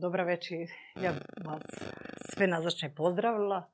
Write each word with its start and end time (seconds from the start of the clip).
Dobra 0.00 0.24
večer, 0.24 0.70
ja 1.02 1.12
vas 1.44 1.62
sve 2.34 2.46
nazočne 2.46 2.94
pozdravila. 2.94 3.70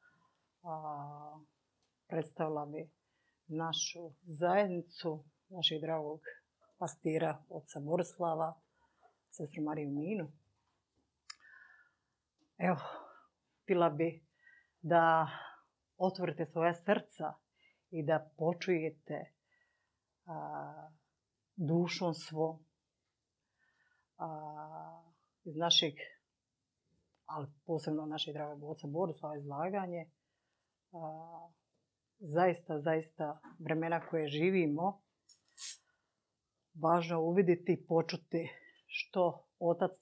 Predstavila 2.06 2.66
bi 2.66 2.90
našu 3.46 4.10
zajednicu, 4.22 5.24
našeg 5.48 5.80
dragog 5.80 6.20
pastira, 6.78 7.42
oca 7.48 7.80
Borislava, 7.80 8.60
sestru 9.30 9.62
Mariju 9.62 9.90
Minu. 9.90 10.32
Evo, 12.58 12.80
bila 13.66 13.90
bi 13.90 14.26
da 14.82 15.28
otvorite 15.96 16.46
svoja 16.46 16.74
srca 16.74 17.34
i 17.90 18.02
da 18.02 18.30
počujete 18.36 19.32
dušom 21.56 22.14
svom 22.14 22.64
iz 25.44 25.56
našeg, 25.56 25.94
ali 27.26 27.46
posebno 27.66 28.06
našeg 28.06 28.34
dragog 28.34 28.70
oca 28.70 28.86
Borislava 28.86 29.36
izlaganje. 29.36 30.10
zaista, 32.18 32.78
zaista 32.78 33.40
vremena 33.58 34.00
koje 34.08 34.28
živimo, 34.28 35.00
važno 36.74 37.20
uviditi 37.20 37.72
i 37.72 37.86
počuti 37.86 38.50
što 38.86 39.46
otac 39.58 39.96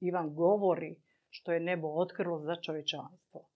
Ivan 0.00 0.34
govori, 0.34 1.02
što 1.30 1.52
je 1.52 1.60
nebo 1.60 1.88
otkrilo 1.88 2.38
za 2.38 2.56
čovječanstvo. 2.56 3.48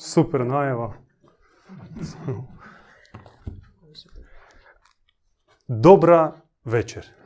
Super 0.00 0.46
najava. 0.46 0.94
Dobra 5.68 6.40
večer. 6.64 7.17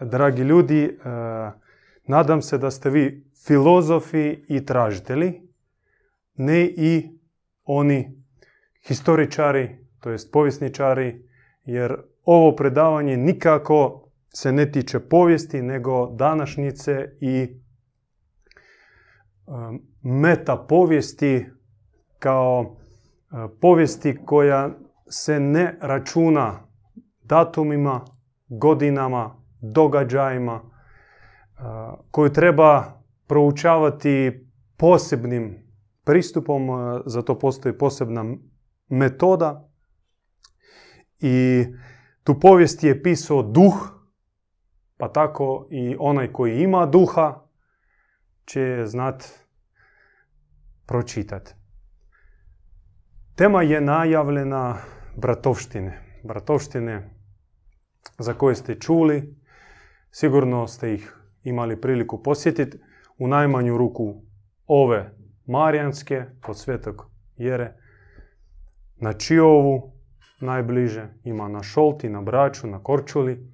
Dragi 0.00 0.42
ljudi, 0.42 0.84
e, 0.84 0.90
nadam 2.06 2.42
se 2.42 2.58
da 2.58 2.70
ste 2.70 2.90
vi 2.90 3.30
filozofi 3.46 4.44
i 4.48 4.66
tražitelji, 4.66 5.42
ne 6.34 6.64
i 6.64 7.18
oni 7.64 8.22
historičari, 8.88 9.76
to 10.00 10.10
jest 10.10 10.32
povjesničari, 10.32 11.26
jer 11.64 11.96
ovo 12.24 12.56
predavanje 12.56 13.16
nikako 13.16 14.08
se 14.34 14.52
ne 14.52 14.72
tiče 14.72 15.00
povijesti, 15.00 15.62
nego 15.62 16.06
današnjice 16.06 17.16
i 17.20 17.42
e, 17.42 17.48
meta 20.02 20.56
povijesti 20.56 21.46
kao 22.18 22.76
e, 23.32 23.36
povijesti 23.60 24.18
koja 24.24 24.70
se 25.08 25.40
ne 25.40 25.78
računa 25.80 26.66
datumima, 27.22 28.04
godinama, 28.48 29.39
događajima, 29.60 30.60
koju 32.10 32.32
treba 32.32 33.02
proučavati 33.26 34.46
posebnim 34.76 35.70
pristupom, 36.04 36.68
za 37.06 37.22
to 37.22 37.38
postoji 37.38 37.78
posebna 37.78 38.24
metoda 38.88 39.68
i 41.20 41.66
tu 42.24 42.40
povijest 42.40 42.84
je 42.84 43.02
pisao 43.02 43.42
duh, 43.42 43.74
pa 44.96 45.08
tako 45.08 45.68
i 45.70 45.96
onaj 45.98 46.32
koji 46.32 46.62
ima 46.62 46.86
duha 46.86 47.40
će 48.44 48.82
znat 48.86 49.24
pročitati. 50.86 51.54
Tema 53.34 53.62
je 53.62 53.80
najavljena 53.80 54.76
bratovštine. 55.16 56.20
Bratovštine 56.24 57.10
za 58.18 58.34
koje 58.34 58.54
ste 58.54 58.74
čuli, 58.74 59.39
sigurno 60.10 60.66
ste 60.66 60.94
ih 60.94 61.16
imali 61.42 61.80
priliku 61.80 62.22
posjetiti. 62.22 62.78
U 63.18 63.28
najmanju 63.28 63.76
ruku 63.76 64.22
ove 64.66 65.14
Marijanske, 65.46 66.24
kod 66.42 66.58
svetog 66.58 67.06
Jere, 67.36 67.74
na 68.96 69.12
Čiovu, 69.12 69.92
najbliže, 70.40 71.08
ima 71.24 71.48
na 71.48 71.62
Šolti, 71.62 72.08
na 72.08 72.22
Braču, 72.22 72.66
na 72.66 72.82
Korčuli. 72.82 73.50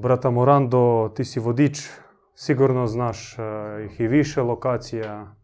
Brata 0.00 0.30
Morando, 0.30 1.12
ti 1.16 1.24
si 1.24 1.40
vodič, 1.40 1.90
sigurno 2.34 2.86
znaš 2.86 3.36
ih 3.84 4.00
i 4.00 4.06
više 4.06 4.42
lokacija. 4.42 5.34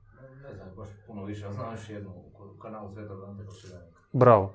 Ne 0.43 0.55
znam, 0.55 0.69
baš 0.77 0.89
puno 1.07 1.25
više, 1.25 1.51
znaš 1.53 1.91
jednu 1.91 2.11
u 2.11 2.59
kanalu 2.59 2.91
Svetog 2.91 3.25
Ante 3.29 3.45
Bravo. 4.13 4.55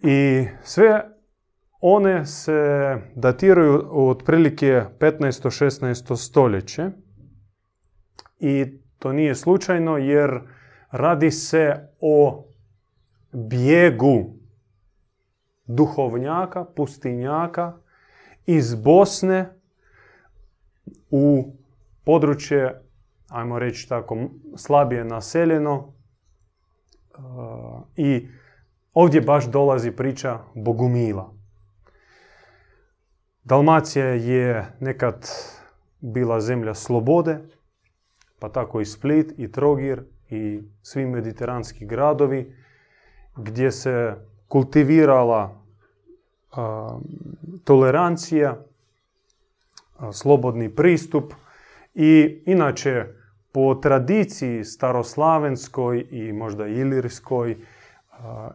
I 0.00 0.46
sve 0.62 1.15
one 1.88 2.26
se 2.26 2.96
datiraju 3.14 3.88
otprilike 3.92 4.84
15-16 4.98 6.16
stoljeće. 6.16 6.90
I 8.38 8.78
to 8.98 9.12
nije 9.12 9.34
slučajno 9.34 9.96
jer 9.96 10.40
radi 10.90 11.30
se 11.30 11.88
o 12.00 12.44
bijegu 13.32 14.24
duhovnjaka, 15.66 16.64
pustinjaka 16.64 17.76
iz 18.46 18.74
Bosne 18.74 19.48
u 21.10 21.54
područje, 22.04 22.82
ajmo 23.28 23.58
reći 23.58 23.88
tako, 23.88 24.16
slabije 24.56 25.04
naseljeno. 25.04 25.92
E, 27.08 27.18
I 27.96 28.28
ovdje 28.94 29.20
baš 29.20 29.46
dolazi 29.50 29.90
priča 29.90 30.38
Bogumila. 30.54 31.35
Dalmacija 33.46 34.06
je 34.06 34.72
nekad 34.80 35.28
bila 36.00 36.40
zemlja 36.40 36.74
slobode, 36.74 37.38
pa 38.38 38.48
tako 38.48 38.80
i 38.80 38.84
Split, 38.84 39.32
i 39.38 39.52
Trogir, 39.52 40.02
i 40.30 40.62
svi 40.82 41.06
mediteranski 41.06 41.86
gradovi, 41.86 42.54
gdje 43.36 43.72
se 43.72 44.14
kultivirala 44.48 45.62
tolerancija, 47.64 48.56
slobodni 50.12 50.74
pristup 50.74 51.32
i 51.94 52.42
inače 52.46 53.06
po 53.52 53.74
tradiciji 53.74 54.64
staroslavenskoj 54.64 56.06
i 56.10 56.32
možda 56.32 56.66
ilirskoj 56.66 57.56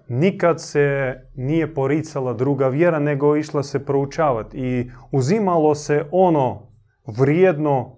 nikad 0.08 0.62
se 0.62 1.16
nije 1.36 1.74
poricala 1.74 2.34
druga 2.34 2.68
vjera 2.68 3.00
nego 3.00 3.36
išla 3.36 3.64
se 3.64 3.86
proučavati 3.86 4.58
i 4.58 4.92
uzimalo 5.12 5.76
se 5.76 6.06
ono 6.12 6.72
vrijedno, 7.18 7.98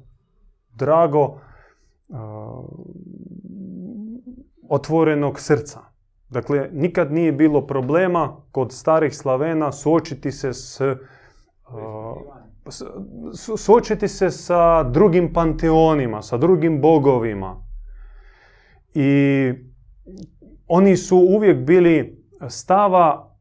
drago, 0.75 1.40
otvorenog 4.69 5.40
srca. 5.40 5.79
Dakle, 6.29 6.69
nikad 6.72 7.12
nije 7.12 7.31
bilo 7.31 7.68
problema 7.68 8.38
kod 8.52 8.72
starih 8.72 9.16
Slavena 9.16 9.72
suočiti 9.72 10.31
se 10.31 10.53
s, 10.53 10.81
suočiti 13.57 14.07
se 14.07 14.29
sa 14.29 14.84
drugim 14.84 15.34
panteonima, 15.34 16.22
sa 16.22 16.38
drugim 16.38 16.81
bogovima. 16.81 17.66
I 18.94 19.52
oni 20.75 20.97
su 20.97 21.17
uvijek 21.17 21.57
bili 21.57 22.23
stava 22.50 23.38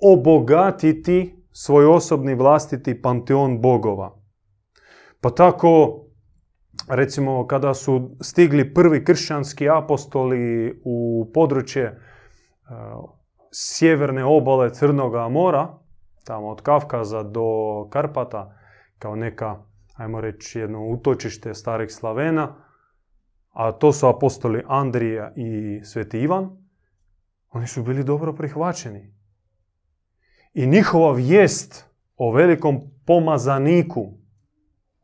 obogatiti 0.00 1.44
svoj 1.52 1.86
osobni 1.86 2.34
vlastiti 2.34 3.02
panteon 3.02 3.60
bogova. 3.60 4.20
Pa 5.20 5.30
tako, 5.30 6.00
recimo, 6.88 7.46
kada 7.46 7.74
su 7.74 8.16
stigli 8.20 8.74
prvi 8.74 9.04
kršćanski 9.04 9.70
apostoli 9.70 10.80
u 10.84 11.30
područje 11.34 12.00
sjeverne 13.52 14.24
obale 14.24 14.74
Crnoga 14.74 15.28
mora, 15.28 15.78
tamo 16.24 16.48
od 16.48 16.62
Kavkaza 16.62 17.22
do 17.22 17.44
Karpata, 17.90 18.58
kao 18.98 19.16
neka, 19.16 19.56
ajmo 19.96 20.20
reći, 20.20 20.58
jedno 20.58 20.86
utočište 20.86 21.54
starih 21.54 21.92
Slavena, 21.92 22.54
a 23.52 23.72
to 23.72 23.92
su 23.92 24.06
apostoli 24.06 24.62
Andrija 24.66 25.32
i 25.36 25.80
Sveti 25.84 26.20
Ivan, 26.20 26.57
oni 27.50 27.66
su 27.66 27.82
bili 27.82 28.04
dobro 28.04 28.32
prihvaćeni. 28.32 29.14
I 30.54 30.66
njihova 30.66 31.12
vijest 31.12 31.84
o 32.16 32.32
velikom 32.32 32.80
pomazaniku, 33.06 34.12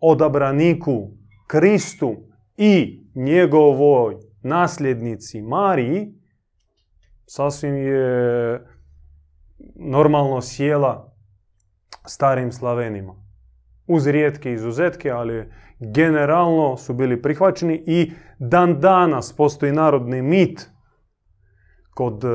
odabraniku, 0.01 1.11
Kristu 1.47 2.17
i 2.57 3.05
njegovoj 3.15 4.17
nasljednici 4.43 5.43
Mariji 5.43 6.15
sasvim 7.27 7.77
je 7.77 8.61
normalno 9.75 10.41
sjela 10.41 11.13
starim 12.07 12.53
Slavenima. 12.53 13.15
Uz 13.87 14.07
rijetke 14.07 14.53
izuzetke, 14.53 15.11
ali 15.11 15.51
generalno 15.79 16.77
su 16.77 16.95
bili 16.95 17.23
prihvaćeni 17.23 17.83
i 17.87 18.13
dan 18.39 18.81
danas 18.81 19.33
postoji 19.37 19.73
narodni 19.73 20.23
mit 20.23 20.74
kod 21.95 22.25
e, 22.25 22.29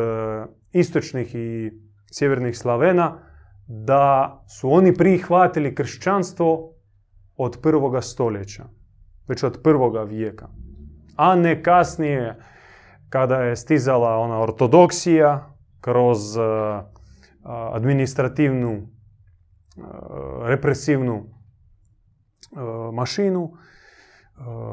istočnih 0.71 1.35
i 1.35 1.71
sjevernih 2.11 2.57
Slavena 2.57 3.17
da 3.67 4.43
su 4.47 4.71
oni 4.71 4.93
prihvatili 4.93 5.75
kršćanstvo 5.75 6.73
od 7.37 7.59
prvoga 7.61 8.01
stoljeća, 8.01 8.65
već 9.27 9.43
od 9.43 9.59
prvoga 9.63 10.03
vijeka. 10.03 10.47
A 11.15 11.35
ne 11.35 11.63
kasnije 11.63 12.39
kada 13.09 13.35
je 13.35 13.55
stizala 13.55 14.17
ona 14.17 14.39
ortodoksija 14.39 15.55
kroz 15.81 16.37
uh, 16.37 16.43
administrativnu, 17.73 18.71
uh, 18.73 18.87
represivnu 20.47 21.25
mašinu, 22.93 23.53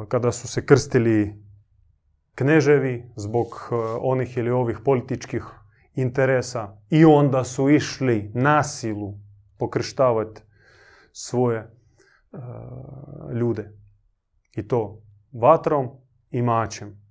kada 0.09 0.33
su 0.33 0.49
se 0.49 0.67
krstili 0.67 1.46
kneževi 2.37 3.12
zbog 3.17 3.71
onih 4.00 4.37
ili 4.37 4.50
ovih 4.50 4.79
političkih 4.85 5.44
interesa 5.94 6.77
i 6.91 7.05
onda 7.05 7.44
su 7.44 7.71
išli 7.71 8.31
nasilu 8.35 9.15
pokrštavati 9.59 10.43
svoje 11.12 11.71
ljude. 13.41 13.73
I 14.56 14.69
to 14.69 15.03
vatrom 15.33 15.91
i 16.31 16.43
mačem. 16.43 17.03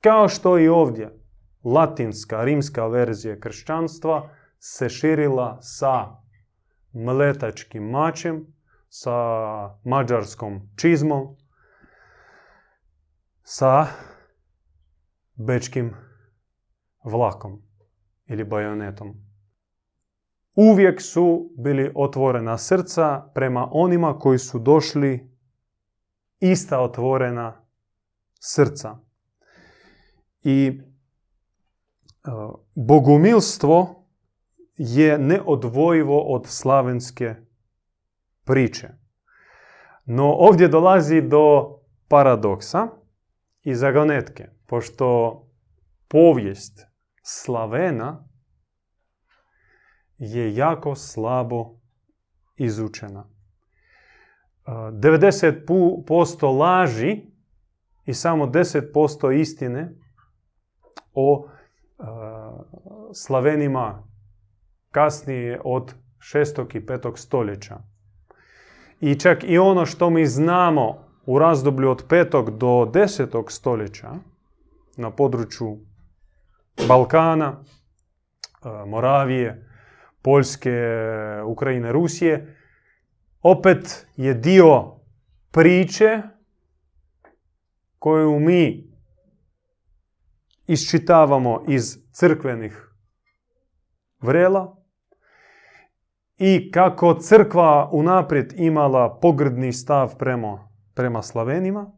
Kao 0.00 0.28
što 0.28 0.58
i 0.58 0.68
ovdje 0.68 1.20
latinska, 1.64 2.44
rimska 2.44 2.86
verzija 2.86 3.40
kršćanstva 3.40 4.30
se 4.58 4.88
širila 4.88 5.58
sa 5.62 6.06
mletačkim 6.92 7.82
mačem, 7.82 8.46
sa 8.88 9.12
mađarskom 9.84 10.60
čizmom, 10.76 11.36
sa 13.42 13.86
bečkim 15.46 15.94
vlakom 17.04 17.62
ili 18.26 18.44
bajonetom. 18.44 19.14
Uvijek 20.54 21.00
su 21.00 21.50
bili 21.58 21.92
otvorena 21.94 22.58
srca 22.58 23.30
prema 23.34 23.68
onima 23.72 24.18
koji 24.18 24.38
su 24.38 24.58
došli 24.58 25.30
ista 26.40 26.80
otvorena 26.80 27.66
srca. 28.40 28.98
I 30.42 30.66
e, 30.66 30.80
bogumilstvo 32.74 34.06
je 34.76 35.18
neodvojivo 35.18 36.22
od 36.22 36.46
slavenske 36.46 37.34
priče. 38.44 38.88
No 40.04 40.32
ovdje 40.32 40.68
dolazi 40.68 41.22
do 41.22 41.76
paradoksa 42.08 42.88
i 43.62 43.74
zagonetke, 43.74 44.48
pošto 44.70 45.40
povijest 46.08 46.86
Slavena 47.22 48.28
je 50.18 50.54
jako 50.54 50.94
slabo 50.94 51.80
izučena. 52.56 53.28
90% 54.66 56.58
laži 56.58 57.22
i 58.04 58.14
samo 58.14 58.46
10% 58.46 59.40
istine 59.40 59.94
o 61.14 61.48
Slavenima 63.14 64.08
kasnije 64.90 65.60
od 65.64 65.94
6. 66.18 66.76
i 66.76 66.86
5. 66.86 67.16
stoljeća. 67.16 67.78
I 69.00 69.14
čak 69.14 69.44
i 69.44 69.58
ono 69.58 69.86
što 69.86 70.10
mi 70.10 70.26
znamo 70.26 71.04
u 71.26 71.38
razdoblju 71.38 71.90
od 71.90 72.06
5. 72.06 72.58
do 72.58 72.66
10. 72.66 73.50
stoljeća 73.50 74.29
na 74.96 75.10
području 75.10 75.78
Balkana, 76.88 77.64
Moravije, 78.86 79.66
Poljske, 80.22 80.72
Ukrajine, 81.46 81.92
Rusije, 81.92 82.56
opet 83.42 84.06
je 84.16 84.34
dio 84.34 85.00
priče 85.50 86.22
koju 87.98 88.40
mi 88.40 88.90
iščitavamo 90.66 91.64
iz 91.68 91.98
crkvenih 92.12 92.90
vrela 94.20 94.76
i 96.38 96.70
kako 96.70 97.14
crkva 97.14 97.88
unaprijed 97.92 98.52
imala 98.56 99.18
pogrdni 99.22 99.72
stav 99.72 100.16
prema, 100.18 100.68
prema 100.94 101.22
Slavenima, 101.22 101.92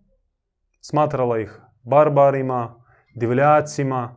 smatrala 0.81 1.39
ih 1.39 1.61
barbarima, 1.83 2.82
divljacima, 3.15 4.17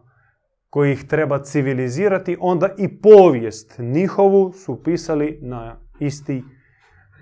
koji 0.70 0.92
ih 0.92 1.08
treba 1.08 1.44
civilizirati, 1.44 2.38
onda 2.40 2.70
i 2.78 3.02
povijest 3.02 3.76
njihovu 3.80 4.52
su 4.54 4.84
pisali 4.84 5.40
na 5.42 5.76
isti 6.00 6.44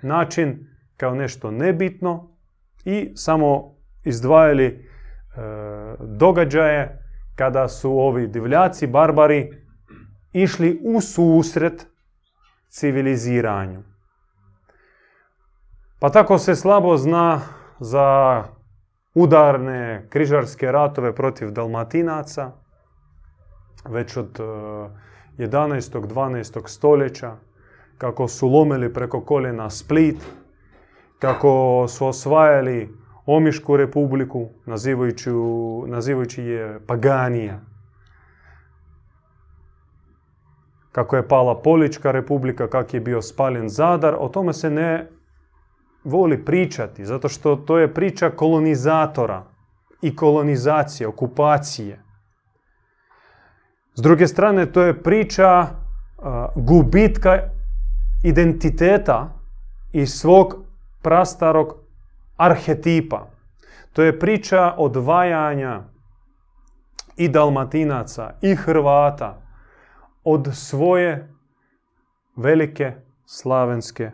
način 0.02 0.66
kao 0.96 1.14
nešto 1.14 1.50
nebitno 1.50 2.36
i 2.84 3.12
samo 3.14 3.76
izdvajali 4.04 4.66
e, 4.66 4.80
događaje 6.00 6.98
kada 7.34 7.68
su 7.68 7.98
ovi 7.98 8.26
divljaci, 8.26 8.86
barbari, 8.86 9.50
išli 10.32 10.80
u 10.84 11.00
susret 11.00 11.86
civiliziranju. 12.68 13.82
Pa 16.00 16.10
tako 16.10 16.38
se 16.38 16.54
slabo 16.54 16.96
zna 16.96 17.40
za 17.80 18.44
udarne 19.14 20.06
križarske 20.10 20.72
ratove 20.72 21.14
protiv 21.14 21.50
dalmatinaca, 21.50 22.52
već 23.88 24.16
od 24.16 24.38
11. 25.38 25.96
E, 25.96 26.00
12. 26.00 26.68
stoljeća, 26.68 27.36
kako 27.98 28.28
su 28.28 28.48
lomili 28.48 28.92
preko 28.92 29.20
koljena 29.20 29.70
Split, 29.70 30.16
kako 31.18 31.86
su 31.88 32.06
osvajali 32.06 33.04
Omišku 33.26 33.76
republiku, 33.76 34.48
nazivajući, 34.66 35.30
nazivajući 35.86 36.42
je 36.42 36.80
Paganija. 36.86 37.60
Kako 40.92 41.16
je 41.16 41.28
pala 41.28 41.62
Polička 41.62 42.10
republika, 42.10 42.68
kak 42.68 42.94
je 42.94 43.00
bio 43.00 43.22
spaljen 43.22 43.68
Zadar, 43.68 44.16
o 44.18 44.28
tome 44.28 44.52
se 44.52 44.70
ne 44.70 45.08
voli 46.04 46.44
pričati, 46.44 47.06
zato 47.06 47.28
što 47.28 47.56
to 47.56 47.78
je 47.78 47.94
priča 47.94 48.30
kolonizatora 48.30 49.44
i 50.02 50.16
kolonizacije, 50.16 51.08
okupacije. 51.08 52.02
S 53.94 54.02
druge 54.02 54.26
strane, 54.26 54.72
to 54.72 54.82
je 54.82 55.02
priča 55.02 55.66
gubitka 56.56 57.38
identiteta 58.22 59.38
i 59.92 60.06
svog 60.06 60.64
prastarog 61.02 61.76
arhetipa. 62.36 63.26
To 63.92 64.02
je 64.02 64.18
priča 64.18 64.74
odvajanja 64.78 65.82
i 67.16 67.28
dalmatinaca 67.28 68.34
i 68.42 68.54
Hrvata 68.54 69.42
od 70.24 70.48
svoje 70.52 71.34
velike 72.36 72.92
slavenske 73.26 74.10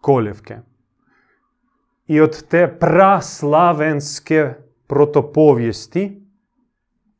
koljevke. 0.00 0.58
I 2.06 2.20
od 2.20 2.48
te 2.48 2.76
praslavenske 2.80 4.54
protopovijesti, 4.86 6.20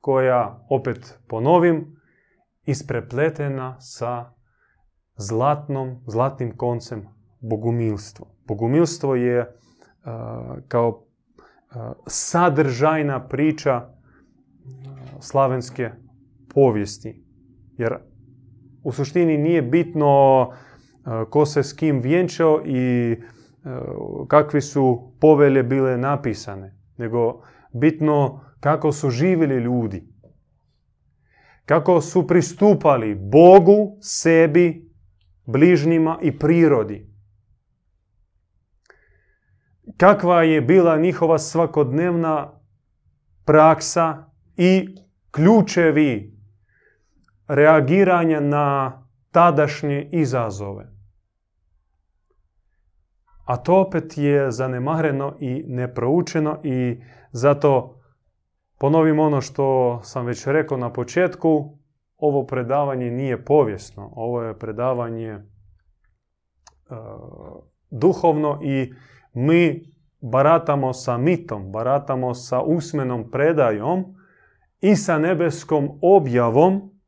koja, 0.00 0.67
opet 0.71 1.19
ponovim, 1.29 1.97
isprepletena 2.67 3.81
sa 3.81 4.33
zlatnom, 5.17 6.03
zlatnim 6.07 6.57
koncem 6.57 7.09
bogumilstvo. 7.41 8.26
Bogumilstvo 8.47 9.14
je 9.14 9.57
kao 10.69 11.07
sadržajna 12.07 13.29
priča 13.29 13.88
slavenske 15.21 15.91
povijesti. 16.55 17.25
Jer 17.79 17.97
u 18.83 18.93
suštini 18.93 19.38
nije 19.38 19.62
bitno 19.62 20.50
ko 21.31 21.47
se 21.47 21.62
s 21.62 21.73
kim 21.73 22.00
vjenčao 22.00 22.62
i 22.67 23.17
kakvi 24.28 24.61
su 24.61 25.12
povelje 25.21 25.62
bile 25.62 25.99
napisane, 25.99 26.78
nego 26.97 27.42
bitno 27.73 28.40
kako 28.61 28.92
su 28.92 29.11
živjeli 29.11 29.56
ljudi. 29.56 30.09
Kako 31.64 32.00
su 32.00 32.26
pristupali 32.26 33.14
Bogu, 33.14 33.97
sebi, 34.00 34.92
bližnjima 35.47 36.18
i 36.23 36.38
prirodi 36.38 37.14
kakva 39.97 40.42
je 40.42 40.61
bila 40.61 40.97
njihova 40.97 41.38
svakodnevna 41.38 42.61
praksa 43.44 44.30
i 44.56 44.97
ključevi 45.30 46.38
reagiranja 47.49 48.40
na 48.40 49.02
tadašnje 49.30 50.09
izazove. 50.12 50.94
A 53.45 53.57
to 53.57 53.81
opet 53.81 54.19
je 54.19 54.51
zanemareno 54.51 55.37
i 55.41 55.65
neproučeno 55.67 56.61
i 56.63 57.01
zato 57.33 58.01
ponovim 58.79 59.19
ono 59.19 59.41
što 59.41 60.01
sam 60.03 60.27
već 60.27 60.47
rekao 60.47 60.79
na 60.79 60.93
početku, 60.93 61.79
ovo 62.17 62.47
predavanje 62.47 63.11
nije 63.11 63.45
povijesno, 63.45 64.13
ovo 64.17 64.43
je 64.43 64.59
predavanje 64.59 65.35
uh, 65.35 66.97
duhovno 67.91 68.61
i 68.63 68.93
mi 69.33 69.93
baratamo 70.21 70.93
sa 70.93 71.19
mitom, 71.19 71.73
baratamo 71.73 72.35
sa 72.35 72.63
usmenom 72.63 73.31
predajom 73.31 74.05
i 74.81 74.97
sa 74.97 75.19
nebeskom 75.19 75.99
objavom 76.03 77.01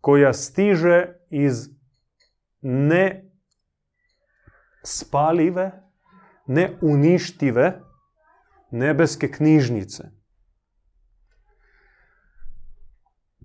koja 0.00 0.32
stiže 0.32 1.06
iz 1.30 1.68
ne 2.60 3.23
spalive, 4.84 5.70
neuništive 6.46 7.80
nebeske 8.70 9.30
knjižnice. 9.30 10.04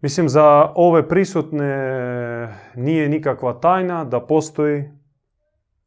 Mislim, 0.02 0.30
za 0.30 0.72
ove 0.76 1.08
prisutne 1.08 1.74
nije 2.76 3.10
nikakva 3.10 3.54
tajna 3.54 4.04
da 4.06 4.26
postoji 4.26 4.84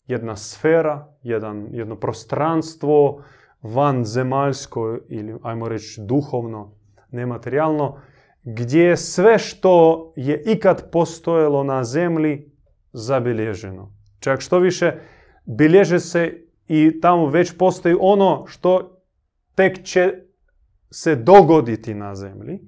jedna 0.06 0.36
sfera, 0.36 1.08
jedan, 1.22 1.68
jedno 1.70 1.96
prostranstvo 1.96 3.22
vanzemaljsko 3.62 4.98
ili, 5.08 5.38
ajmo 5.42 5.68
reći, 5.68 6.00
duhovno, 6.00 6.74
nematerijalno, 7.10 7.98
gdje 8.42 8.96
sve 8.96 9.38
što 9.38 10.12
je 10.16 10.42
ikad 10.46 10.90
postojalo 10.90 11.64
na 11.64 11.84
zemlji 11.84 12.50
zabilježeno. 12.92 13.94
Čak 14.18 14.40
što 14.40 14.58
više, 14.58 14.94
bilježe 15.44 16.00
se 16.00 16.46
i 16.66 17.00
tamo 17.00 17.26
već 17.26 17.56
postoji 17.58 17.96
ono 18.00 18.46
što 18.46 19.02
tek 19.54 19.82
će 19.84 20.12
se 20.90 21.16
dogoditi 21.16 21.94
na 21.94 22.14
zemlji. 22.14 22.60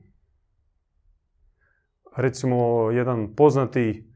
Recimo, 2.17 2.91
jedan 2.91 3.35
poznati 3.35 4.13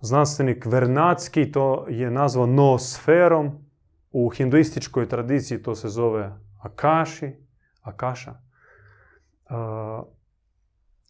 znanstvenik 0.00 0.66
Vernacki 0.66 1.52
to 1.52 1.86
je 1.88 2.10
nazvao 2.10 2.46
noosferom. 2.46 3.64
U 4.10 4.28
hinduističkoj 4.28 5.08
tradiciji 5.08 5.62
to 5.62 5.74
se 5.74 5.88
zove 5.88 6.32
Akaši, 6.62 7.32
Akaša. 7.80 8.34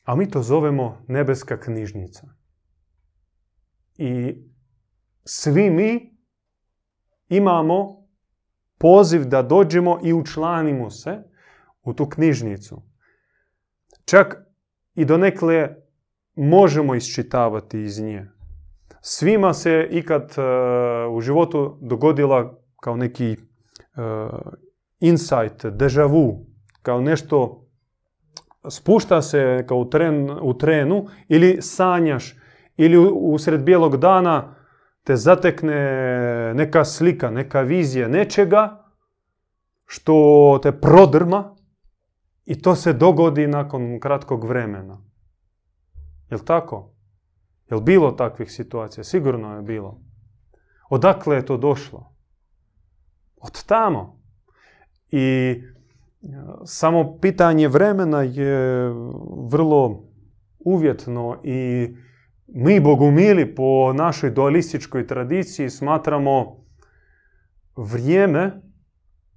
A 0.05 0.17
mi 0.17 0.31
to 0.31 0.43
zovemo 0.43 1.05
nebeska 1.09 1.61
knjižnica. 1.61 2.27
I 3.97 4.43
svi 5.25 5.71
mi 5.71 6.18
imamo 7.29 8.07
poziv 8.79 9.25
da 9.25 9.43
dođemo 9.43 9.99
i 10.03 10.13
učlanimo 10.13 10.91
se 10.91 11.23
u 11.83 11.95
tu 11.95 12.09
knjižnicu. 12.09 12.83
Čak 14.05 14.37
i 14.95 15.05
donekle 15.05 15.69
možemo 16.35 16.95
iščitavati 16.95 17.81
iz 17.81 18.01
nje. 18.01 18.27
Svima 19.01 19.55
se 19.55 19.89
ikad 19.91 20.23
uh, 20.23 21.17
u 21.17 21.21
životu 21.21 21.79
dogodila 21.81 22.59
kao 22.81 22.97
neki 22.97 23.37
uh, 23.37 24.41
insight, 25.01 25.67
deja 25.67 26.07
vu, 26.07 26.47
kao 26.83 27.01
nešto 27.01 27.65
spušta 28.71 29.23
se 29.23 29.65
kao 29.69 29.79
u, 29.79 29.91
tren, 29.91 30.31
u 30.43 30.59
trenu 30.59 31.07
ili 31.29 31.63
sanjaš 31.63 32.37
ili 32.77 33.11
usred 33.15 33.63
bijelog 33.63 33.97
dana 33.97 34.55
te 35.09 35.17
zatekne 35.17 36.55
neka 36.55 36.85
slika, 36.85 37.31
neka 37.31 37.61
vizija 37.61 38.09
nečega 38.09 38.85
što 39.87 40.59
te 40.63 40.73
prodrma 40.81 41.57
i 42.45 42.63
to 42.63 42.75
se 42.75 42.93
dogodi 42.93 43.47
nakon 43.47 44.01
kratkog 44.01 44.45
vremena. 44.45 45.01
Jel 46.31 46.41
tako? 46.45 46.93
Jel 47.71 47.81
bilo 47.81 48.11
takvih 48.13 48.53
situacija? 48.53 49.05
Sigurno 49.05 49.57
je 49.57 49.63
bilo. 49.63 50.01
Odakle 50.91 51.37
je 51.37 51.47
to 51.47 51.57
došlo? 51.57 52.15
Od 53.37 53.65
tamo. 53.65 54.21
I 55.11 55.21
e, 55.21 55.63
samo 56.65 57.19
pitanje 57.21 57.69
vremena 57.69 58.23
je 58.23 58.89
vrlo 59.51 60.05
uvjetno 60.59 61.41
i 61.45 61.89
mi 62.49 62.81
bogumili 62.81 63.55
po 63.55 63.93
našoj 63.93 64.31
dualističkoj 64.31 65.07
tradiciji 65.07 65.71
smatramo 65.71 66.65
vrijeme 67.77 68.63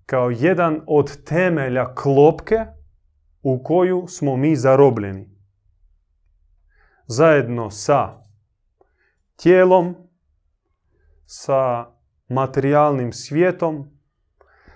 kao 0.06 0.30
jedan 0.30 0.82
od 0.88 1.24
temelja 1.24 1.96
klopke 1.96 2.66
u 3.42 3.64
koju 3.64 4.08
smo 4.08 4.38
mi 4.38 4.56
zarobljeni. 4.56 5.30
Zajedno 7.08 7.70
sa 7.70 8.24
tijelom, 9.36 9.96
sa 11.26 11.86
materijalnim 12.28 13.14
svijetom, 13.14 14.00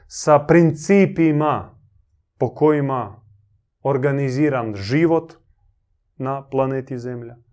sa 0.07 0.39
principima 0.39 1.79
po 2.37 2.55
kojima 2.55 3.21
organiziran 3.83 4.75
život 4.75 5.33
na 6.17 6.49
planeti 6.49 6.99
Zemlja. 6.99 7.44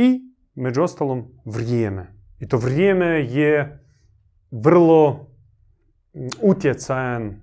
I, 0.00 0.20
među 0.54 0.82
ostalom, 0.82 1.24
vrijeme. 1.44 2.14
I 2.38 2.48
to 2.48 2.58
vrijeme 2.58 3.06
je 3.06 3.84
vrlo 4.50 5.26
utjecajan 6.42 7.40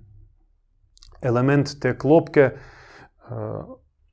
element 1.22 1.68
te 1.80 1.98
klopke 1.98 2.50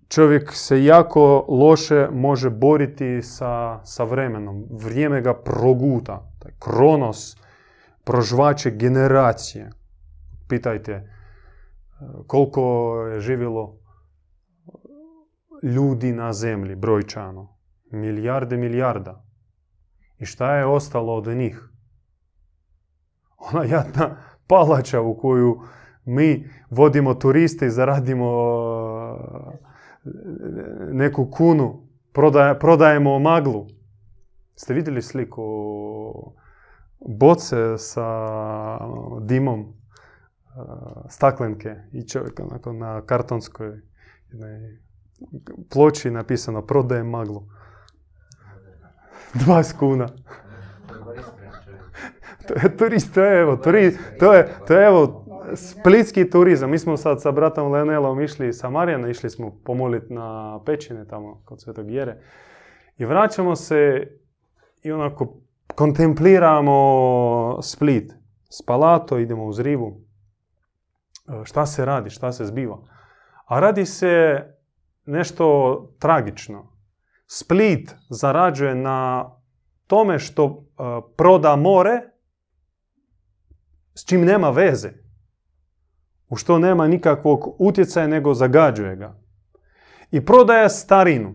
čovjek 0.08 0.52
se 0.54 0.84
jako 0.84 1.46
loše 1.48 2.08
može 2.12 2.50
boriti 2.50 3.22
sa, 3.22 3.86
sa 3.86 4.04
vremenom. 4.04 4.66
Vrijeme 4.72 5.22
ga 5.22 5.34
proguta. 5.34 6.32
Taj 6.40 6.52
kronos 6.60 7.38
prožvače 8.04 8.72
generacije. 8.72 9.70
Pitajte 10.48 10.92
e, 10.92 11.04
koliko 12.28 12.96
je 13.12 13.20
živjelo 13.20 13.78
ljudi 15.64 16.12
na 16.12 16.34
zemlji, 16.34 16.76
brojčano. 16.76 17.55
Milijarde, 17.96 18.58
milijarda. 18.58 19.24
I 20.20 20.26
šta 20.26 20.56
je 20.56 20.66
ostalo 20.66 21.16
od 21.16 21.28
njih? 21.28 21.70
Ona 23.38 23.64
jadna 23.64 24.18
palača 24.48 25.02
u 25.02 25.18
koju 25.18 25.62
mi 26.06 26.50
vodimo 26.70 27.14
turiste 27.14 27.66
i 27.66 27.70
zaradimo 27.70 28.32
neku 30.92 31.32
kunu, 31.32 31.88
prodajemo 32.60 33.20
maglu. 33.20 33.68
Ste 34.56 34.74
vidjeli 34.74 35.02
sliku 35.02 35.44
boce 37.00 37.78
sa 37.78 38.30
dimom 39.22 39.74
staklenke 41.10 41.76
i 41.92 42.08
čovjek 42.08 42.40
onako 42.40 42.74
na 42.74 43.02
kartonskoj 43.06 43.82
ploči 45.70 46.12
napisano 46.12 46.62
prodajem 46.62 47.10
maglu. 47.10 47.44
20 49.36 49.80
kuna. 49.80 50.08
to 52.48 52.54
je 52.54 52.78
turist, 52.78 53.14
to 53.14 53.24
je 53.24 53.42
evo, 53.42 53.58
turist, 53.58 54.00
to 54.20 54.34
je, 54.34 54.54
to 54.68 54.74
je 54.74 54.88
evo 54.88 55.26
Splitski 55.54 56.30
turizam. 56.30 56.72
Mi 56.72 56.80
smo 56.80 56.98
sad 56.98 57.22
sa 57.22 57.32
bratom 57.32 57.72
Lenelom 57.72 58.22
išli 58.22 58.54
sa 58.54 58.70
Marijana, 58.70 59.10
išli 59.10 59.30
smo 59.30 59.60
pomoliti 59.64 60.14
na 60.14 60.60
pećine 60.66 61.08
tamo 61.08 61.42
kod 61.46 61.62
Svetog 61.62 61.92
Jere. 61.92 62.18
I 62.98 63.06
vraćamo 63.06 63.56
se 63.56 64.08
i 64.84 64.92
onako 64.92 65.34
kontempliramo 65.76 67.60
Split. 67.62 68.14
Spalato, 68.50 69.18
idemo 69.18 69.46
uz 69.46 69.60
rivu. 69.60 70.02
E, 71.28 71.46
šta 71.46 71.66
se 71.66 71.86
radi, 71.86 72.10
šta 72.10 72.32
se 72.32 72.46
zbiva. 72.46 72.78
A 73.46 73.60
radi 73.60 73.86
se 73.86 74.44
nešto 75.06 75.78
tragično. 76.00 76.75
Split 77.28 77.96
zarađuje 78.10 78.76
na 78.76 79.32
tome 79.88 80.20
što 80.20 80.46
e, 80.46 80.84
proda 81.18 81.56
more 81.56 82.02
s 83.94 84.06
čim 84.06 84.26
nema 84.26 84.50
veze 84.50 85.06
u 86.30 86.36
što 86.36 86.60
nema 86.60 86.88
nikakvog 86.88 87.56
utjecaja 87.60 88.08
nego 88.08 88.34
zagađuje 88.34 88.96
ga. 88.96 89.16
I 90.12 90.26
prodaje 90.26 90.70
starinu. 90.70 91.34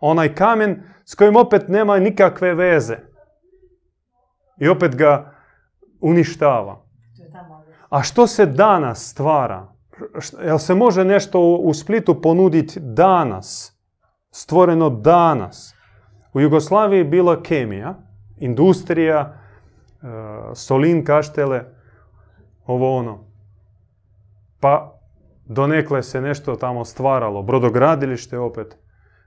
Onaj 0.00 0.34
kamen 0.34 0.82
s 1.04 1.14
kojim 1.14 1.36
opet 1.36 1.68
nema 1.68 1.98
nikakve 1.98 2.54
veze. 2.54 2.96
I 4.58 4.68
opet 4.68 4.96
ga 4.96 5.34
uništava. 6.00 6.86
A 7.88 8.02
što 8.02 8.26
se 8.26 8.46
danas 8.46 9.10
stvara? 9.10 9.72
Jel 10.44 10.58
se 10.58 10.74
može 10.74 11.04
nešto 11.04 11.40
u 11.40 11.74
Splitu 11.74 12.22
ponuditi 12.22 12.80
danas? 12.80 13.75
Stvoreno 14.38 14.90
danas. 14.90 15.74
U 16.32 16.40
Jugoslaviji 16.40 16.98
je 16.98 17.04
bila 17.04 17.42
kemija, 17.42 17.94
industrija, 18.36 19.20
e, 19.22 20.06
solin, 20.54 21.04
kaštele, 21.04 21.64
ovo 22.66 22.96
ono. 22.96 23.18
Pa 24.60 24.98
donekle 25.44 26.02
se 26.02 26.20
nešto 26.20 26.56
tamo 26.56 26.84
stvaralo. 26.84 27.42
Brodogradilište 27.42 28.38
opet. 28.38 28.76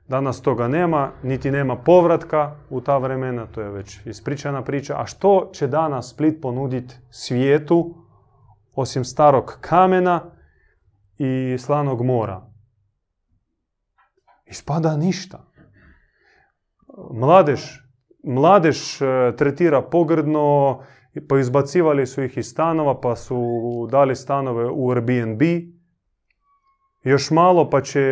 Danas 0.08 0.42
toga 0.42 0.68
nema, 0.68 1.12
niti 1.24 1.52
nema 1.52 1.76
povratka 1.76 2.56
u 2.70 2.82
ta 2.82 2.98
vremena, 2.98 3.46
to 3.46 3.62
je 3.62 3.70
već 3.70 4.06
ispričana 4.06 4.62
priča. 4.62 5.02
A 5.02 5.06
što 5.06 5.50
će 5.54 5.68
danas 5.68 6.10
Split 6.14 6.42
ponuditi 6.42 6.96
svijetu, 7.10 7.96
osim 8.76 9.06
starog 9.06 9.58
kamena 9.62 10.22
i 11.18 11.58
slanog 11.60 12.06
mora? 12.06 12.49
Ispada 14.50 14.98
ništa. 14.98 15.46
Mladež, 17.12 17.62
mladež 18.24 19.02
e, 19.02 19.06
tretira 19.38 19.82
pogrdno, 19.82 20.80
poizbacivali 21.30 22.08
su 22.08 22.24
ih 22.24 22.38
iz 22.38 22.48
stanova, 22.48 23.02
pa 23.02 23.16
su 23.16 23.38
dali 23.92 24.16
stanove 24.16 24.70
u 24.70 24.90
Airbnb. 24.90 25.42
Još 27.04 27.32
malo 27.32 27.70
pa 27.70 27.82
će 27.82 28.06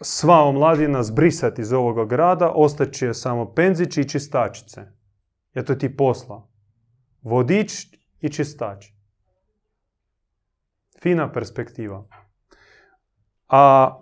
sva 0.00 0.42
omladina 0.42 1.02
zbrisati 1.02 1.60
iz 1.62 1.72
ovoga 1.72 2.04
grada, 2.04 2.52
ostaće 2.54 3.14
samo 3.14 3.54
penzići 3.54 4.00
i 4.00 4.08
čistačice. 4.08 4.82
Eto 5.54 5.74
ti 5.74 5.96
posla. 5.96 6.48
Vodič 7.22 7.72
i 8.20 8.28
čistač. 8.28 8.86
Fina 11.02 11.32
perspektiva. 11.32 12.04
A 13.48 13.92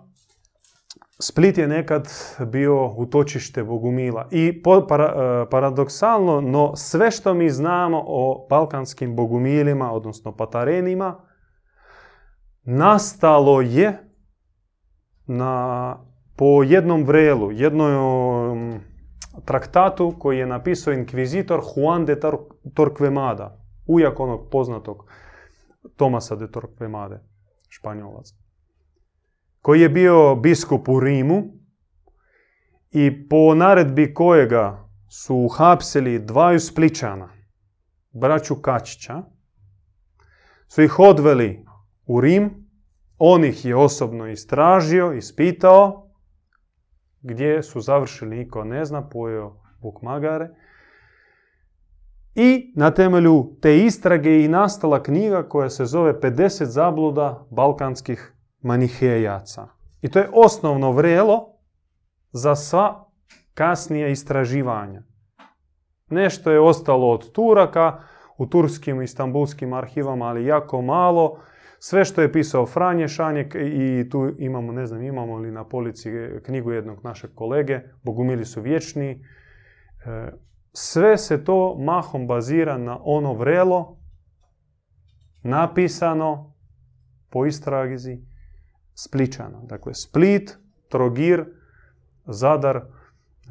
Split 1.19 1.57
je 1.57 1.67
nekad 1.67 2.07
bio 2.45 2.87
utočište 2.87 3.63
Bogumila. 3.63 4.27
I 4.31 4.63
para, 4.87 5.05
e, 5.05 5.49
paradoksalno, 5.49 6.41
no 6.41 6.75
sve 6.75 7.11
što 7.11 7.33
mi 7.33 7.49
znamo 7.49 8.03
o 8.07 8.47
balkanskim 8.49 9.15
Bogumilima, 9.15 9.91
odnosno 9.91 10.35
Patarenima, 10.35 11.19
nastalo 12.63 13.61
je 13.61 13.97
na, 15.27 15.97
po 16.35 16.63
jednom 16.63 17.03
vrelu, 17.03 17.51
jednom 17.51 18.79
traktatu 19.45 20.13
koji 20.19 20.37
je 20.37 20.45
napisao 20.45 20.93
inkvizitor 20.93 21.61
Juan 21.75 22.05
de 22.05 22.19
Torquemada, 22.73 23.57
ujak 23.87 24.19
onog 24.19 24.49
poznatog 24.51 25.05
Tomasa 25.95 26.35
de 26.35 26.47
Torquemade, 26.47 27.19
španjolac, 27.69 28.33
koji 29.67 29.81
je 29.81 29.89
bio 29.89 30.35
biskup 30.35 30.89
u 30.89 30.99
Rimu 30.99 31.43
i 32.91 33.27
po 33.29 33.55
naredbi 33.55 34.13
kojega 34.13 34.89
su 35.09 35.35
uhapsili 35.35 36.19
dvaju 36.19 36.59
spličana, 36.59 37.29
braću 38.11 38.55
Kačića, 38.55 39.23
su 40.67 40.81
ih 40.81 40.99
odveli 40.99 41.65
u 42.05 42.21
Rim 42.21 42.69
on 43.17 43.45
ih 43.45 43.65
je 43.65 43.75
osobno 43.75 44.27
istražio, 44.27 45.13
ispitao, 45.13 46.11
gdje 47.21 47.63
su 47.63 47.81
završili, 47.81 48.37
niko 48.37 48.63
ne 48.63 48.85
zna, 48.85 49.09
pojeo 49.09 49.61
Buk 49.81 50.01
Magare. 50.01 50.49
I 52.35 52.73
na 52.75 52.91
temelju 52.91 53.57
te 53.61 53.77
istrage 53.77 54.43
i 54.43 54.47
nastala 54.47 55.03
knjiga 55.03 55.49
koja 55.49 55.69
se 55.69 55.85
zove 55.85 56.13
50 56.13 56.63
zabluda 56.63 57.47
balkanskih 57.49 58.36
manihejaca. 58.61 59.67
I 60.01 60.09
to 60.09 60.19
je 60.19 60.29
osnovno 60.33 60.91
vrelo 60.91 61.57
za 62.31 62.55
sva 62.55 63.09
kasnija 63.53 64.07
istraživanja. 64.07 65.03
Nešto 66.09 66.51
je 66.51 66.59
ostalo 66.59 67.11
od 67.11 67.31
Turaka 67.31 67.99
u 68.37 68.45
turskim 68.45 69.01
i 69.01 69.03
istambulskim 69.03 69.73
arhivama, 69.73 70.25
ali 70.25 70.45
jako 70.45 70.81
malo. 70.81 71.39
Sve 71.79 72.05
što 72.05 72.21
je 72.21 72.31
pisao 72.31 72.65
Franje 72.65 73.07
Šanjek 73.07 73.55
i 73.55 74.09
tu 74.09 74.31
imamo, 74.37 74.71
ne 74.71 74.85
znam, 74.85 75.03
imamo 75.03 75.37
li 75.37 75.51
na 75.51 75.67
polici 75.67 76.09
knjigu 76.45 76.71
jednog 76.71 77.03
našeg 77.03 77.33
kolege, 77.35 77.79
Bogumili 78.03 78.45
su 78.45 78.61
vječni. 78.61 79.09
E, 79.11 80.31
sve 80.73 81.17
se 81.17 81.43
to 81.43 81.75
mahom 81.79 82.27
bazira 82.27 82.77
na 82.77 82.99
ono 83.03 83.33
vrelo, 83.33 83.97
napisano 85.43 86.55
po 87.29 87.45
istragizi 87.45 88.21
Spličana. 88.97 89.59
Dakle, 89.63 89.93
Split, 89.93 90.57
Trogir, 90.89 91.45
Zadar, 92.25 92.81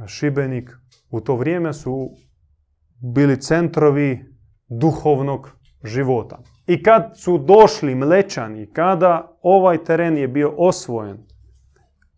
Šibenik 0.07 0.71
u 1.11 1.21
to 1.21 1.37
vrijeme 1.37 1.73
su 1.73 2.11
bili 3.01 3.41
centrovi 3.41 4.35
duhovnog 4.69 5.51
života. 5.85 6.39
I 6.67 6.83
kad 6.83 7.13
su 7.15 7.39
došli 7.39 7.95
mlečani, 7.95 8.67
kada 8.73 9.39
ovaj 9.43 9.85
teren 9.85 10.17
je 10.17 10.29
bio 10.29 10.55
osvojen 10.57 11.19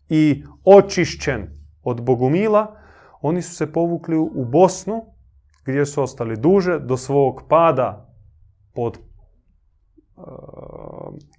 i 0.09 0.43
očišćen 0.65 1.47
od 1.83 2.01
Bogumila, 2.01 2.75
oni 3.21 3.41
su 3.41 3.55
se 3.55 3.73
povukli 3.73 4.17
u 4.17 4.45
Bosnu, 4.45 5.05
gdje 5.65 5.85
su 5.85 6.03
ostali 6.03 6.37
duže 6.37 6.79
do 6.79 6.97
svog 6.97 7.43
pada 7.49 8.09
pod 8.73 8.97
uh, 8.97 10.23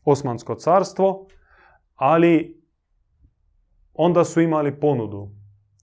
Osmansko 0.04 0.54
carstvo, 0.54 1.26
ali 2.00 2.62
onda 3.94 4.24
su 4.24 4.40
imali 4.40 4.80
ponudu. 4.80 5.30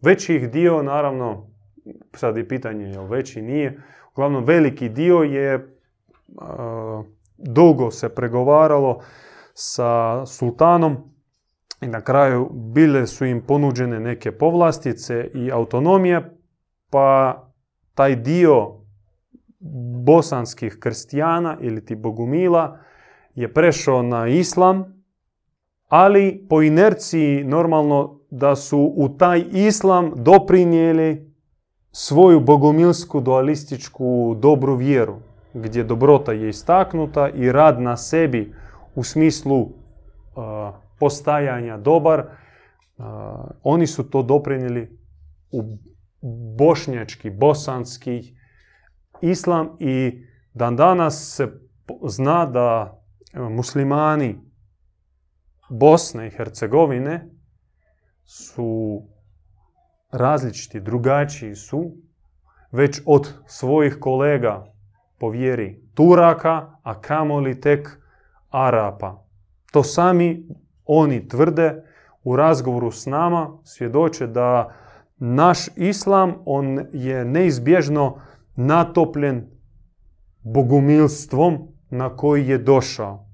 Veći 0.01 0.35
ih 0.35 0.51
dio, 0.51 0.83
naravno, 0.83 1.49
sad 2.13 2.37
je 2.37 2.47
pitanje 2.47 2.85
je 2.85 3.07
veći 3.07 3.41
nije, 3.41 3.81
uglavnom 4.11 4.43
veliki 4.43 4.89
dio 4.89 5.17
je 5.17 5.77
dugo 7.37 7.91
se 7.91 8.09
pregovaralo 8.09 8.99
sa 9.53 10.25
sultanom 10.25 10.97
i 11.81 11.87
na 11.87 12.01
kraju 12.01 12.49
bile 12.53 13.07
su 13.07 13.25
im 13.25 13.41
ponuđene 13.41 13.99
neke 13.99 14.31
povlastice 14.31 15.29
i 15.33 15.51
autonomije, 15.51 16.39
pa 16.89 17.43
taj 17.93 18.15
dio 18.15 18.73
bosanskih 20.05 20.77
krstijana 20.79 21.57
ili 21.61 21.85
ti 21.85 21.95
bogumila 21.95 22.79
je 23.35 23.53
prešao 23.53 24.01
na 24.01 24.27
islam, 24.27 24.96
ali 25.87 26.45
po 26.49 26.61
inerciji 26.61 27.43
normalno 27.43 28.19
da 28.29 28.55
su 28.55 28.93
u 28.95 29.09
taj 29.09 29.43
islam 29.51 30.11
doprinijeli 30.15 31.33
svoju 31.91 32.39
bogumilsku 32.39 33.21
dualističku 33.21 34.35
dobru 34.39 34.75
vjeru 34.75 35.15
gdje 35.53 35.83
dobrota 35.83 36.31
je 36.31 36.49
istaknuta 36.49 37.29
i 37.29 37.51
rad 37.51 37.81
na 37.81 37.97
sebi 37.97 38.53
u 38.95 39.03
smislu 39.03 39.61
uh, 39.61 39.71
postajanja 40.99 41.77
dobar, 41.77 42.19
uh, 42.19 43.05
oni 43.63 43.87
su 43.87 44.09
to 44.09 44.23
doprinijeli 44.23 44.99
u 45.51 45.63
bošnjački, 46.57 47.29
bosanski 47.29 48.35
islam 49.21 49.69
i 49.79 50.23
dan 50.53 50.75
danas 50.75 51.35
se 51.35 51.47
zna 52.07 52.45
da 52.45 52.99
muslimani 53.33 54.46
Bosne 55.69 56.27
i 56.27 56.29
Hercegovine 56.29 57.29
su 58.25 59.01
različiti, 60.11 60.79
drugačiji 60.79 61.55
su, 61.55 61.91
već 62.71 63.01
od 63.05 63.33
svojih 63.47 63.97
kolega 63.99 64.73
po 65.19 65.29
vjeri 65.29 65.81
Turaka, 65.93 66.79
a 66.83 67.01
kamoli 67.01 67.61
tek 67.61 67.89
Arapa. 68.49 69.23
To 69.71 69.83
sami 69.83 70.47
oni 70.85 71.27
tvrde 71.27 71.83
u 72.23 72.35
razgovoru 72.35 72.91
s 72.91 73.05
nama, 73.05 73.57
svjedoče 73.63 74.27
da 74.27 74.73
naš 75.17 75.67
islam, 75.75 76.35
on 76.45 76.85
je 76.93 77.25
neizbježno 77.25 78.21
natopljen 78.55 79.49
bogumilstvom 80.43 81.67
na 81.89 82.15
koji 82.15 82.47
je 82.47 82.57
došao. 82.57 83.25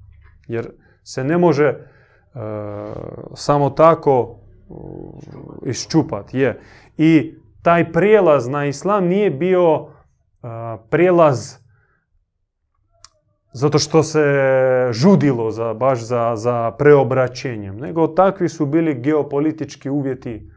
Jer 0.48 0.72
se 1.04 1.24
ne 1.24 1.38
može 1.38 1.93
samo 3.36 3.70
tako 3.70 4.40
iščupat. 5.66 6.34
Je. 6.34 6.60
I 6.98 7.34
taj 7.62 7.92
prijelaz 7.92 8.48
na 8.48 8.66
islam 8.66 9.06
nije 9.06 9.32
bio 9.32 9.74
uh, 9.76 9.90
prijelaz 10.90 11.64
zato 13.54 13.80
što 13.80 14.04
se 14.04 14.24
žudilo 14.92 15.52
za, 15.52 15.74
baš 15.74 16.00
za, 16.00 16.36
za 16.36 16.72
preobraćenjem, 16.72 17.78
nego 17.78 18.08
takvi 18.08 18.50
su 18.50 18.66
bili 18.66 19.02
geopolitički 19.02 19.90
uvjeti 19.90 20.52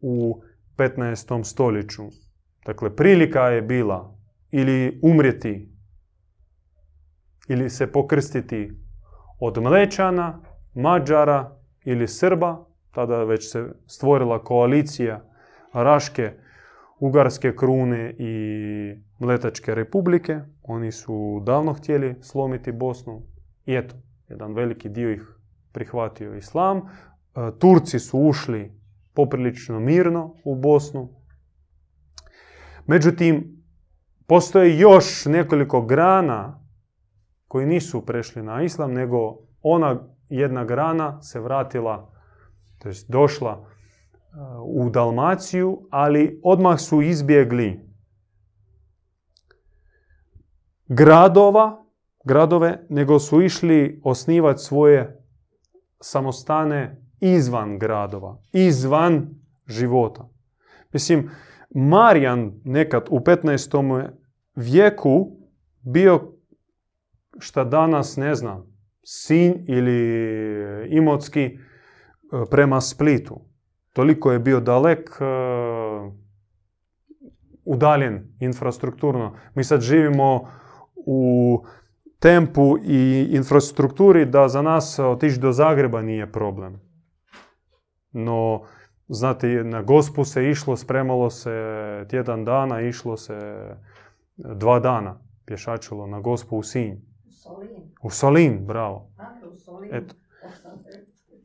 u 0.00 0.40
15. 0.76 1.44
stoljeću. 1.44 2.02
Dakle, 2.66 2.96
prilika 2.96 3.48
je 3.48 3.62
bila 3.62 4.14
ili 4.50 5.00
umrijeti 5.02 5.72
ili 7.48 7.70
se 7.70 7.92
pokrstiti 7.92 8.72
od 9.40 9.62
Mlečana, 9.62 10.40
Mađara 10.76 11.56
ili 11.84 12.08
Srba, 12.08 12.64
tada 12.90 13.24
već 13.24 13.52
se 13.52 13.68
stvorila 13.86 14.44
koalicija 14.44 15.24
Raške, 15.72 16.32
Ugarske 16.98 17.56
krune 17.56 18.14
i 18.18 18.34
Mletačke 19.18 19.74
republike. 19.74 20.40
Oni 20.62 20.92
su 20.92 21.42
davno 21.46 21.72
htjeli 21.72 22.16
slomiti 22.20 22.72
Bosnu. 22.72 23.22
I 23.66 23.74
eto, 23.74 23.94
jedan 24.28 24.54
veliki 24.54 24.88
dio 24.88 25.12
ih 25.12 25.22
prihvatio 25.72 26.34
islam. 26.34 26.78
E, 26.78 26.82
Turci 27.58 27.98
su 27.98 28.18
ušli 28.18 28.72
poprilično 29.14 29.80
mirno 29.80 30.34
u 30.44 30.54
Bosnu. 30.54 31.08
Međutim, 32.86 33.62
postoje 34.26 34.78
još 34.78 35.24
nekoliko 35.24 35.82
grana 35.82 36.64
koji 37.48 37.66
nisu 37.66 38.06
prešli 38.06 38.42
na 38.42 38.62
islam, 38.62 38.92
nego 38.92 39.38
ona 39.62 40.15
jedna 40.28 40.64
grana 40.64 41.22
se 41.22 41.40
vratila, 41.40 42.12
to 42.78 42.88
jest 42.88 43.10
došla 43.10 43.58
uh, 43.58 43.66
u 44.86 44.90
Dalmaciju, 44.90 45.88
ali 45.90 46.40
odmah 46.44 46.80
su 46.80 47.02
izbjegli 47.02 47.80
gradova, 50.88 51.84
gradove, 52.24 52.86
nego 52.88 53.18
su 53.18 53.42
išli 53.42 54.00
osnivati 54.04 54.62
svoje 54.62 55.24
samostane 56.00 57.02
izvan 57.20 57.78
gradova, 57.78 58.38
izvan 58.52 59.28
života. 59.66 60.28
Mislim, 60.92 61.30
Marijan 61.74 62.60
nekad 62.64 63.06
u 63.10 63.20
15. 63.20 64.08
vijeku 64.54 65.36
bio 65.82 66.32
šta 67.38 67.64
danas 67.64 68.16
ne 68.16 68.34
znam, 68.34 68.75
Sinj 69.08 69.52
ili 69.66 69.98
Imotski 70.90 71.42
e, 71.42 71.56
prema 72.50 72.80
Splitu. 72.80 73.40
Toliko 73.92 74.32
je 74.32 74.38
bio 74.38 74.60
dalek, 74.60 75.10
e, 75.20 75.24
udaljen 77.64 78.34
infrastrukturno. 78.40 79.36
Mi 79.54 79.64
sad 79.64 79.80
živimo 79.80 80.48
u 80.96 81.62
tempu 82.18 82.78
i 82.84 83.28
infrastrukturi 83.30 84.24
da 84.26 84.48
za 84.48 84.62
nas 84.62 84.98
otići 84.98 85.40
do 85.40 85.52
Zagreba 85.52 86.02
nije 86.02 86.32
problem. 86.32 86.80
No, 88.12 88.62
znate, 89.08 89.48
na 89.48 89.82
gospu 89.82 90.24
se 90.24 90.50
išlo, 90.50 90.76
spremalo 90.76 91.30
se 91.30 92.06
tjedan 92.10 92.44
dana, 92.44 92.80
išlo 92.80 93.16
se 93.16 93.68
dva 94.36 94.80
dana 94.80 95.20
pješačilo 95.44 96.06
na 96.06 96.20
gospu 96.20 96.56
u 96.56 96.62
Sinj. 96.62 97.15
U 98.02 98.10
Solin, 98.10 98.66
bravo. 98.66 99.10
Eto. 99.92 100.14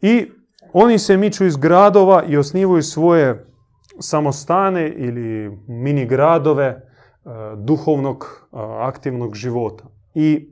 I 0.01 0.31
oni 0.73 0.99
se 0.99 1.17
miču 1.17 1.45
iz 1.45 1.57
gradova 1.57 2.23
i 2.23 2.37
osnivaju 2.37 2.81
svoje 2.81 3.45
samostane 3.99 4.89
ili 4.89 5.57
mini 5.67 6.05
gradove 6.05 6.65
e, 6.65 6.79
duhovnog 7.57 8.25
e, 8.25 8.57
aktivnog 8.79 9.35
života. 9.35 9.83
I 10.13 10.49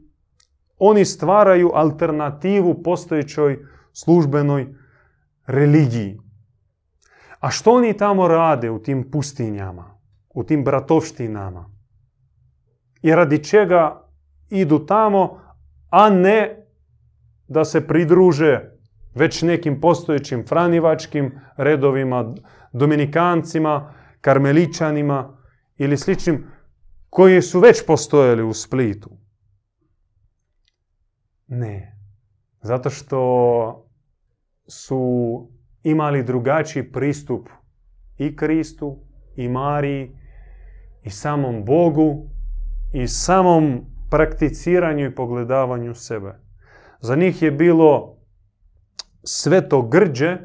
oni 0.77 1.05
stvaraju 1.05 1.71
alternativu 1.73 2.83
postojećoj 2.83 3.59
službenoj 3.93 4.67
religiji. 5.47 6.19
A 7.39 7.49
što 7.49 7.71
oni 7.71 7.97
tamo 7.97 8.27
rade 8.27 8.69
u 8.69 8.79
tim 8.79 9.11
pustinjama, 9.11 9.99
u 10.33 10.43
tim 10.43 10.63
bratovštinama? 10.63 11.71
I 13.01 13.15
radi 13.15 13.43
čega 13.43 14.08
idu 14.49 14.85
tamo, 14.85 15.39
a 15.89 16.09
ne 16.09 16.65
da 17.47 17.65
se 17.65 17.87
pridruže 17.87 18.71
već 19.15 19.41
nekim 19.41 19.81
postojećim 19.81 20.45
franivačkim 20.47 21.39
redovima, 21.57 22.35
dominikancima, 22.73 23.93
karmeličanima 24.21 25.37
ili 25.77 25.97
sličnim 25.97 26.45
koji 27.09 27.41
su 27.41 27.59
već 27.59 27.85
postojali 27.87 28.43
u 28.43 28.53
Splitu. 28.53 29.09
Ne. 31.47 31.97
Zato 32.61 32.89
što 32.89 33.89
su 34.67 35.01
imali 35.83 36.23
drugačiji 36.23 36.91
pristup 36.91 37.49
i 38.17 38.35
Kristu, 38.35 38.97
i 39.35 39.49
Mariji, 39.49 40.11
i 41.03 41.09
samom 41.09 41.65
Bogu, 41.65 42.29
i 42.93 43.07
samom 43.07 43.85
prakticiranju 44.09 45.05
i 45.05 45.15
pogledavanju 45.15 45.95
sebe. 45.95 46.35
Za 46.99 47.15
njih 47.15 47.41
je 47.41 47.51
bilo 47.51 48.17
sve 49.23 49.69
to 49.69 49.81
grđe 49.81 50.37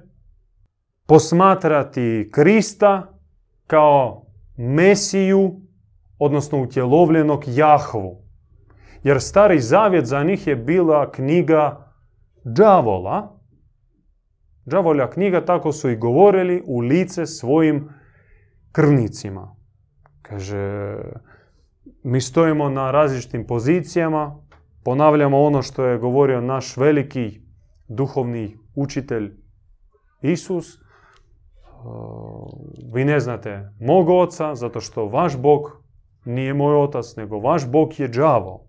posmatrati 1.07 2.31
Krista 2.33 3.19
kao 3.67 4.27
Mesiju, 4.57 5.61
odnosno 6.19 6.63
utjelovljenog 6.63 7.45
Jahvu. 7.47 8.23
Jer 9.03 9.21
stari 9.21 9.61
zavjet 9.61 10.07
za 10.07 10.23
njih 10.23 10.47
je 10.47 10.57
bila 10.57 11.13
knjiga 11.13 11.93
džavola. 12.57 13.39
Džavolja 14.71 15.11
knjiga, 15.11 15.45
tako 15.45 15.73
su 15.73 15.91
i 15.91 15.97
govorili 15.97 16.63
u 16.67 16.81
lice 16.81 17.27
svojim 17.27 17.89
krvnicima. 18.73 19.57
Kaže, 20.23 20.97
mi 22.05 22.21
stojimo 22.21 22.69
na 22.69 22.91
različitim 22.91 23.47
pozicijama, 23.47 24.37
ponavljamo 24.85 25.43
ono 25.43 25.63
što 25.63 25.85
je 25.85 25.99
govorio 25.99 26.41
naš 26.41 26.77
veliki 26.77 27.41
duhovni 27.89 28.59
učitelj 28.75 29.33
Isus. 30.23 30.79
Vi 32.93 33.05
ne 33.05 33.21
znate 33.21 33.71
mog 33.81 34.09
oca, 34.09 34.55
zato 34.55 34.81
što 34.81 35.07
vaš 35.07 35.39
Bog 35.39 35.83
nije 36.25 36.55
moj 36.55 36.77
otac, 36.77 37.17
nego 37.17 37.39
vaš 37.39 37.71
Bog 37.71 38.01
je 38.01 38.09
džavo. 38.09 38.67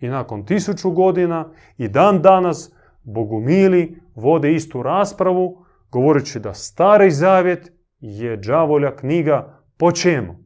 I 0.00 0.08
nakon 0.08 0.46
tisuću 0.46 0.90
godina 0.90 1.50
i 1.78 1.88
dan 1.88 2.22
danas 2.22 2.72
bogumili 3.02 4.00
vode 4.14 4.52
istu 4.52 4.82
raspravu, 4.82 5.64
govoreći 5.90 6.40
da 6.40 6.54
stari 6.54 7.10
zavjet 7.10 7.72
je 8.00 8.38
džavolja 8.40 8.96
knjiga 8.96 9.60
po 9.76 9.92
čemu? 9.92 10.43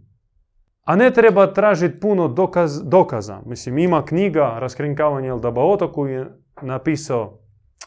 A 0.89 0.97
ne 0.97 1.11
treba 1.11 1.53
tražiti 1.53 2.01
puno 2.01 2.29
dokaz, 2.29 2.83
dokaza. 2.85 3.41
Mislim, 3.47 3.79
ima 3.79 4.05
knjiga 4.05 4.57
Raskrinkavanje 4.59 5.29
Eldabaota 5.29 5.93
koju 5.93 6.13
je 6.13 6.27
napisao 6.63 7.39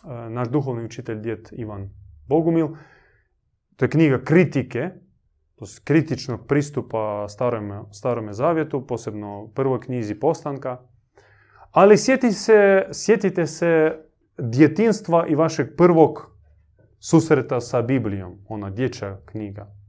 e, 0.04 0.30
naš 0.30 0.50
duhovni 0.50 0.86
učitelj 0.86 1.20
djet 1.20 1.50
Ivan 1.52 1.90
Bogumil. 2.28 2.68
To 3.76 3.86
je 3.86 3.90
knjiga 3.90 4.24
kritike, 4.24 4.90
to 5.56 5.66
kritičnog 5.84 6.48
pristupa 6.48 7.26
starome, 7.30 7.82
starome 7.92 8.34
zavjetu, 8.34 8.88
posebno 8.88 9.50
prvoj 9.56 9.80
knjizi 9.80 10.20
Postanka. 10.20 10.78
Ali 11.72 11.98
sjeti 11.98 12.32
se, 12.32 12.86
sjetite 12.92 13.48
se 13.48 13.98
djetinstva 14.38 15.28
i 15.28 15.36
vašeg 15.36 15.76
prvog 15.78 16.32
susreta 17.00 17.62
sa 17.62 17.82
Biblijom, 17.82 18.38
ona 18.48 18.70
dječja 18.70 19.20
knjiga. 19.26 19.81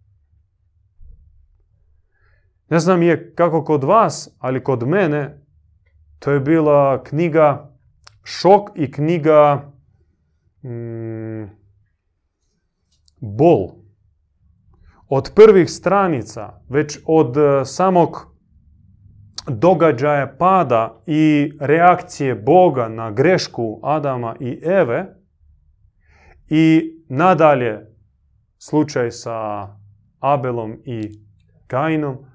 Ne 2.73 2.79
znam 2.79 3.03
je 3.03 3.35
kako 3.35 3.65
kod 3.65 3.85
vas, 3.85 4.37
ali 4.39 4.65
kod 4.65 4.89
mene 4.89 5.39
to 6.19 6.31
je 6.31 6.41
bila 6.41 7.03
knjiga 7.05 7.77
šok 8.25 8.71
i 8.75 8.93
knjiga 8.93 9.73
mm, 10.63 11.51
bol. 13.21 13.69
Od 15.09 15.33
prvih 15.35 15.71
stranica, 15.71 16.61
već 16.69 16.99
od 17.07 17.37
e, 17.37 17.65
samog 17.65 18.35
događaja 19.49 20.37
pada 20.39 21.03
i 21.07 21.53
reakcije 21.61 22.35
Boga 22.35 22.89
na 22.89 23.11
grešku 23.11 23.81
Adama 23.83 24.37
i 24.41 24.61
Eve 24.65 25.17
i 26.49 26.93
nadalje 27.09 27.87
slučaj 28.59 29.11
sa 29.11 29.69
Abelom 30.21 30.79
i 30.85 31.11
Kainom, 31.67 32.32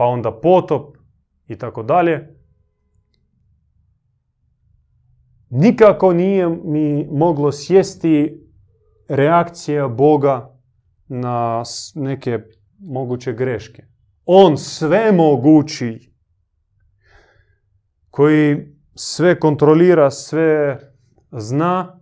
pa 0.00 0.06
onda 0.06 0.32
potop 0.32 0.96
i 1.46 1.58
tako 1.58 1.82
dalje. 1.82 2.36
Nikako 5.50 6.12
nije 6.12 6.48
mi 6.48 7.08
moglo 7.10 7.52
sjesti 7.52 8.44
reakcija 9.08 9.88
Boga 9.88 10.58
na 11.08 11.62
neke 11.94 12.38
moguće 12.78 13.32
greške. 13.32 13.84
On 14.24 14.58
sve 14.58 15.12
mogući, 15.12 16.12
koji 18.10 18.76
sve 18.94 19.40
kontrolira, 19.40 20.10
sve 20.10 20.78
zna 21.32 22.00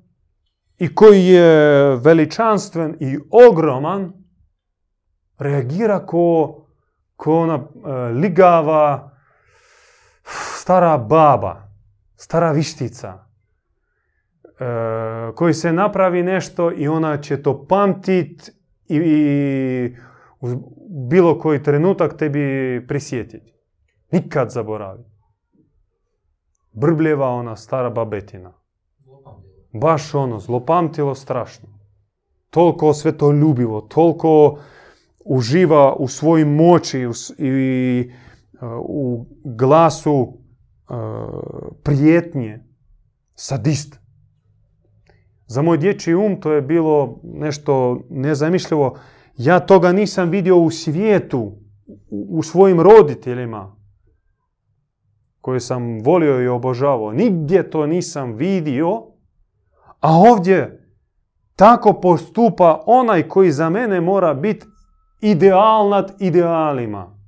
i 0.79 0.95
koji 0.95 1.25
je 1.25 1.97
veličanstven 1.97 2.97
i 3.01 3.19
ogroman, 3.51 4.13
reagira 5.39 6.07
ko 6.07 6.68
ko 7.19 7.35
ona 7.41 7.55
e, 7.55 7.93
ligava 8.13 9.11
stara 10.61 10.99
baba, 10.99 11.69
stara 12.17 12.53
vištica, 12.53 13.19
e, 14.45 15.33
koji 15.35 15.55
se 15.55 15.73
napravi 15.73 16.23
nešto 16.23 16.73
i 16.77 16.89
ona 16.89 17.17
će 17.21 17.43
to 17.43 17.67
pamtit 17.67 18.51
i, 18.89 19.97
u 20.41 20.49
bilo 21.09 21.39
koji 21.39 21.63
trenutak 21.63 22.17
tebi 22.17 22.85
prisjetiti. 22.89 23.53
Nikad 24.13 24.51
zaboravi. 24.51 25.05
Brbljeva 26.73 27.29
ona 27.29 27.57
stara 27.57 27.91
babetina. 27.91 28.53
Baš 29.73 30.15
ono, 30.15 30.39
zlopamtilo 30.39 31.15
strašno. 31.15 31.79
toliko 32.51 32.95
svetoljubivo, 32.95 33.81
toliko 33.81 34.59
uživa 35.29 35.95
u 35.95 36.09
svojoj 36.09 36.45
moći 36.45 37.07
i 37.39 38.11
uh, 38.53 38.69
u 38.79 39.27
glasu 39.45 40.15
uh, 40.15 40.97
prijetnje, 41.83 42.65
sadist. 43.35 43.99
Za 45.47 45.63
moj 45.63 45.79
dječji 45.79 46.15
um 46.15 46.41
to 46.41 46.53
je 46.53 46.63
bilo 46.63 47.21
nešto 47.23 48.01
nezamišljivo. 48.11 48.99
Ja 49.37 49.61
toga 49.61 49.93
nisam 49.93 50.31
vidio 50.31 50.59
u 50.59 50.71
svijetu, 50.71 51.53
u 52.11 52.43
svojim 52.43 52.81
roditeljima 52.81 53.77
koje 55.41 55.61
sam 55.61 56.01
volio 56.05 56.43
i 56.43 56.49
obožavao. 56.49 57.13
Nigdje 57.13 57.71
to 57.71 57.87
nisam 57.87 58.33
vidio, 58.33 59.03
a 60.01 60.17
ovdje 60.17 60.89
tako 61.57 61.93
postupa 61.93 62.83
onaj 62.87 63.29
koji 63.29 63.51
za 63.51 63.71
mene 63.71 64.01
mora 64.01 64.35
biti 64.35 64.67
ideal 65.21 65.89
nad 65.89 66.17
idealima. 66.19 67.19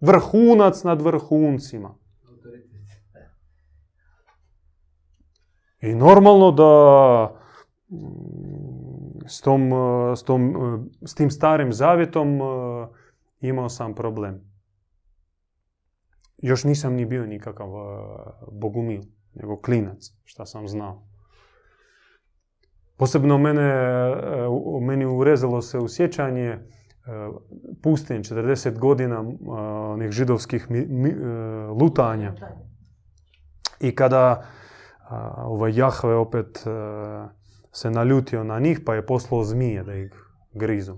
Vrhunac 0.00 0.84
nad 0.84 1.02
vrhuncima. 1.02 1.94
I 5.82 5.94
normalno 5.94 6.50
da 6.50 7.34
mm, 7.90 9.26
s, 9.26 9.40
tom, 9.40 9.72
eh, 9.72 10.16
s, 10.16 10.22
tom, 10.22 10.48
eh, 10.50 11.06
s 11.06 11.14
tim 11.14 11.30
starim 11.30 11.72
zavjetom 11.72 12.40
eh, 12.40 12.88
imao 13.40 13.68
sam 13.68 13.94
problem. 13.94 14.40
Još 16.38 16.64
nisam 16.64 16.94
ni 16.94 17.06
bio 17.06 17.26
nikakav 17.26 17.68
bogumil, 18.52 19.02
nego 19.34 19.60
klinac, 19.60 20.12
šta 20.24 20.46
sam 20.46 20.68
znao. 20.68 21.02
Posebno 22.96 23.38
mene, 23.38 23.72
meni 24.80 25.04
urezalo 25.04 25.62
se 25.62 25.78
u 25.78 25.88
eh, 27.04 27.30
pustinj 27.82 28.20
40 28.20 28.78
godina 28.78 29.14
eh, 29.16 29.50
onih 29.88 30.10
židovskih 30.10 30.70
mi- 30.70 30.86
mi- 30.86 31.10
eh, 31.10 31.16
lutanja. 31.72 32.34
I 33.80 33.94
kada 33.94 34.42
ovaj 35.36 35.72
Jahve 35.72 36.14
opet 36.14 36.64
se 37.72 37.90
naljutio 37.90 38.44
na 38.44 38.58
njih, 38.58 38.80
pa 38.80 38.94
je 38.94 39.06
poslao 39.06 39.44
zmije 39.44 39.82
da 39.84 39.94
ih 39.94 40.12
grizu. 40.54 40.96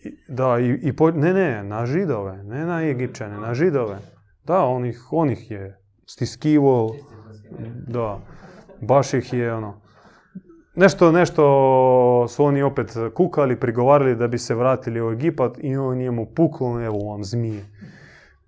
I- 0.00 0.16
Da, 0.28 0.58
i, 0.58 0.78
i 0.82 0.92
po- 0.92 1.10
ne, 1.12 1.32
ne, 1.34 1.64
na 1.64 1.86
židove, 1.86 2.42
ne 2.44 2.66
na 2.66 2.82
Egipćane, 2.82 3.38
na 3.38 3.54
židove. 3.54 3.98
Da, 4.44 4.60
on 4.60 4.84
ih, 4.84 5.08
on 5.10 5.30
ih 5.30 5.50
je 5.50 5.80
stiskivo, 6.06 6.94
da, 7.86 8.18
baš 8.80 9.14
ih 9.14 9.32
je 9.32 9.54
ono. 9.54 9.80
Nešto, 10.74 11.12
nešto 11.12 11.42
su 12.28 12.44
oni 12.44 12.62
opet 12.62 12.96
kukali, 13.14 13.60
prigovarali 13.60 14.16
da 14.16 14.28
bi 14.28 14.38
se 14.38 14.54
vratili 14.54 15.02
u 15.02 15.10
Egipat 15.10 15.58
i 15.58 15.76
on 15.76 15.98
njemu 15.98 16.26
puklo, 16.26 16.80
evo 16.80 16.98
vam 16.98 17.24
zmije, 17.24 17.64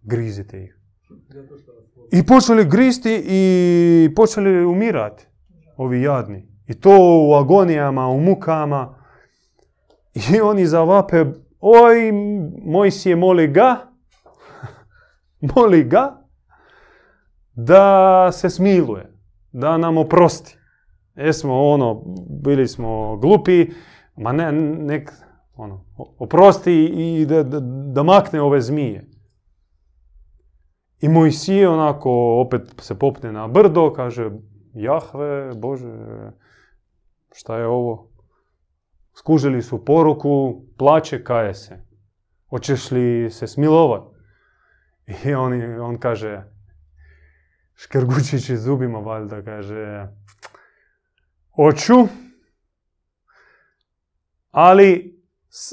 grizite 0.03 0.65
ih. 0.65 0.79
I 2.13 2.27
počeli 2.27 2.65
gristi 2.65 3.23
i 3.27 4.15
počeli 4.17 4.65
umirati, 4.65 5.27
ovi 5.77 6.03
jadni. 6.03 6.49
I 6.67 6.75
to 6.75 6.91
u 7.29 7.35
agonijama, 7.35 8.09
u 8.09 8.21
mukama. 8.21 8.95
I 10.15 10.41
oni 10.41 10.67
zavape, 10.67 11.25
oj, 11.61 12.13
Mojsije, 12.65 13.17
moli 13.17 13.49
ga, 13.49 13.77
moli 15.55 15.85
ga, 15.85 16.23
da 17.55 18.29
se 18.33 18.51
smiluje, 18.51 19.13
da 19.53 19.77
nam 19.77 19.99
oprosti. 19.99 20.62
Jesmo 21.17 21.71
ono, 21.71 22.03
bili 22.45 22.69
smo 22.69 23.17
glupi, 23.17 23.67
ma 24.17 24.33
ne, 24.33 24.53
nek, 24.53 25.13
ono, 25.55 25.85
oprosti 25.97 26.85
i 26.85 27.27
da, 27.27 27.43
da, 27.43 27.61
da 27.93 28.03
makne 28.03 28.43
ove 28.43 28.61
zmije. 28.61 29.09
I 31.01 31.09
Mojsije 31.09 31.69
onako 31.69 32.41
opet 32.41 32.75
se 32.81 32.99
popne 32.99 33.33
na 33.33 33.49
brdo, 33.49 33.93
kaže 33.93 34.31
Jahve, 34.75 35.55
Bože, 35.57 35.93
šta 37.35 37.57
je 37.59 37.67
ovo? 37.67 38.09
Skužili 39.15 39.63
su 39.63 39.85
poruku, 39.85 40.63
plaće, 40.79 41.25
kaje 41.25 41.55
se. 41.55 41.85
Hoćeš 42.51 42.91
li 42.91 43.31
se 43.31 43.47
smilovat? 43.47 44.03
I 45.25 45.35
on, 45.35 45.81
on 45.81 45.99
kaže, 45.99 46.43
škrgučići 47.75 48.57
zubima 48.57 48.99
valjda, 48.99 49.43
kaže, 49.43 50.09
hoću, 51.57 52.09
ali 54.51 55.23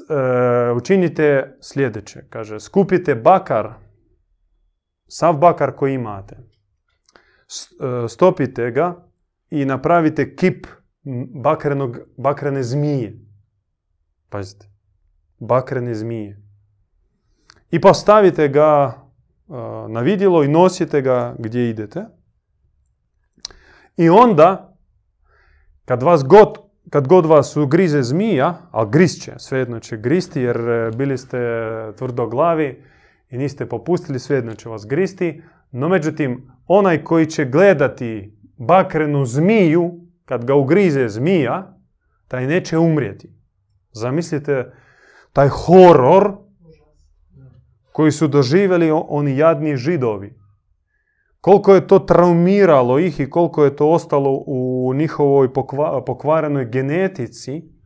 e, 0.10 0.72
učinite 0.72 1.58
sljedeće. 1.62 2.24
Kaže, 2.30 2.60
skupite 2.60 3.16
bakar, 3.16 3.74
sav 5.08 5.38
bakar 5.38 5.76
koji 5.76 5.94
imate, 5.94 6.36
e, 6.36 8.08
stopite 8.08 8.72
ga 8.72 9.08
i 9.50 9.66
napravite 9.66 10.36
kip 10.36 10.68
bakrenog, 11.44 11.98
bakrene 12.18 12.64
zmije. 12.64 13.20
Pazite, 14.30 14.70
bakrene 15.40 15.94
zmije. 15.94 16.42
I 17.72 17.82
postavite 17.82 18.48
ga 18.48 18.94
e, 18.96 19.54
na 19.90 20.02
vidjelo 20.02 20.44
i 20.44 20.48
nosite 20.48 21.02
ga 21.02 21.36
gdje 21.40 21.70
idete. 21.70 22.06
I 23.98 24.10
onda, 24.10 24.69
kad 25.90 26.04
vas 26.04 26.24
god, 26.24 26.58
kad 26.90 27.08
god 27.08 27.26
vas 27.26 27.58
ugrize 27.58 28.04
zmija, 28.04 28.58
a 28.72 28.86
grisće, 28.86 29.34
svejedno 29.38 29.80
će 29.80 29.98
gristi 29.98 30.42
jer 30.42 30.58
e, 30.70 30.92
bili 30.96 31.18
ste 31.18 31.38
tvrdoglavi 31.98 32.84
i 33.30 33.38
niste 33.38 33.66
popustili, 33.66 34.20
svejedno 34.20 34.56
će 34.56 34.70
vas 34.70 34.86
gristi. 34.86 35.42
No 35.72 35.90
međutim, 35.90 36.52
onaj 36.68 37.04
koji 37.04 37.26
će 37.26 37.46
gledati 37.46 38.38
bakrenu 38.58 39.26
zmiju, 39.26 39.92
kad 40.26 40.46
ga 40.46 40.56
ugrize 40.56 41.10
zmija, 41.10 41.78
taj 42.28 42.48
neće 42.48 42.78
umrijeti. 42.78 43.34
Zamislite 43.92 44.72
taj 45.34 45.48
horor 45.48 46.32
koji 47.92 48.12
su 48.12 48.28
doživjeli 48.28 48.92
oni 48.92 49.38
jadni 49.38 49.78
židovi. 49.78 50.39
Koliko 51.42 51.74
je 51.74 51.88
to 51.88 52.00
traumiralo 52.00 53.00
ih 53.00 53.20
i 53.20 53.30
koliko 53.30 53.64
je 53.64 53.76
to 53.76 53.90
ostalo 53.90 54.44
u 54.48 54.94
njihovoj 54.96 55.54
pokva- 55.54 56.06
pokvarenoj 56.06 56.66
genetici. 56.66 57.80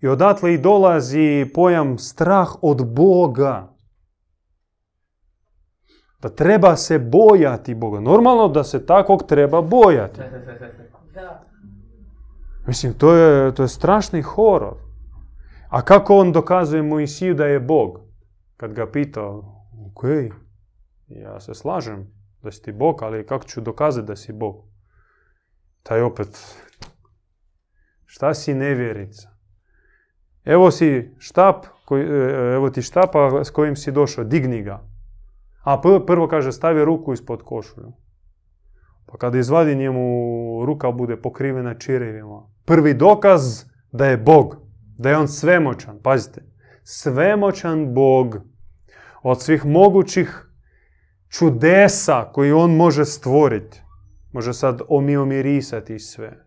I 0.00 0.08
odatle 0.08 0.54
i 0.54 0.58
dolazi 0.58 1.50
pojam 1.54 1.98
strah 1.98 2.48
od 2.62 2.94
Boga. 2.94 3.74
Da 6.22 6.28
treba 6.28 6.76
se 6.76 6.98
bojati 6.98 7.74
Boga. 7.74 8.00
Normalno 8.00 8.48
da 8.48 8.64
se 8.64 8.86
takvog 8.86 9.22
treba 9.28 9.62
bojati. 9.62 10.20
Mislim, 12.66 12.94
to 12.94 13.14
je, 13.14 13.54
to 13.54 13.62
je 13.62 13.68
strašni 13.68 14.22
horor. 14.22 14.74
A 15.68 15.82
kako 15.82 16.16
on 16.16 16.32
dokazuje 16.32 16.82
Moisiju 16.82 17.34
da 17.34 17.46
je 17.46 17.60
Bog? 17.60 18.00
Kad 18.56 18.72
ga 18.72 18.86
pita, 18.86 19.28
ok, 19.86 20.04
ja 21.08 21.40
se 21.40 21.54
slažem 21.54 22.19
da 22.42 22.50
si 22.52 22.62
ti 22.62 22.72
Bog, 22.72 23.02
ali 23.02 23.26
kako 23.26 23.44
ću 23.44 23.60
dokazati 23.60 24.06
da 24.06 24.16
si 24.16 24.32
Bog? 24.32 24.64
Taj 25.82 26.02
opet, 26.02 26.56
šta 28.06 28.34
si 28.34 28.54
nevjerica? 28.54 29.30
Evo 30.44 30.70
si 30.70 31.14
štap, 31.18 31.66
koji, 31.84 32.04
e, 32.04 32.54
evo 32.54 32.70
ti 32.70 32.82
štapa 32.82 33.44
s 33.44 33.50
kojim 33.50 33.76
si 33.76 33.92
došao, 33.92 34.24
digni 34.24 34.62
ga. 34.62 34.90
A 35.62 35.80
pr- 35.84 36.06
prvo 36.06 36.28
kaže, 36.28 36.52
stavi 36.52 36.84
ruku 36.84 37.12
ispod 37.12 37.42
košulju. 37.42 37.92
Pa 39.06 39.18
kada 39.18 39.38
izvadi 39.38 39.76
njemu, 39.76 40.64
ruka 40.66 40.90
bude 40.90 41.16
pokrivena 41.16 41.74
čirevima. 41.74 42.42
Prvi 42.64 42.94
dokaz 42.94 43.64
da 43.92 44.06
je 44.06 44.16
Bog, 44.16 44.56
da 44.98 45.10
je 45.10 45.16
on 45.16 45.28
svemoćan. 45.28 45.98
Pazite, 46.02 46.42
svemoćan 46.82 47.94
Bog 47.94 48.36
od 49.22 49.42
svih 49.42 49.66
mogućih 49.66 50.49
čudesa 51.30 52.24
koji 52.32 52.52
on 52.52 52.76
može 52.76 53.04
stvoriti. 53.04 53.82
Može 54.32 54.54
sad 54.54 54.80
omiomirisati 54.88 55.98
sve. 55.98 56.44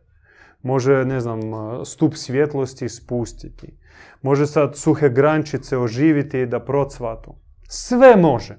Može, 0.62 1.06
ne 1.06 1.19
znam, 1.19 1.41
stup 1.86 2.13
svjetlosti 2.15 2.89
spustiti. 2.89 3.78
Može 4.22 4.48
sad 4.48 4.76
suhe 4.76 5.10
grančice 5.10 5.78
oživiti 5.78 6.46
da 6.46 6.60
procvatu. 6.60 7.36
Sve 7.67 8.15
može. 8.15 8.58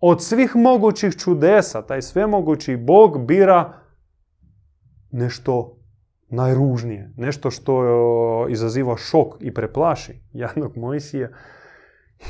Od 0.00 0.22
svih 0.22 0.56
mogućih 0.56 1.16
čudesa, 1.16 1.82
taj 1.82 2.02
svemogući 2.02 2.76
Bog 2.76 3.26
bira 3.26 3.72
nešto 5.10 5.78
najružnije, 6.28 7.12
nešto 7.16 7.50
što 7.50 7.82
izaziva 8.48 8.96
šok 8.96 9.34
i 9.40 9.54
preplaši 9.54 10.20
jadnog 10.32 10.76
Mojsija. 10.76 11.28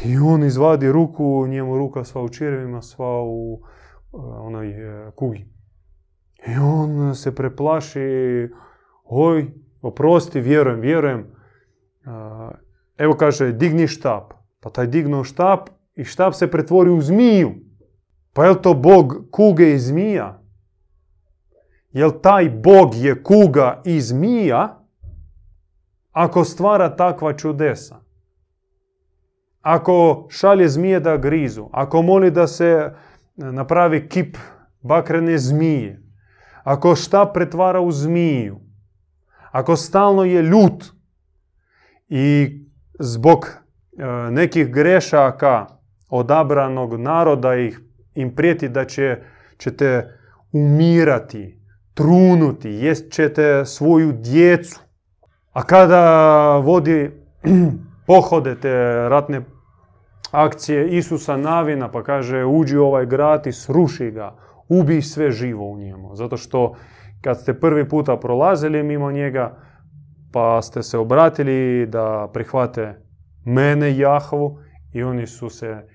I 0.05 0.19
on 0.19 0.45
izvadi 0.45 0.93
ruku, 0.93 1.47
njemu 1.47 1.79
ruka 1.79 2.05
sva 2.05 2.23
u 2.23 2.29
čirevima, 2.29 2.83
sva 2.83 3.23
u 3.23 3.61
e, 3.63 4.17
onoj 4.17 4.71
e, 4.71 5.11
kugi. 5.11 5.47
I 6.47 6.59
on 6.63 7.15
se 7.15 7.35
preplaši, 7.35 8.49
oj, 9.05 9.51
oprosti, 9.83 10.41
vjerujem, 10.41 10.81
vjerujem. 10.81 11.27
Evo 12.99 13.15
kaže, 13.15 13.53
digni 13.53 13.87
štap. 13.87 14.33
Pa 14.61 14.71
taj 14.71 14.87
dignuo 14.87 15.25
štap 15.25 15.69
i 15.95 16.05
štap 16.05 16.35
se 16.35 16.51
pretvori 16.51 16.91
u 16.91 17.01
zmiju. 17.01 17.55
Pa 18.33 18.47
je 18.47 18.63
to 18.63 18.75
Bog 18.75 19.15
kuge 19.31 19.73
i 19.73 19.79
zmija? 19.79 20.43
Jel 21.91 22.11
taj 22.23 22.51
Bog 22.51 22.95
je 22.95 23.23
kuga 23.23 23.83
i 23.85 24.01
zmija 24.01 24.85
ako 26.13 26.45
stvara 26.45 26.97
takva 26.97 27.33
čudesa? 27.37 28.01
Ako 29.69 30.27
šalje 30.31 30.69
zmije 30.69 31.01
da 31.01 31.17
grizu, 31.17 31.69
ako 31.73 32.03
moli 32.03 32.31
da 32.31 32.47
se 32.47 32.91
napravi 33.37 34.09
kip 34.09 34.37
bakrene 34.81 35.39
zmije, 35.39 36.03
ako 36.65 36.95
šta 36.97 37.27
pretvara 37.35 37.81
u 37.81 37.91
zmiju, 37.93 38.61
ako 39.51 39.77
stalno 39.77 40.25
je 40.25 40.43
ljut 40.43 40.85
i 42.09 42.57
zbog 42.99 43.47
e, 43.47 44.31
nekih 44.31 44.71
grešaka 44.73 45.67
odabranog 46.09 47.01
naroda 47.01 47.55
ih, 47.55 47.81
im 48.15 48.35
prijeti 48.35 48.69
da 48.69 48.85
će, 48.85 49.17
ćete 49.59 50.19
umirati, 50.53 51.61
trunuti, 51.95 52.71
jest 52.71 53.13
ćete 53.13 53.65
svoju 53.65 54.13
djecu. 54.13 54.81
A 55.53 55.63
kada 55.63 56.57
vodi 56.57 57.11
pohode 58.07 58.55
te 58.61 58.73
ratne 59.09 59.58
akcije 60.31 60.89
Isusa 60.89 61.37
Navina 61.37 61.91
pa 61.91 62.03
kaže 62.03 62.45
uđi 62.45 62.77
u 62.77 62.85
ovaj 62.85 63.07
grad 63.07 63.47
i 63.47 63.53
sruši 63.53 64.11
ga, 64.11 64.37
ubij 64.69 65.03
sve 65.03 65.31
živo 65.31 65.71
u 65.71 65.79
njemu. 65.79 66.15
Zato 66.15 66.37
što 66.37 66.75
kad 67.21 67.41
ste 67.41 67.61
prvi 67.61 67.89
puta 67.89 68.17
prolazili 68.17 68.83
mimo 68.83 69.13
njega 69.13 69.57
pa 70.33 70.63
ste 70.63 70.83
se 70.83 70.99
obratili 70.99 71.87
da 71.87 72.31
prihvate 72.33 73.01
mene 73.45 73.99
Jahvu 73.99 74.59
i 74.93 75.03
oni 75.03 75.27
su 75.27 75.49
se 75.49 75.87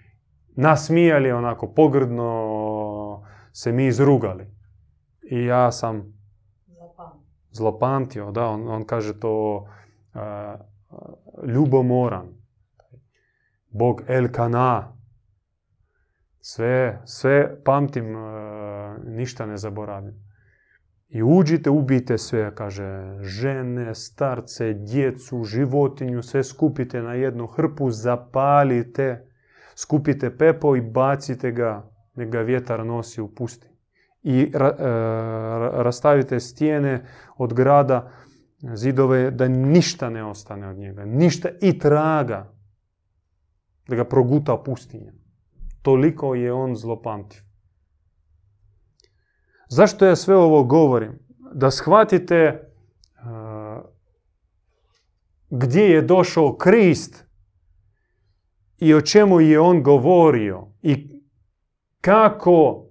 nasmijali 0.55 1.31
onako 1.31 1.73
pogrdno 1.73 3.23
se 3.51 3.71
mi 3.71 3.85
izrugali. 3.85 4.47
I 5.31 5.45
ja 5.45 5.71
sam 5.71 6.13
zlopamtio, 7.51 8.31
da, 8.31 8.47
on, 8.47 8.67
on 8.67 8.85
kaže 8.85 9.19
to 9.19 9.55
uh, 9.55 10.21
ljubomoran. 11.47 12.42
Bog 13.73 14.03
El 14.07 14.27
Kana. 14.31 14.97
Sve, 16.39 17.01
sve 17.05 17.63
pamtim, 17.63 18.05
ništa 19.05 19.45
ne 19.45 19.57
zaboravim. 19.57 20.13
I 21.09 21.23
uđite, 21.23 21.69
ubijte 21.69 22.17
sve, 22.17 22.55
kaže, 22.55 23.17
žene, 23.21 23.95
starce, 23.95 24.73
djecu, 24.73 25.43
životinju, 25.43 26.23
sve 26.23 26.43
skupite 26.43 27.01
na 27.01 27.13
jednu 27.13 27.47
hrpu, 27.47 27.91
zapalite, 27.91 29.27
skupite 29.75 30.37
pepo 30.37 30.75
i 30.75 30.81
bacite 30.81 31.51
ga, 31.51 31.89
nek 32.15 32.29
ga 32.29 32.41
vjetar 32.41 32.85
nosi 32.85 33.21
u 33.21 33.35
pusti. 33.35 33.67
I 34.23 34.51
e, 34.53 34.57
rastavite 35.83 36.39
stijene 36.39 37.05
od 37.37 37.53
grada, 37.53 38.11
zidove, 38.73 39.31
da 39.31 39.47
ništa 39.47 40.09
ne 40.09 40.23
ostane 40.23 40.67
od 40.67 40.77
njega, 40.77 41.05
ništa 41.05 41.49
i 41.61 41.79
traga, 41.79 42.52
da 43.87 43.95
ga 43.95 44.05
proguta 44.05 44.57
pustinja. 44.57 45.13
Toliko 45.81 46.35
je 46.35 46.53
on 46.53 46.75
zlopamtiv. 46.75 47.41
Zašto 49.67 50.05
ja 50.05 50.15
sve 50.15 50.35
ovo 50.35 50.63
govorim? 50.63 51.19
Da 51.53 51.71
shvatite 51.71 52.69
gdje 55.49 55.81
je 55.81 56.01
došao 56.01 56.55
Krist 56.57 57.25
i 58.79 58.93
o 58.93 59.01
čemu 59.01 59.41
je 59.41 59.59
on 59.59 59.83
govorio 59.83 60.67
i 60.81 61.21
kako 62.01 62.85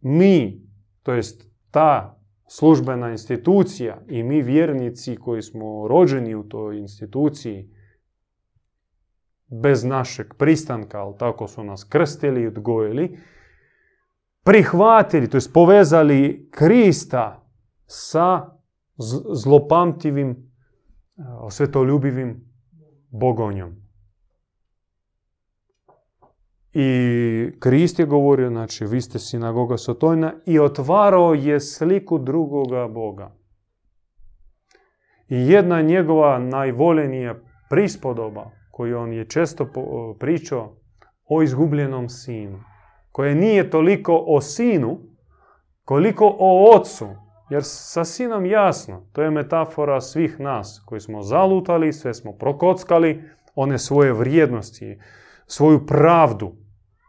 mi, 0.00 0.66
to 1.02 1.12
jest 1.12 1.48
ta 1.70 2.20
službena 2.48 3.10
institucija 3.10 4.00
i 4.08 4.22
mi 4.22 4.42
vjernici 4.42 5.16
koji 5.16 5.42
smo 5.42 5.88
rođeni 5.88 6.34
u 6.34 6.48
toj 6.48 6.78
instituciji 6.78 7.70
bez 9.48 9.84
našeg 9.84 10.34
pristanka, 10.38 11.00
ali 11.00 11.14
tako 11.18 11.48
su 11.48 11.64
nas 11.64 11.84
krstili 11.84 12.42
i 12.42 12.46
odgojili, 12.46 13.18
prihvatili, 14.44 15.30
to 15.30 15.36
jest 15.36 15.52
povezali 15.52 16.48
Krista 16.50 17.48
sa 17.86 18.58
zlopamtivim, 19.44 20.52
svetoljubivim 21.50 22.44
bogonjom. 23.10 23.88
I 26.72 27.50
Krist 27.60 27.98
je 27.98 28.06
govorio, 28.06 28.48
znači, 28.48 28.84
vi 28.84 29.00
ste 29.00 29.18
sinagoga 29.18 29.76
Sotojna 29.76 30.34
i 30.46 30.58
otvarao 30.58 31.34
je 31.34 31.60
sliku 31.60 32.18
drugoga 32.18 32.88
Boga. 32.88 33.34
I 35.28 35.36
jedna 35.36 35.82
njegova 35.82 36.38
najvoljenija 36.38 37.34
prispodoba, 37.70 38.50
koju 38.78 38.98
on 38.98 39.12
je 39.12 39.28
često 39.28 39.66
pričao, 40.18 40.76
o 41.28 41.42
izgubljenom 41.42 42.08
sinu 42.08 42.60
koje 43.18 43.34
nije 43.34 43.70
toliko 43.70 44.24
o 44.26 44.40
sinu, 44.40 44.98
koliko 45.84 46.36
o 46.38 46.76
ocu. 46.76 47.08
Jer 47.50 47.62
sa 47.64 48.04
sinom 48.04 48.46
jasno, 48.46 49.06
to 49.12 49.22
je 49.22 49.30
metafora 49.30 50.00
svih 50.00 50.40
nas 50.40 50.82
koji 50.86 51.00
smo 51.00 51.22
zalutali, 51.22 51.92
sve 51.92 52.14
smo 52.14 52.32
prokockali, 52.32 53.24
one 53.54 53.78
svoje 53.78 54.12
vrijednosti, 54.12 54.98
svoju 55.46 55.86
pravdu, 55.86 56.52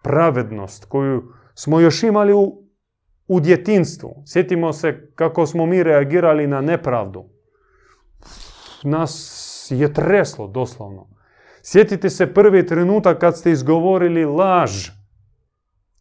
pravednost 0.03 0.85
koju 0.85 1.23
smo 1.53 1.79
još 1.79 2.03
imali 2.03 2.33
u, 2.33 2.63
u 3.27 3.39
djetinstvu. 3.39 4.23
Sjetimo 4.25 4.73
se 4.73 5.11
kako 5.15 5.45
smo 5.45 5.65
mi 5.65 5.83
reagirali 5.83 6.47
na 6.47 6.61
nepravdu. 6.61 7.25
Nas 8.83 9.67
je 9.69 9.93
treslo 9.93 10.47
doslovno. 10.47 11.18
Sjetite 11.61 12.09
se 12.09 12.33
prvi 12.33 12.65
trenutak 12.65 13.19
kad 13.19 13.37
ste 13.37 13.51
izgovorili 13.51 14.25
laž 14.25 14.89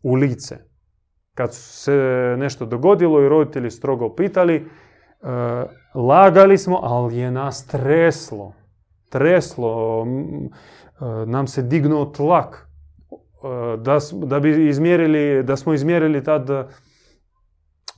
u 0.02 0.14
lice. 0.14 0.56
Kad 1.34 1.54
se 1.54 2.34
nešto 2.38 2.66
dogodilo 2.66 3.22
i 3.22 3.28
roditelji 3.28 3.70
strogo 3.70 4.14
pitali, 4.14 4.56
e, 4.56 4.66
lagali 5.94 6.58
smo, 6.58 6.80
ali 6.82 7.16
je 7.16 7.30
nas 7.30 7.66
treslo. 7.66 8.52
Treslo, 9.10 10.06
e, 10.06 11.26
nam 11.26 11.46
se 11.46 11.62
dignuo 11.62 12.04
tlak. 12.04 12.68
E, 13.44 13.76
da, 13.76 13.98
da, 14.12 14.40
bi 14.40 14.68
izmjerili, 14.68 15.42
da 15.42 15.56
smo 15.56 15.74
izmjerili 15.74 16.24
tad 16.24 16.50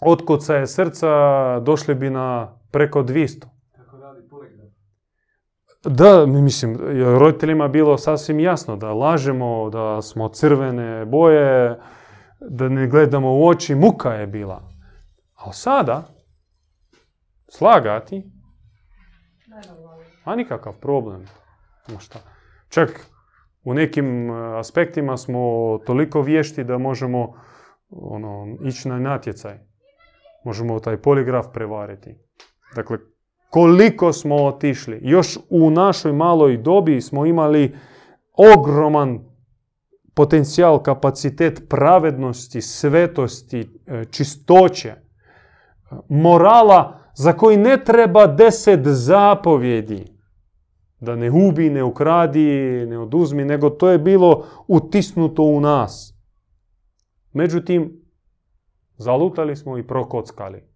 otkocaje 0.01 0.67
srca, 0.67 1.09
došli 1.61 1.95
bi 1.95 2.11
na 2.11 2.57
preko 2.71 3.03
200. 3.03 3.60
Da, 5.85 6.27
mislim, 6.27 6.77
roditeljima 7.19 7.69
bilo 7.69 7.99
sasvim 7.99 8.41
jasno 8.41 8.77
da 8.77 8.93
lažemo, 8.93 9.71
da 9.71 10.03
smo 10.03 10.29
crvene 10.29 11.05
boje, 11.05 11.79
da 12.41 12.69
ne 12.69 12.89
gledamo 12.89 13.39
u 13.39 13.47
oči, 13.47 13.75
muka 13.75 14.15
je 14.15 14.27
bila. 14.27 14.69
A 15.35 15.53
sada, 15.53 16.03
slagati, 17.49 18.31
a 20.25 20.37
nikakav 20.37 20.73
problem. 20.81 21.27
Šta. 21.99 22.19
Čak 22.69 23.07
u 23.65 23.75
nekim 23.75 24.31
e, 24.31 24.59
aspektima 24.59 25.17
smo 25.17 25.41
toliko 25.87 26.23
vješti 26.23 26.65
da 26.65 26.79
možemo 26.79 27.35
ono, 27.91 28.57
ići 28.65 28.89
na 28.89 28.99
natjecaj. 28.99 29.59
Možemo 30.45 30.81
taj 30.81 30.97
poligraf 30.97 31.47
prevariti. 31.53 32.19
Dakle, 32.75 32.99
koliko 33.51 34.13
smo 34.13 34.37
otišli. 34.37 34.99
Još 35.03 35.39
u 35.51 35.71
našoj 35.71 36.13
maloj 36.13 36.57
dobi 36.57 37.01
smo 37.01 37.27
imali 37.27 37.75
ogroman 38.57 39.19
potencijal, 40.15 40.83
kapacitet 40.83 41.63
pravednosti, 41.69 42.61
svetosti, 42.61 43.71
e, 43.87 44.05
čistoće, 44.05 44.95
morala 46.09 46.99
za 47.15 47.33
koji 47.33 47.57
ne 47.57 47.85
treba 47.85 48.27
deset 48.27 48.81
zapovjedi. 48.85 50.05
Da 51.01 51.17
ne 51.17 51.31
ubi, 51.31 51.71
ne 51.71 51.83
ukradi, 51.83 52.47
ne 52.87 52.99
oduzmi, 52.99 53.45
nego 53.45 53.71
to 53.71 53.91
je 53.91 53.99
bilo 53.99 54.45
utisnuto 54.69 55.43
u 55.43 55.61
nas. 55.61 56.15
Međutim, 57.33 58.03
zalutali 58.97 59.57
smo 59.57 59.79
i 59.79 59.87
prokockali. 59.87 60.70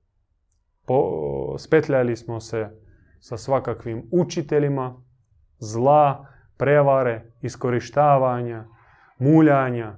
Po, 0.87 1.59
spetljali 1.59 2.17
smo 2.17 2.41
se 2.41 2.71
sa 3.21 3.37
svakakvim 3.37 4.09
učiteljima 4.13 5.03
zla, 5.59 6.27
prevare, 6.57 7.33
iskorištavanja, 7.43 8.65
muljanja. 9.19 9.97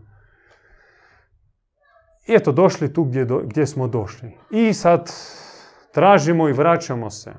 I 2.27 2.35
eto, 2.35 2.53
došli 2.53 2.93
tu 2.93 3.05
gdje, 3.05 3.27
gdje 3.45 3.67
smo 3.67 3.89
došli. 3.89 4.37
I 4.51 4.73
sad 4.73 5.13
tražimo 5.93 6.49
i 6.49 6.53
vraćamo 6.53 7.11
se. 7.11 7.33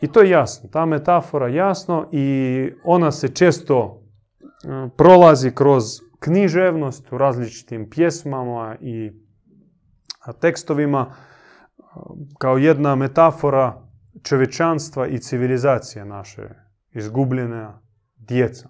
I 0.00 0.12
to 0.12 0.20
je 0.20 0.30
jasno, 0.30 0.68
ta 0.72 0.86
metafora 0.86 1.48
jasno 1.48 2.08
i 2.12 2.72
ona 2.84 3.10
se 3.12 3.28
često 3.28 4.02
e, 4.40 4.88
prolazi 4.96 5.50
kroz 5.54 5.84
književnost 6.20 7.12
u 7.12 7.18
različitim 7.18 7.90
pjesmama 7.90 8.76
i 8.80 9.12
tekstovima 10.40 11.14
kao 12.38 12.58
jedna 12.58 12.94
metafora 12.94 13.82
čovječanstva 14.22 15.06
i 15.06 15.18
civilizacije 15.18 16.04
naše, 16.04 16.48
izgubljena 16.92 17.82
djeca. 18.16 18.68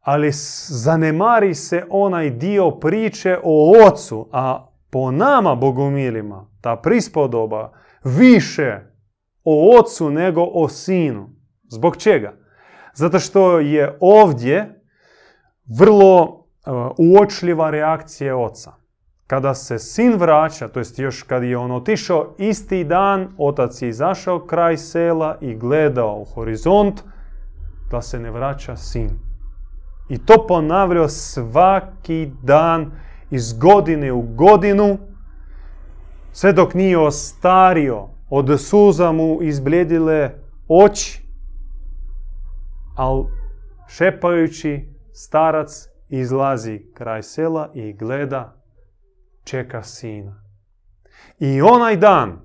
Ali 0.00 0.30
zanemari 0.68 1.54
se 1.54 1.84
onaj 1.90 2.30
dio 2.30 2.70
priče 2.70 3.38
o 3.44 3.72
ocu, 3.86 4.28
a 4.32 4.70
po 4.90 5.10
nama 5.10 5.54
bogomilima 5.54 6.50
ta 6.60 6.76
prispodoba 6.76 7.72
više 8.04 8.80
o 9.44 9.78
ocu 9.78 10.10
nego 10.10 10.42
o 10.52 10.68
sinu. 10.68 11.30
Zbog 11.68 11.96
čega? 11.96 12.36
Zato 12.94 13.18
što 13.18 13.58
je 13.58 13.98
ovdje 14.00 14.82
vrlo 15.78 16.22
uh, 16.22 16.36
uočljiva 16.98 17.70
reakcija 17.70 18.36
oca. 18.36 18.72
Kada 19.26 19.54
se 19.54 19.78
sin 19.78 20.16
vraća, 20.18 20.68
to 20.68 20.80
jest 20.80 20.98
još 20.98 21.22
kad 21.22 21.42
je 21.42 21.58
on 21.58 21.70
otišao, 21.70 22.34
isti 22.38 22.84
dan 22.84 23.28
otac 23.38 23.82
je 23.82 23.88
izašao 23.88 24.46
kraj 24.46 24.76
sela 24.76 25.38
i 25.40 25.54
gledao 25.54 26.18
u 26.20 26.24
horizont 26.24 27.02
da 27.90 28.02
se 28.02 28.20
ne 28.20 28.30
vraća 28.30 28.76
sin. 28.76 29.10
I 30.08 30.18
to 30.18 30.46
ponavljao 30.48 31.08
svaki 31.08 32.30
dan 32.42 32.90
iz 33.30 33.58
godine 33.58 34.12
u 34.12 34.22
godinu 34.22 34.98
sve 36.32 36.52
dok 36.52 36.74
nije 36.74 36.98
ostario 36.98 38.08
od 38.30 38.60
suza 38.60 39.12
mu 39.12 39.42
izbljedile 39.42 40.30
oči, 40.68 41.22
ali 42.96 43.24
šepajući 43.88 44.88
starac 45.12 45.88
izlazi 46.08 46.82
kraj 46.94 47.22
sela 47.22 47.70
i 47.74 47.92
gleda, 47.92 48.55
čeka 49.46 49.82
sina. 49.82 50.42
I 51.38 51.62
onaj 51.62 51.96
dan, 51.96 52.40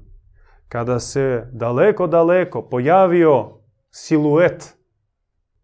kada 0.68 1.00
se 1.00 1.50
daleko, 1.52 2.08
daleko 2.08 2.70
pojavio 2.70 3.60
siluet, 3.92 4.78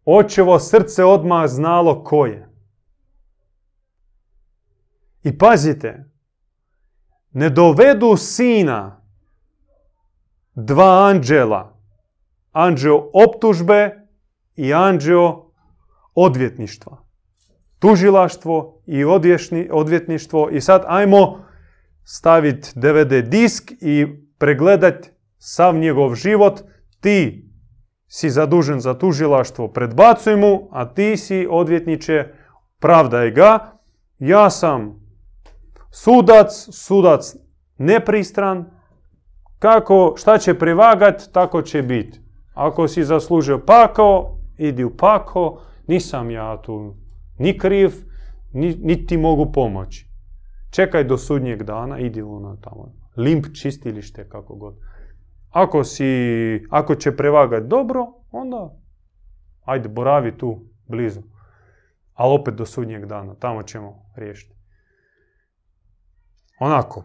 očevo 0.05 0.59
srce 0.59 1.03
odmah 1.03 1.47
znalo 1.47 2.03
ko 2.03 2.25
je. 2.25 2.49
I 5.23 5.37
pazite, 5.37 6.05
ne 7.31 7.49
dovedu 7.49 8.17
sina 8.17 9.01
dva 10.55 11.09
anđela. 11.09 11.77
Anđeo 12.51 13.09
optužbe 13.13 14.07
i 14.55 14.73
anđeo 14.73 15.51
odvjetništva. 16.15 17.06
Tužilaštvo 17.79 18.81
i 18.85 19.03
odvjetništvo. 19.71 20.49
I 20.49 20.61
sad 20.61 20.83
ajmo 20.87 21.39
staviti 22.03 22.69
DVD 22.75 23.29
disk 23.29 23.71
i 23.81 24.07
pregledat 24.37 25.07
sav 25.37 25.75
njegov 25.75 26.15
život. 26.15 26.59
Ti 26.99 27.47
si 28.07 28.29
zadužen 28.29 28.79
za 28.79 28.93
tužilaštvo, 28.93 29.67
predbacuj 29.67 30.35
mu, 30.35 30.69
a 30.71 30.93
ti 30.93 31.17
si 31.17 31.47
odvjetniče, 31.49 32.25
pravdaj 32.79 33.31
ga. 33.31 33.59
Ja 34.19 34.49
sam 34.49 34.99
sudac, 35.91 36.67
sudac 36.71 37.35
nepristran, 37.77 38.65
kako, 39.59 40.13
šta 40.17 40.37
će 40.37 40.59
privagat, 40.59 41.29
tako 41.33 41.61
će 41.61 41.81
biti. 41.81 42.19
Ako 42.53 42.87
si 42.87 43.03
zaslužio 43.03 43.59
pakao, 43.59 44.37
idi 44.57 44.83
u 44.83 44.97
pakao, 44.97 45.61
nisam 45.87 46.31
ja 46.31 46.61
tu 46.61 46.95
ni 47.37 47.57
kriv, 47.57 47.91
ni, 48.53 49.05
ti 49.05 49.17
mogu 49.17 49.51
pomoći. 49.51 50.07
Čekaj 50.71 51.03
do 51.03 51.17
sudnjeg 51.17 51.63
dana, 51.63 51.99
idi 51.99 52.21
ono 52.21 52.55
tamo. 52.55 52.93
Limp 53.17 53.45
čistilište, 53.61 54.29
kako 54.29 54.55
god. 54.55 54.75
Ako, 55.49 55.83
si, 55.83 56.05
ako 56.69 56.95
će 56.95 57.15
prevagat 57.15 57.63
dobro, 57.63 58.05
onda 58.31 58.69
ajde, 59.67 59.89
boravi 59.89 60.37
tu, 60.37 60.65
blizu. 60.87 61.21
Ali 62.13 62.35
opet 62.39 62.53
do 62.53 62.65
sudnjeg 62.65 63.05
dana, 63.05 63.35
tamo 63.35 63.63
ćemo 63.63 64.11
riješiti. 64.15 64.55
Onako, 66.59 67.03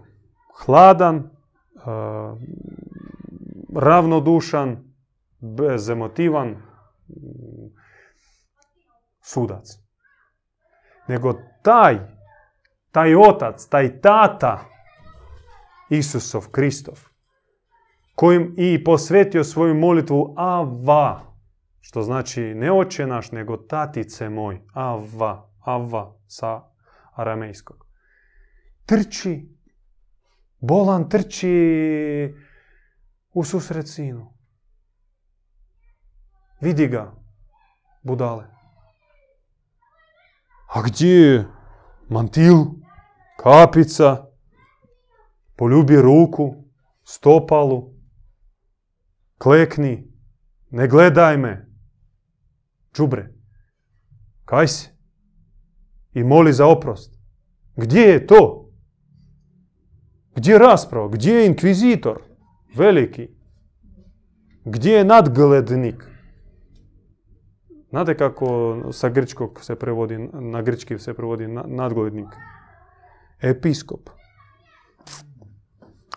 hladan, 0.65 1.31
ravnodušan, 3.77 4.93
bezemotivan 5.41 6.57
sudac. 9.23 9.82
Nego 11.13 11.33
taj, 11.63 11.99
taj 12.91 13.15
otac, 13.15 13.67
taj 13.69 14.01
tata 14.01 14.65
Isusov, 15.91 16.49
Kristov, 16.51 17.01
kojim 18.15 18.55
i 18.57 18.85
posvetio 18.85 19.45
svoju 19.45 19.75
molitvu 19.75 20.35
Ava, 20.37 21.21
što 21.81 22.03
znači 22.03 22.43
ne 22.43 22.73
oče 22.73 23.07
naš, 23.07 23.33
nego 23.33 23.57
tatice 23.57 24.29
moj, 24.29 24.61
Ava, 24.73 25.51
Ava 25.61 26.17
sa 26.27 26.63
aramejskog. 27.15 27.87
Trči 28.87 29.53
Bolan 30.63 31.09
trči 31.09 32.35
u 33.33 33.45
susret 33.45 33.89
sinu. 33.89 34.33
Vidi 36.61 36.87
ga, 36.87 37.15
budale. 38.03 38.52
A 40.75 40.83
gdje 40.83 41.09
je 41.09 41.49
mantil, 42.09 42.57
kapica, 43.37 44.27
poljubi 45.57 45.97
ruku, 45.97 46.65
stopalu, 47.05 47.95
klekni, 49.39 50.09
ne 50.71 50.89
gledaj 50.89 51.37
me. 51.37 51.69
Čubre, 52.93 53.35
kaj 54.45 54.69
si? 54.69 54.89
I 56.15 56.25
moli 56.25 56.53
za 56.53 56.67
oprost. 56.67 57.19
Gdje 57.77 58.01
je 58.01 58.27
to? 58.27 58.71
Gdje 60.35 60.53
je 60.53 60.59
rasprava? 60.59 61.09
Gdje 61.09 61.35
je 61.35 61.47
inkvizitor? 61.47 62.23
Veliki. 62.75 63.29
Gdje 64.65 64.93
je 64.93 65.05
nadglednik? 65.05 66.12
Znate 67.93 68.17
kako 68.17 68.77
sa 68.93 69.09
grčkog 69.09 69.59
se 69.63 69.75
prevodi, 69.75 70.19
na 70.33 70.63
grčki 70.63 70.99
se 70.99 71.15
prevodi 71.15 71.49
nadglednik? 71.67 72.29
Episkop. 73.41 74.11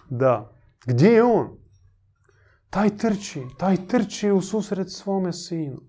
Da. 0.09 0.51
Gdje 0.85 1.09
je 1.09 1.23
on? 1.23 1.57
Taj 2.69 2.97
trči, 2.97 3.43
taj 3.57 3.87
trči 3.87 4.31
u 4.31 4.41
susret 4.41 4.91
svome 4.91 5.33
sinu. 5.33 5.81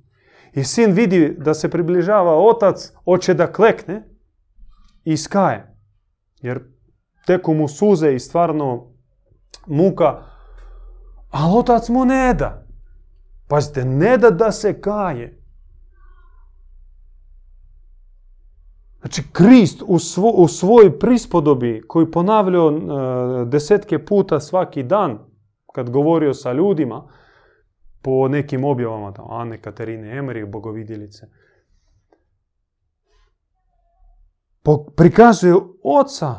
I 0.53 0.64
sin 0.64 0.93
vidi 0.93 1.37
da 1.39 1.55
se 1.55 1.70
približava 1.70 2.34
otac, 2.34 2.93
hoće 3.05 3.34
da 3.34 3.53
klekne 3.53 4.09
i 5.05 5.16
skaje. 5.16 5.76
Jer 6.43 6.64
teku 7.26 7.55
mu 7.55 7.68
suze 7.68 8.14
i 8.14 8.18
stvarno 8.18 8.93
muka, 9.66 10.22
ali 11.30 11.59
otac 11.59 11.89
mu 11.89 12.05
ne 12.05 12.34
da. 12.34 12.66
Pazite, 13.49 13.84
ne 13.84 14.18
da 14.18 14.30
da 14.30 14.53
se 14.53 14.80
kaje. 14.80 15.45
Znači, 19.07 19.22
Krist 19.32 19.82
u, 19.82 19.98
u 20.34 20.48
svojoj 20.48 20.98
prispodobi, 20.98 21.82
koji 21.88 22.11
ponavljao 22.11 22.66
uh, 22.66 23.48
desetke 23.48 24.04
puta 24.04 24.40
svaki 24.40 24.82
dan, 24.82 25.18
kad 25.72 25.90
govorio 25.90 26.34
sa 26.34 26.52
ljudima, 26.52 27.09
po 28.02 28.28
nekim 28.28 28.64
objavama, 28.64 29.12
tamo, 29.12 29.28
Ane, 29.30 29.62
Katerine, 29.62 30.18
Emerich, 30.18 30.50
Bogovidjelice, 30.50 31.26
prikazuje 34.96 35.54
oca 35.82 36.34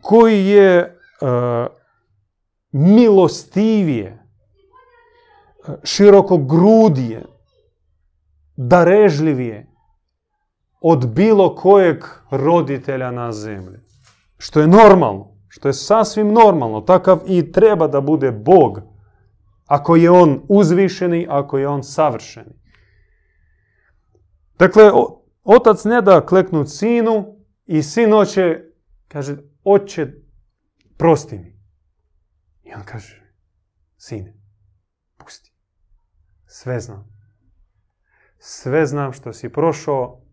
koji 0.00 0.46
je 0.46 0.98
uh, 1.20 1.66
milostivije, 2.72 4.06
e, 4.08 5.72
širokogrudije, 5.84 7.24
darežljivije 8.56 9.73
od 10.86 11.08
bilo 11.08 11.54
kojeg 11.54 12.04
roditelja 12.30 13.10
na 13.10 13.32
zemlji. 13.32 13.78
Što 14.38 14.60
je 14.60 14.66
normalno, 14.66 15.36
što 15.48 15.68
je 15.68 15.72
sasvim 15.72 16.32
normalno, 16.32 16.80
takav 16.80 17.20
i 17.26 17.52
treba 17.52 17.86
da 17.86 18.00
bude 18.00 18.32
Bog, 18.32 18.80
ako 19.66 19.96
je 19.96 20.10
on 20.10 20.42
uzvišeni, 20.48 21.26
ako 21.30 21.58
je 21.58 21.68
on 21.68 21.82
savršeni. 21.82 22.54
Dakle, 24.58 24.90
otac 25.44 25.84
ne 25.84 26.02
da 26.02 26.26
kleknut 26.26 26.68
sinu 26.68 27.36
i 27.66 27.82
sin 27.82 28.12
hoće, 28.12 28.60
kaže, 29.08 29.36
oče, 29.64 30.12
prosti 30.96 31.38
mi. 31.38 31.60
I 32.62 32.74
on 32.74 32.82
kaže, 32.84 33.32
sine, 33.96 34.36
pusti. 35.16 35.52
Sve 36.46 36.80
znam. 36.80 37.08
Sve 38.38 38.86
znam 38.86 39.12
što 39.12 39.32
si 39.32 39.48
prošao, 39.48 40.23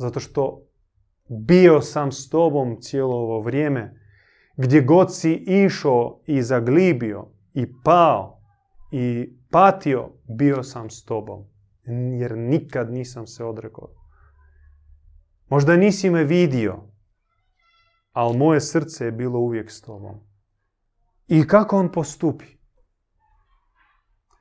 zato 0.00 0.20
što 0.20 0.62
bio 1.28 1.80
sam 1.80 2.12
s 2.12 2.28
tobom 2.28 2.76
cijelo 2.80 3.16
ovo 3.16 3.40
vrijeme. 3.40 3.94
Gdje 4.56 4.80
god 4.80 5.16
si 5.16 5.32
išao 5.32 6.20
i 6.26 6.42
zaglibio 6.42 7.26
i 7.54 7.66
pao 7.84 8.42
i 8.92 9.34
patio, 9.50 10.08
bio 10.38 10.62
sam 10.62 10.90
s 10.90 11.04
tobom. 11.04 11.44
Jer 12.20 12.38
nikad 12.38 12.92
nisam 12.92 13.26
se 13.26 13.44
odrekao. 13.44 13.88
Možda 15.48 15.76
nisi 15.76 16.10
me 16.10 16.24
vidio, 16.24 16.76
ali 18.12 18.38
moje 18.38 18.60
srce 18.60 19.04
je 19.04 19.12
bilo 19.12 19.38
uvijek 19.38 19.70
s 19.70 19.80
tobom. 19.80 20.20
I 21.28 21.46
kako 21.46 21.78
on 21.78 21.92
postupi? 21.92 22.46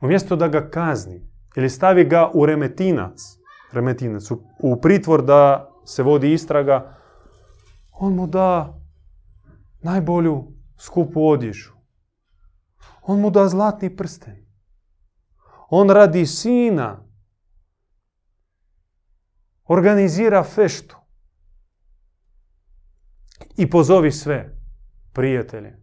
Umjesto 0.01 0.35
da 0.35 0.47
ga 0.47 0.69
kazni 0.69 1.29
ili 1.55 1.69
stavi 1.69 2.05
ga 2.05 2.31
u 2.33 2.45
remetinac, 2.45 3.38
remetinac 3.71 4.31
u, 4.31 4.41
u 4.59 4.81
pritvor 4.81 5.21
da 5.25 5.71
se 5.85 6.03
vodi 6.03 6.33
istraga, 6.33 6.97
on 7.91 8.13
mu 8.13 8.27
da 8.27 8.79
najbolju 9.81 10.47
skupu 10.77 11.27
odjeću. 11.27 11.71
On 13.01 13.19
mu 13.19 13.29
da 13.29 13.47
zlatni 13.47 13.95
prsten. 13.95 14.45
On 15.69 15.89
radi 15.89 16.25
sina 16.25 17.05
organizira 19.65 20.43
feštu 20.43 20.97
i 23.57 23.69
pozovi 23.69 24.11
sve 24.11 24.57
prijatelje 25.13 25.79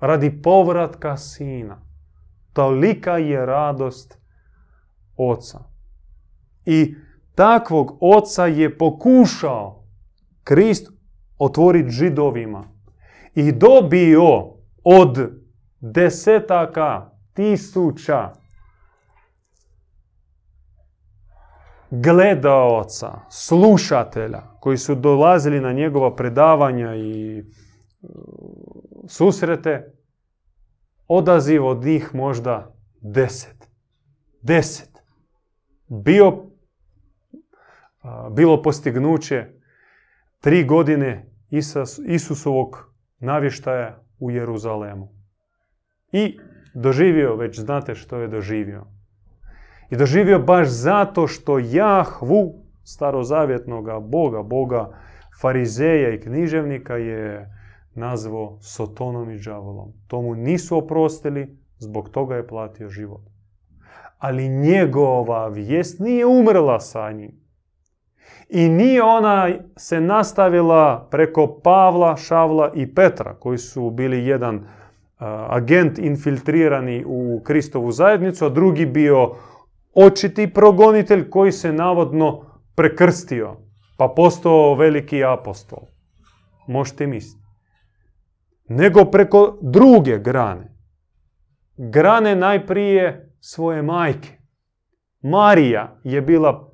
radi 0.00 0.42
povratka 0.42 1.16
sina. 1.16 1.82
Tolika 2.52 3.18
je 3.18 3.46
radost 3.46 4.18
oca. 5.16 5.58
I 6.64 6.94
takvog 7.38 7.98
oca 8.00 8.46
je 8.46 8.78
pokušao 8.78 9.84
Krist 10.44 10.90
otvoriti 11.38 11.90
židovima 11.90 12.64
i 13.34 13.52
dobio 13.52 14.46
od 14.84 15.30
desetaka 15.80 17.10
tisuća 17.32 18.32
gledaoca, 21.90 23.20
slušatelja 23.30 24.42
koji 24.60 24.76
su 24.76 24.94
dolazili 24.94 25.60
na 25.60 25.72
njegova 25.72 26.16
predavanja 26.16 26.94
i 26.94 27.44
susrete, 29.08 29.94
odaziv 31.08 31.66
od 31.66 31.84
njih 31.84 32.14
možda 32.14 32.74
deset. 33.00 33.68
Deset. 34.42 34.90
Bio, 35.88 36.47
bilo 38.30 38.62
postignuće 38.62 39.46
tri 40.40 40.64
godine 40.64 41.30
Isus, 41.50 42.00
Isusovog 42.06 42.92
navještaja 43.18 44.02
u 44.18 44.30
Jeruzalemu. 44.30 45.08
I 46.12 46.38
doživio, 46.74 47.36
već 47.36 47.58
znate 47.58 47.94
što 47.94 48.16
je 48.16 48.28
doživio. 48.28 48.86
I 49.90 49.96
doživio 49.96 50.38
baš 50.38 50.68
zato 50.68 51.26
što 51.26 51.58
Jahvu, 51.58 52.54
starozavjetnoga 52.84 54.00
Boga, 54.00 54.42
Boga 54.42 54.98
farizeja 55.40 56.14
i 56.14 56.20
književnika 56.20 56.96
je 56.96 57.50
nazvao 57.94 58.58
Sotonom 58.60 59.30
i 59.30 59.38
džavolom. 59.38 59.92
Tomu 60.06 60.34
nisu 60.34 60.78
oprostili, 60.78 61.58
zbog 61.78 62.08
toga 62.08 62.36
je 62.36 62.46
platio 62.46 62.88
život. 62.88 63.22
Ali 64.18 64.48
njegova 64.48 65.48
vijest 65.48 66.00
nije 66.00 66.26
umrla 66.26 66.80
sa 66.80 67.12
njim. 67.12 67.47
I 68.48 68.68
nije 68.68 69.02
ona 69.02 69.48
se 69.76 70.00
nastavila 70.00 71.08
preko 71.10 71.60
Pavla, 71.64 72.16
Šavla 72.16 72.72
i 72.74 72.94
Petra, 72.94 73.34
koji 73.34 73.58
su 73.58 73.90
bili 73.90 74.26
jedan 74.26 74.66
agent 75.48 75.98
infiltrirani 75.98 77.04
u 77.06 77.40
Kristovu 77.44 77.92
zajednicu, 77.92 78.46
a 78.46 78.48
drugi 78.48 78.86
bio 78.86 79.34
očiti 79.94 80.54
progonitelj 80.54 81.30
koji 81.30 81.52
se 81.52 81.72
navodno 81.72 82.44
prekrstio, 82.74 83.56
pa 83.96 84.08
postao 84.16 84.74
veliki 84.74 85.24
apostol. 85.24 85.80
Možete 86.66 87.06
misliti. 87.06 87.44
Nego 88.68 89.04
preko 89.04 89.58
druge 89.62 90.18
grane. 90.18 90.74
Grane 91.76 92.36
najprije 92.36 93.32
svoje 93.40 93.82
majke. 93.82 94.38
Marija 95.22 96.00
je 96.04 96.20
bila 96.20 96.70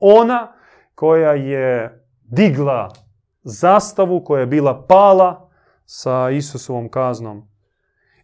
ona 0.00 0.57
koja 0.98 1.32
je 1.32 2.02
digla 2.22 2.92
zastavu, 3.42 4.24
koja 4.24 4.40
je 4.40 4.46
bila 4.46 4.86
pala 4.86 5.50
sa 5.84 6.30
Isusovom 6.30 6.88
kaznom 6.88 7.48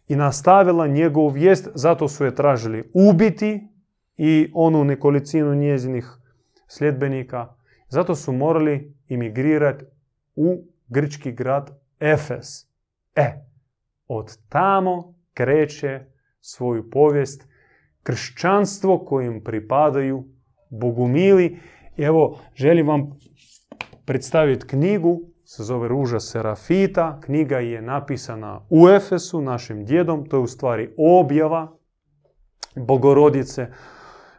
i 0.07 0.15
nastavila 0.15 0.87
njegovu 0.87 1.27
vijest, 1.27 1.67
zato 1.75 2.07
su 2.07 2.25
je 2.25 2.35
tražili 2.35 2.91
ubiti 2.93 3.67
i 4.17 4.51
onu 4.53 4.83
nekolicinu 4.83 5.55
njezinih 5.55 6.05
sljedbenika. 6.67 7.55
Zato 7.87 8.15
su 8.15 8.33
morali 8.33 8.93
imigrirati 9.07 9.85
u 10.35 10.63
grčki 10.87 11.31
grad 11.31 11.71
Efes. 11.99 12.47
E, 13.15 13.33
od 14.07 14.37
tamo 14.49 15.13
kreće 15.33 16.05
svoju 16.39 16.89
povijest 16.89 17.47
kršćanstvo 18.03 19.05
kojim 19.05 19.43
pripadaju 19.43 20.25
bogumili. 20.69 21.57
I 21.97 22.03
evo, 22.03 22.39
želim 22.55 22.87
vam 22.87 23.19
predstaviti 24.05 24.67
knjigu, 24.67 25.21
se 25.45 25.63
zove 25.63 25.87
Ruža 25.87 26.19
Serafita. 26.19 27.19
Knjiga 27.23 27.57
je 27.59 27.81
napisana 27.81 28.61
u 28.69 28.89
Efesu, 28.89 29.41
našim 29.41 29.85
djedom. 29.85 30.25
To 30.29 30.37
je 30.37 30.41
u 30.41 30.47
stvari 30.47 30.93
objava 30.97 31.77
Bogorodice 32.75 33.67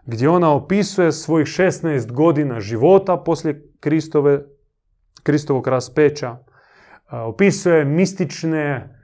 gdje 0.06 0.28
ona 0.28 0.54
opisuje 0.54 1.12
svojih 1.12 1.46
16 1.46 2.12
godina 2.12 2.60
života 2.60 3.16
poslije 3.16 3.70
Kristove, 3.80 4.42
Kristovog 5.22 5.66
raspeća. 5.66 6.36
Opisuje 7.10 7.84
mistične 7.84 8.94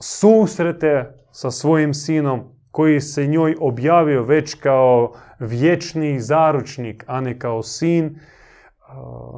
susrete 0.00 1.14
sa 1.30 1.50
svojim 1.50 1.94
sinom 1.94 2.53
koji 2.74 3.00
se 3.00 3.26
njoj 3.26 3.56
objavio 3.60 4.22
već 4.22 4.54
kao 4.54 5.12
vječni 5.38 6.20
zaručnik, 6.20 7.04
a 7.06 7.20
ne 7.20 7.38
kao 7.38 7.62
sin, 7.62 8.18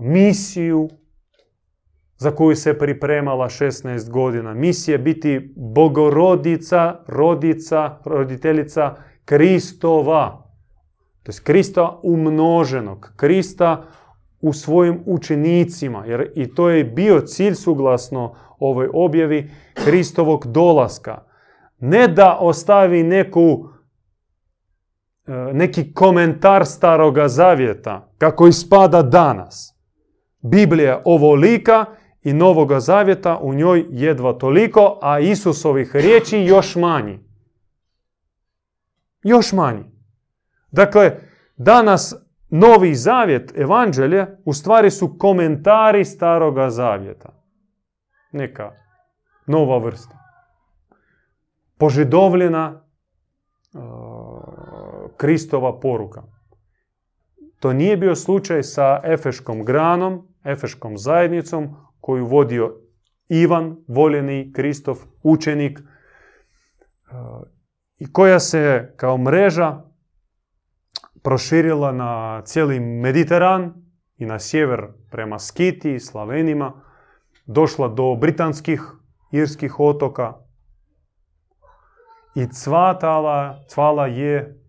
misiju 0.02 0.88
za 2.16 2.30
koju 2.30 2.56
se 2.56 2.78
pripremala 2.78 3.48
16 3.48 4.10
godina. 4.10 4.54
Misija 4.54 4.98
biti 4.98 5.52
bogorodica, 5.56 7.00
rodica, 7.06 7.98
roditeljica 8.04 8.94
Kristova. 9.24 10.42
To 11.22 11.32
je 11.32 11.36
Krista 11.44 12.00
umnoženog. 12.02 13.12
Krista 13.16 13.84
u 14.40 14.52
svojim 14.52 15.02
učenicima. 15.06 16.06
Jer 16.06 16.32
i 16.34 16.54
to 16.54 16.70
je 16.70 16.84
bio 16.84 17.20
cilj 17.20 17.54
suglasno 17.54 18.34
ovoj 18.58 18.88
objavi 18.92 19.50
Kristovog 19.84 20.46
dolaska. 20.46 21.26
Ne 21.78 22.08
da 22.08 22.38
ostavi 22.40 23.02
neku, 23.02 23.68
e, 25.26 25.32
neki 25.32 25.92
komentar 25.92 26.66
staroga 26.66 27.28
zavjeta, 27.28 28.12
kako 28.18 28.46
ispada 28.46 29.02
danas. 29.02 29.74
Biblija 30.40 30.90
je 30.90 31.02
ovolika 31.04 31.84
i 32.22 32.32
Novoga 32.32 32.80
zavjeta 32.80 33.38
u 33.42 33.54
njoj 33.54 33.86
jedva 33.90 34.32
toliko, 34.32 34.98
a 35.02 35.18
Isusovih 35.18 35.96
riječi 35.96 36.38
još 36.38 36.76
manji 36.76 37.26
još 39.26 39.52
manji. 39.52 39.84
Dakle, 40.70 41.20
danas 41.56 42.14
Novi 42.48 42.94
zavjet 42.94 43.52
evanđelje 43.56 44.26
u 44.44 44.52
stvari 44.52 44.90
su 44.90 45.18
komentari 45.18 46.04
staroga 46.04 46.70
zavjeta. 46.70 47.28
Neka 48.32 48.72
nova 49.46 49.78
vrsta. 49.78 50.18
Požidovljena 51.78 52.82
uh, 53.74 53.80
Kristova 55.16 55.80
poruka. 55.80 56.22
To 57.60 57.72
nije 57.72 57.96
bio 57.96 58.14
slučaj 58.14 58.62
sa 58.62 59.00
Efeškom 59.04 59.64
granom, 59.64 60.28
Efeškom 60.44 60.98
zajednicom 60.98 61.76
koju 62.00 62.26
vodio 62.26 62.76
Ivan, 63.28 63.76
voljeni 63.88 64.52
Kristov 64.52 64.96
učenik 65.22 65.80
i 67.98 68.12
koja 68.12 68.40
se 68.40 68.92
kao 68.96 69.18
mreža 69.18 69.82
proširila 71.22 71.92
na 71.92 72.42
cijeli 72.44 72.80
Mediteran 72.80 73.74
i 74.16 74.26
na 74.26 74.38
sjever 74.38 74.86
prema 75.10 75.38
Skiti 75.38 75.94
i 75.94 76.00
Slavenima, 76.00 76.82
došla 77.46 77.88
do 77.88 78.14
britanskih 78.14 78.82
irskih 79.32 79.80
otoka 79.80 80.45
i 82.36 82.48
cvatala, 82.52 83.64
cvala 83.68 84.06
je 84.06 84.60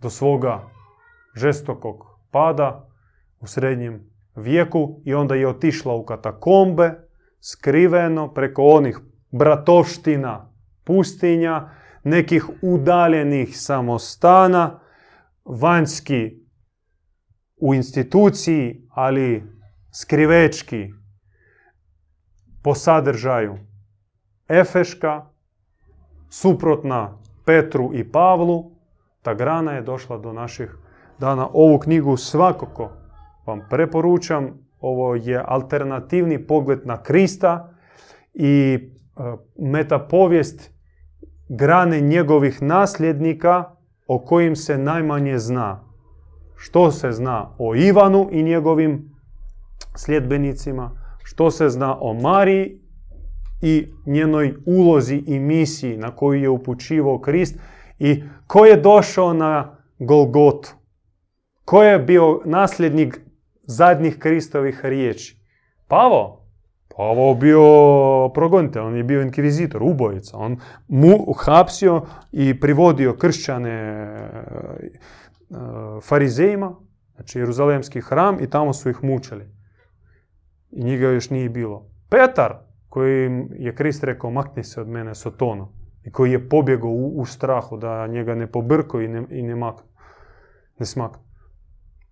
do 0.00 0.10
svoga 0.10 0.68
žestokog 1.36 2.06
pada 2.30 2.88
u 3.40 3.46
srednjem 3.46 4.10
vijeku 4.34 5.00
i 5.04 5.14
onda 5.14 5.34
je 5.34 5.48
otišla 5.48 5.94
u 5.94 6.04
katakombe, 6.04 7.08
skriveno 7.40 8.34
preko 8.34 8.62
onih 8.62 8.98
bratovština 9.30 10.52
pustinja, 10.84 11.70
nekih 12.04 12.46
udaljenih 12.62 13.60
samostana, 13.60 14.80
vanjski 15.44 16.40
u 17.56 17.74
instituciji, 17.74 18.86
ali 18.90 19.42
skrivečki 19.92 20.90
po 22.62 22.74
sadržaju 22.74 23.58
Efeška, 24.48 25.29
suprotna 26.30 27.18
Petru 27.44 27.90
i 27.94 28.12
Pavlu, 28.12 28.70
ta 29.22 29.34
grana 29.34 29.72
je 29.72 29.82
došla 29.82 30.18
do 30.18 30.32
naših 30.32 30.76
dana. 31.18 31.48
Ovu 31.52 31.78
knjigu 31.78 32.16
svakako 32.16 32.90
vam 33.46 33.60
preporučam. 33.70 34.48
Ovo 34.80 35.14
je 35.14 35.44
alternativni 35.46 36.46
pogled 36.46 36.86
na 36.86 37.02
Krista 37.02 37.74
i 38.34 38.78
e, 38.78 39.22
metapovijest 39.58 40.70
grane 41.48 42.00
njegovih 42.00 42.62
nasljednika 42.62 43.64
o 44.06 44.18
kojim 44.18 44.56
se 44.56 44.78
najmanje 44.78 45.38
zna. 45.38 45.84
Što 46.56 46.90
se 46.90 47.12
zna 47.12 47.54
o 47.58 47.74
Ivanu 47.74 48.28
i 48.32 48.42
njegovim 48.42 49.14
sljedbenicima, 49.96 50.90
što 51.24 51.50
se 51.50 51.68
zna 51.68 51.96
o 52.00 52.14
Mariji 52.14 52.80
i 53.62 53.92
njenoj 54.06 54.54
ulozi 54.66 55.22
i 55.26 55.38
misiji 55.38 55.96
na 55.96 56.16
koju 56.16 56.42
je 56.42 56.48
upućivao 56.48 57.18
Krist 57.18 57.58
i 57.98 58.22
ko 58.46 58.66
je 58.66 58.76
došao 58.76 59.32
na 59.32 59.76
Golgotu. 59.98 60.74
Ko 61.64 61.82
je 61.82 61.98
bio 61.98 62.40
nasljednik 62.44 63.20
zadnjih 63.62 64.18
Kristovih 64.18 64.80
riječi? 64.82 65.36
Pavo. 65.88 66.40
Pavo 66.96 67.34
bio 67.34 67.62
progonitelj, 68.34 68.82
on 68.82 68.96
je 68.96 69.04
bio 69.04 69.22
inkvizitor, 69.22 69.82
ubojica. 69.82 70.36
On 70.36 70.56
mu 70.88 71.32
hapsio 71.38 72.02
i 72.32 72.60
privodio 72.60 73.16
kršćane 73.16 73.70
e, 73.70 74.40
farizejima, 76.02 76.74
znači 77.14 77.38
Jeruzalemski 77.38 78.00
hram 78.00 78.40
i 78.40 78.50
tamo 78.50 78.72
su 78.72 78.90
ih 78.90 79.04
mučili. 79.04 79.44
I 80.70 80.84
njega 80.84 81.08
još 81.08 81.30
nije 81.30 81.48
bilo. 81.48 81.86
Petar, 82.08 82.69
koji 82.90 83.30
je 83.58 83.74
Krist 83.74 84.04
rekao, 84.04 84.30
makni 84.30 84.64
se 84.64 84.80
od 84.80 84.88
mene 84.88 85.14
Sotono. 85.14 85.72
I 86.04 86.12
koji 86.12 86.32
je 86.32 86.48
pobjegao 86.48 86.90
u, 86.90 87.24
strahu 87.24 87.76
da 87.76 88.06
njega 88.06 88.34
ne 88.34 88.46
pobrko 88.52 89.00
i 89.00 89.08
ne, 89.08 89.24
i 89.30 89.42
ne, 89.42 89.72
ne 90.78 90.86
smaknu. 90.86 91.22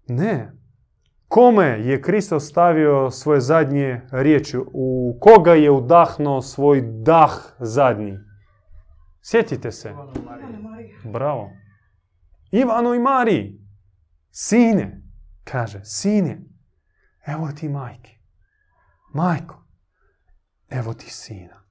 Ne. 0.08 0.52
Kome 1.28 1.66
je 1.66 2.02
Krist 2.02 2.32
ostavio 2.32 3.10
svoje 3.10 3.40
zadnje 3.40 4.00
riječi? 4.10 4.58
U 4.72 5.18
koga 5.20 5.54
je 5.54 5.70
udahnuo 5.70 6.42
svoj 6.42 6.82
dah 6.82 7.30
zadnji? 7.58 8.18
Sjetite 9.22 9.72
se. 9.72 9.94
Bravo. 11.12 11.50
Ivanu 12.50 12.94
i 12.94 12.98
Mariji. 12.98 13.60
Sine. 14.30 15.02
Kaže, 15.44 15.80
sine. 15.84 16.40
Evo 17.26 17.48
ti 17.52 17.68
majke. 17.68 18.18
Majko. 19.14 19.57
Evo 20.70 20.94
ti 20.94 21.10
sina. 21.10 21.62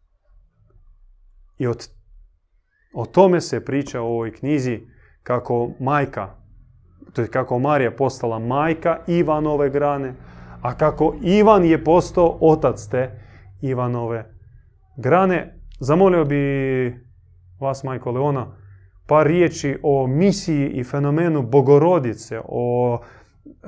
I 1.57 1.67
od, 1.67 1.89
o 2.93 3.05
tome 3.05 3.41
se 3.41 3.65
priča 3.65 4.01
u 4.01 4.05
ovoj 4.05 4.33
knjizi 4.33 4.79
kako 5.23 5.71
majka 5.79 6.37
to 7.17 7.21
je 7.21 7.27
kako 7.27 7.59
Marija 7.59 7.91
postala 7.91 8.39
majka 8.39 8.99
Ivanove 9.07 9.69
grane, 9.69 10.13
a 10.61 10.77
kako 10.77 11.15
Ivan 11.21 11.65
je 11.65 11.83
postao 11.83 12.37
otac 12.41 12.87
te 12.87 13.11
Ivanove 13.61 14.33
grane. 14.97 15.53
Zamolio 15.79 16.25
bi 16.25 16.37
vas, 17.59 17.83
majko 17.83 18.11
Leona, 18.11 18.47
par 19.07 19.27
riječi 19.27 19.79
o 19.83 20.07
misiji 20.07 20.69
i 20.69 20.83
fenomenu 20.83 21.41
Bogorodice, 21.41 22.41
o 22.45 22.99
e, 23.45 23.67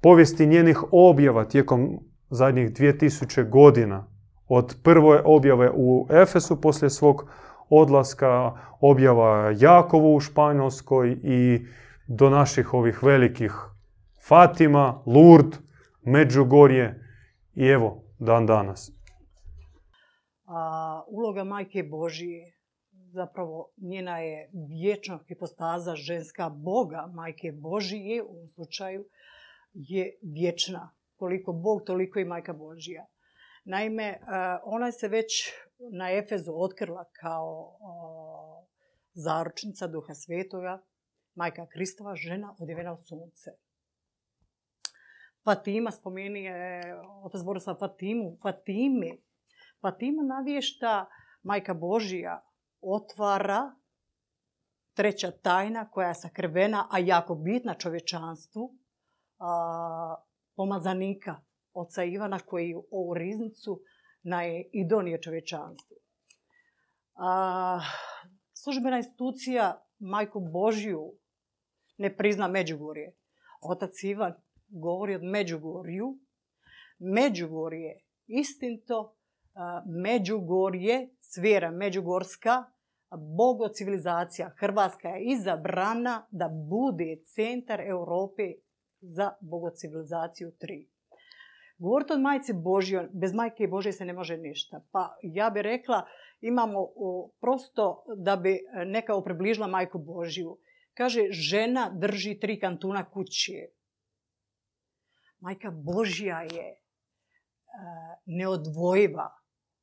povijesti 0.00 0.46
njenih 0.46 0.82
objava 0.92 1.44
tijekom 1.44 2.00
zadnjih 2.30 2.70
2000 2.70 3.48
godina. 3.48 4.06
Od 4.48 4.76
prve 4.82 5.22
objave 5.24 5.70
u 5.74 6.06
Efesu 6.10 6.60
poslije 6.60 6.90
svog 6.90 7.30
odlaska, 7.70 8.52
objava 8.80 9.54
Jakovu 9.58 10.14
u 10.14 10.20
Španjolskoj 10.20 11.16
i 11.22 11.66
do 12.08 12.30
naših 12.30 12.74
ovih 12.74 13.02
velikih 13.02 13.52
Fatima, 14.28 15.02
Lurd, 15.06 15.56
Međugorje 16.06 17.00
i 17.54 17.66
evo 17.66 18.02
dan 18.18 18.46
danas. 18.46 18.92
A, 20.46 21.02
uloga 21.08 21.44
Majke 21.44 21.82
Božije, 21.82 22.52
zapravo 22.92 23.68
njena 23.76 24.18
je 24.18 24.50
vječna 24.82 25.18
hipostaza 25.28 25.96
ženska 25.96 26.48
Boga, 26.48 27.06
Majke 27.14 27.52
Božije 27.52 28.22
u 28.22 28.28
ovom 28.28 28.48
slučaju, 28.48 29.04
je 29.74 30.18
vječna. 30.22 30.90
Koliko 31.16 31.52
Bog, 31.52 31.82
toliko 31.86 32.18
i 32.18 32.24
Majka 32.24 32.52
Božija. 32.52 33.06
Naime, 33.64 34.20
ona 34.64 34.92
se 34.92 35.08
već 35.08 35.52
na 35.92 36.10
Efezu 36.10 36.52
otkrila 36.54 37.04
kao 37.12 37.78
zaručnica 39.14 39.86
Duha 39.86 40.14
Svetoga, 40.14 40.82
majka 41.34 41.66
Kristova, 41.66 42.16
žena 42.16 42.56
odjevena 42.58 42.92
u 42.92 42.96
sunce. 42.96 43.50
Fatima 45.44 45.90
spomeni 45.90 46.44
je 46.44 46.82
otac 47.22 47.42
Borislav 47.44 47.76
Fatimu. 47.76 48.38
Fatime. 48.42 49.16
Fatima 49.80 50.22
navješta 50.22 51.06
majka 51.42 51.74
Božija 51.74 52.44
otvara 52.80 53.74
treća 54.94 55.30
tajna 55.30 55.90
koja 55.90 56.08
je 56.08 56.14
sakrivena, 56.14 56.88
a 56.90 56.98
jako 56.98 57.34
bitna 57.34 57.74
čovječanstvu, 57.74 58.74
a, 59.38 60.14
pomazanika 60.56 61.40
oca 61.74 62.04
Ivana 62.04 62.38
koji 62.38 62.74
ovu 62.90 63.14
riznicu 63.14 63.82
naje 64.22 64.68
i 64.72 64.88
donije 64.88 65.22
čovječanstvu. 65.22 65.96
A, 67.14 67.80
službena 68.52 68.96
institucija 68.96 69.86
majku 69.98 70.40
Božiju 70.40 71.12
ne 71.98 72.16
prizna 72.16 72.48
Međugorje. 72.48 73.12
Otac 73.62 74.02
Ivan 74.02 74.34
govori 74.68 75.14
od 75.14 75.22
Međugorju. 75.22 76.18
Međugorje, 76.98 78.00
istinto, 78.26 79.16
Međugorje, 79.86 81.08
svjera 81.20 81.70
Međugorska, 81.70 82.64
bogo 83.10 83.68
civilizacija 83.68 84.50
Hrvatska 84.58 85.08
je 85.08 85.24
izabrana 85.24 86.26
da 86.30 86.48
bude 86.48 87.22
centar 87.24 87.80
Europe 87.80 88.52
za 89.00 89.32
bogocivilizaciju 89.40 90.52
3. 90.60 90.93
Govoriti 91.78 92.12
od 92.12 92.20
majci 92.20 92.52
Božje, 92.52 93.08
bez 93.12 93.32
majke 93.32 93.66
Božje 93.66 93.92
se 93.92 94.04
ne 94.04 94.12
može 94.12 94.36
ništa. 94.36 94.80
Pa 94.92 95.16
ja 95.22 95.50
bih 95.50 95.62
rekla, 95.62 96.06
imamo 96.40 96.88
prosto 97.40 98.04
da 98.16 98.36
bi 98.36 98.58
neka 98.86 99.20
približila 99.24 99.66
majku 99.66 99.98
Božju. 99.98 100.58
Kaže, 100.94 101.26
žena 101.30 101.90
drži 101.98 102.38
tri 102.40 102.60
kantuna 102.60 103.10
kuće. 103.10 103.66
Majka 105.40 105.70
Božja 105.70 106.40
je 106.40 106.68
e, 106.70 106.76
neodvojiva 108.26 109.30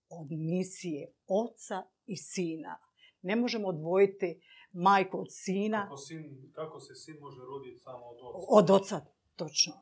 od 0.09 0.27
misije 0.31 1.11
oca 1.27 1.83
i 2.05 2.17
sina. 2.17 2.77
Ne 3.21 3.35
možemo 3.35 3.67
odvojiti 3.67 4.41
majku 4.71 5.19
od 5.19 5.27
sina. 5.29 5.83
Kako, 5.83 5.97
sin, 5.97 6.51
kako 6.55 6.79
se 6.79 6.95
sin 6.95 7.15
može 7.19 7.41
roditi 7.41 7.79
samo 7.79 8.05
od 8.05 8.17
oca? 8.21 8.45
Od 8.49 8.69
oca, 8.69 9.05
točno. 9.35 9.73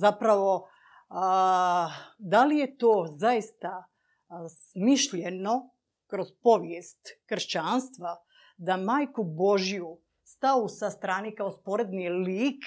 Zapravo, 0.00 0.68
da 2.18 2.44
li 2.44 2.58
je 2.58 2.76
to 2.76 3.06
zaista 3.18 3.84
smišljeno 4.48 5.70
kroz 6.06 6.26
povijest 6.42 7.08
kršćanstva 7.26 8.16
da 8.56 8.76
majku 8.76 9.24
Božju 9.24 9.98
stavu 10.22 10.68
sa 10.68 10.90
strani 10.90 11.34
kao 11.34 11.50
sporedni 11.50 12.08
lik, 12.08 12.64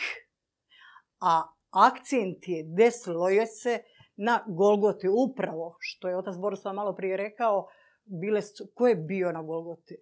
a 1.19 1.43
akcent 1.69 2.47
je 2.47 2.63
desilo 2.77 3.29
je 3.29 3.45
se 3.45 3.83
na 4.15 4.43
Golgoti 4.47 5.07
upravo, 5.07 5.75
što 5.79 6.07
je 6.07 6.17
otac 6.17 6.35
Borislav 6.37 6.73
malo 6.75 6.95
prije 6.95 7.17
rekao, 7.17 7.67
bile 8.03 8.41
su, 8.41 8.71
ko 8.75 8.87
je 8.87 8.95
bio 8.95 9.31
na 9.31 9.41
Golgoti? 9.41 9.95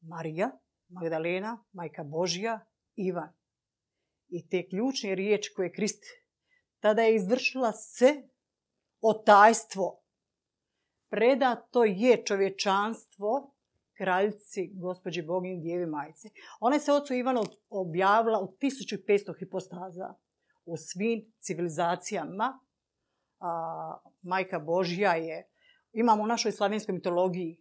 Marija, 0.00 0.50
Magdalena, 0.88 1.64
majka 1.72 2.04
Božja, 2.04 2.60
Ivan. 2.94 3.32
I 4.36 4.48
te 4.48 4.68
ključne 4.68 5.14
riječi 5.14 5.52
koje 5.54 5.66
je 5.66 5.72
Krist 5.72 6.04
tada 6.80 7.02
je 7.02 7.14
izvršila 7.14 7.72
se 7.72 8.22
otajstvo. 9.00 10.00
Predato 11.08 11.84
je 11.84 12.24
čovječanstvo 12.24 13.54
kraljici, 13.96 14.70
gospođi 14.74 15.22
Bogin, 15.22 15.62
djevi 15.62 15.86
majci. 15.86 16.30
Ona 16.60 16.78
se 16.78 16.92
ocu 16.92 17.14
Ivanu 17.14 17.42
objavila 17.70 18.40
u 18.40 18.56
1500 18.62 19.38
hipostaza 19.38 20.14
u 20.64 20.76
svim 20.76 21.32
civilizacijama. 21.38 22.60
A, 23.40 23.98
majka 24.22 24.58
Božja 24.58 25.14
je, 25.14 25.48
imamo 25.92 26.22
u 26.22 26.26
našoj 26.26 26.52
slavenskoj 26.52 26.94
mitologiji 26.94 27.60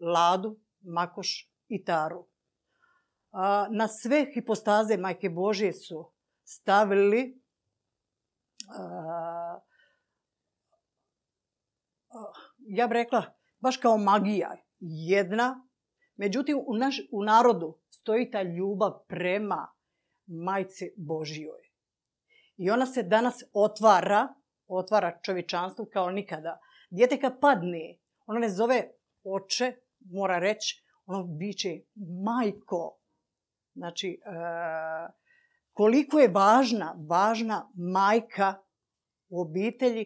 Ladu, 0.00 0.56
Makoš 0.80 1.50
i 1.68 1.84
Taru. 1.84 2.26
A, 3.30 3.66
na 3.70 3.88
sve 3.88 4.26
hipostaze 4.34 4.96
majke 4.96 5.30
Božje 5.30 5.72
su 5.72 6.15
stavili 6.46 7.42
a, 8.78 9.60
ja 12.58 12.86
bih 12.86 12.94
rekla, 12.94 13.22
baš 13.58 13.76
kao 13.76 13.96
magija, 13.96 14.56
jedna. 14.80 15.66
Međutim, 16.16 16.58
u, 16.66 16.74
naš, 16.74 17.00
u 17.12 17.22
narodu 17.24 17.78
stoji 17.90 18.30
ta 18.30 18.42
ljubav 18.42 18.92
prema 19.08 19.68
majci 20.26 20.94
Božjoj. 20.96 21.70
I 22.56 22.70
ona 22.70 22.86
se 22.86 23.02
danas 23.02 23.42
otvara, 23.52 24.28
otvara 24.66 25.18
čovječanstvu 25.22 25.86
kao 25.92 26.10
nikada. 26.10 26.60
Dijete 26.90 27.20
kad 27.20 27.40
padne, 27.40 27.98
ono 28.26 28.38
ne 28.38 28.48
zove 28.48 28.90
oče, 29.24 29.72
mora 30.00 30.38
reći, 30.38 30.84
ono 31.06 31.24
biće 31.24 31.80
majko. 32.24 32.98
Znači, 33.74 34.20
e, 34.24 34.30
koliko 35.76 36.18
je 36.18 36.28
važna, 36.28 36.94
važna 37.08 37.70
majka 37.74 38.54
u 39.28 39.40
obitelji, 39.40 40.04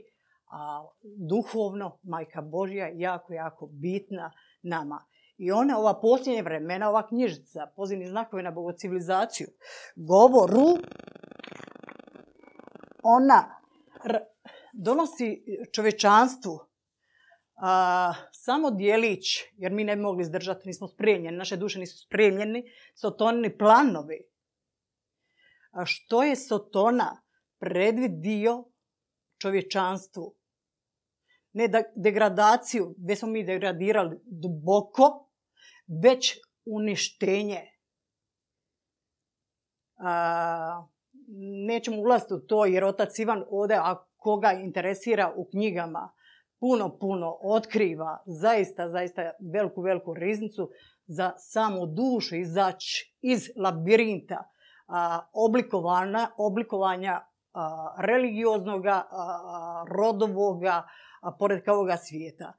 a 0.52 0.82
duhovno 1.28 1.98
majka 2.02 2.42
Božja 2.42 2.90
jako, 2.94 3.32
jako 3.32 3.68
bitna 3.72 4.32
nama. 4.62 5.04
I 5.38 5.52
ona, 5.52 5.78
ova 5.78 6.00
posljednje 6.00 6.42
vremena, 6.42 6.88
ova 6.88 7.06
knjižica, 7.08 7.66
pozivni 7.76 8.08
znakovi 8.08 8.42
na 8.42 8.50
bogocivilizaciju, 8.50 9.46
govoru, 9.96 10.66
ona 13.02 13.60
donosi 14.72 15.44
čovečanstvu 15.72 16.58
samo 18.32 18.70
dijelić, 18.70 19.26
jer 19.56 19.72
mi 19.72 19.84
ne 19.84 19.96
bi 19.96 20.02
mogli 20.02 20.22
izdržati, 20.22 20.68
nismo 20.68 20.88
spremljeni, 20.88 21.36
naše 21.36 21.56
duše 21.56 21.78
nisu 21.78 21.98
spremljeni, 21.98 22.64
sotonini 22.94 23.58
planovi. 23.58 24.29
A 25.70 25.84
što 25.86 26.22
je 26.22 26.36
Sotona 26.36 27.22
predvidio 27.58 28.64
čovječanstvu? 29.38 30.34
Ne 31.52 31.68
degradaciju, 31.96 32.94
gdje 32.98 33.16
smo 33.16 33.28
mi 33.28 33.44
degradirali 33.44 34.18
duboko, 34.24 35.30
već 36.02 36.38
uništenje. 36.66 37.60
A, 39.96 40.86
nećemo 41.66 42.00
ulaziti 42.00 42.34
u 42.34 42.46
to 42.46 42.64
jer 42.64 42.84
otac 42.84 43.18
Ivan 43.18 43.44
ovdje, 43.50 43.76
a 43.76 44.04
koga 44.16 44.52
interesira 44.52 45.32
u 45.36 45.48
knjigama, 45.50 46.12
puno, 46.60 46.98
puno 46.98 47.38
otkriva 47.42 48.22
zaista, 48.26 48.88
zaista 48.88 49.30
veliku, 49.52 49.82
veliku 49.82 50.14
riznicu 50.14 50.70
za 51.06 51.32
samu 51.38 51.86
dušu 51.86 52.36
izaći 52.36 53.16
iz 53.20 53.50
labirinta 53.56 54.50
a, 54.90 55.20
oblikovanja, 56.36 57.26
religioznoga, 57.98 59.02
rodovoga, 59.88 60.82
a, 61.22 61.32
pored 61.38 61.68
ovoga 61.68 61.96
svijeta. 61.96 62.52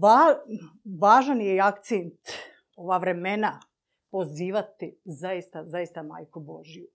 Va, 0.00 0.18
važan 1.00 1.40
je 1.40 1.60
akcent 1.60 2.20
ova 2.76 2.98
vremena 2.98 3.60
pozivati 4.10 5.00
zaista, 5.04 5.64
zaista 5.64 6.02
Majku 6.02 6.40
Božiju. 6.40 6.86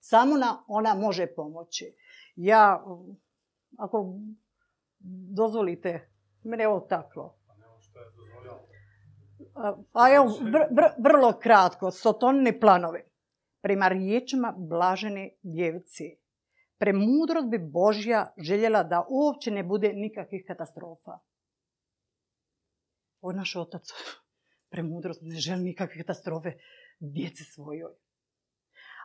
Samo 0.00 0.36
na, 0.36 0.64
ona 0.66 0.94
može 0.94 1.26
pomoći. 1.26 1.94
Ja, 2.36 2.84
ako 3.78 4.14
dozvolite, 5.34 6.10
mene 6.42 6.64
je 6.64 6.68
ovo 6.68 6.80
taklo. 6.80 7.34
A 9.92 10.14
evo, 10.14 10.26
vr, 10.26 10.84
vrlo 10.98 11.32
kratko, 11.32 11.90
sotonni 11.90 12.60
planovi. 12.60 13.02
Prema 13.60 13.88
riječima 13.88 14.54
blažene 14.58 15.30
djevice. 15.42 16.04
Premudrost 16.78 17.48
bi 17.48 17.58
Božja 17.58 18.34
željela 18.38 18.82
da 18.82 19.06
uopće 19.10 19.50
ne 19.50 19.62
bude 19.62 19.92
nikakvih 19.92 20.44
katastrofa. 20.46 21.18
Ovo 23.20 23.32
naš 23.32 23.56
otac 23.56 23.88
premudrost 24.72 25.20
ne 25.22 25.36
želi 25.36 25.62
nikakve 25.62 26.02
katastrofe 26.02 26.52
djeci 27.00 27.44
svojoj. 27.44 27.92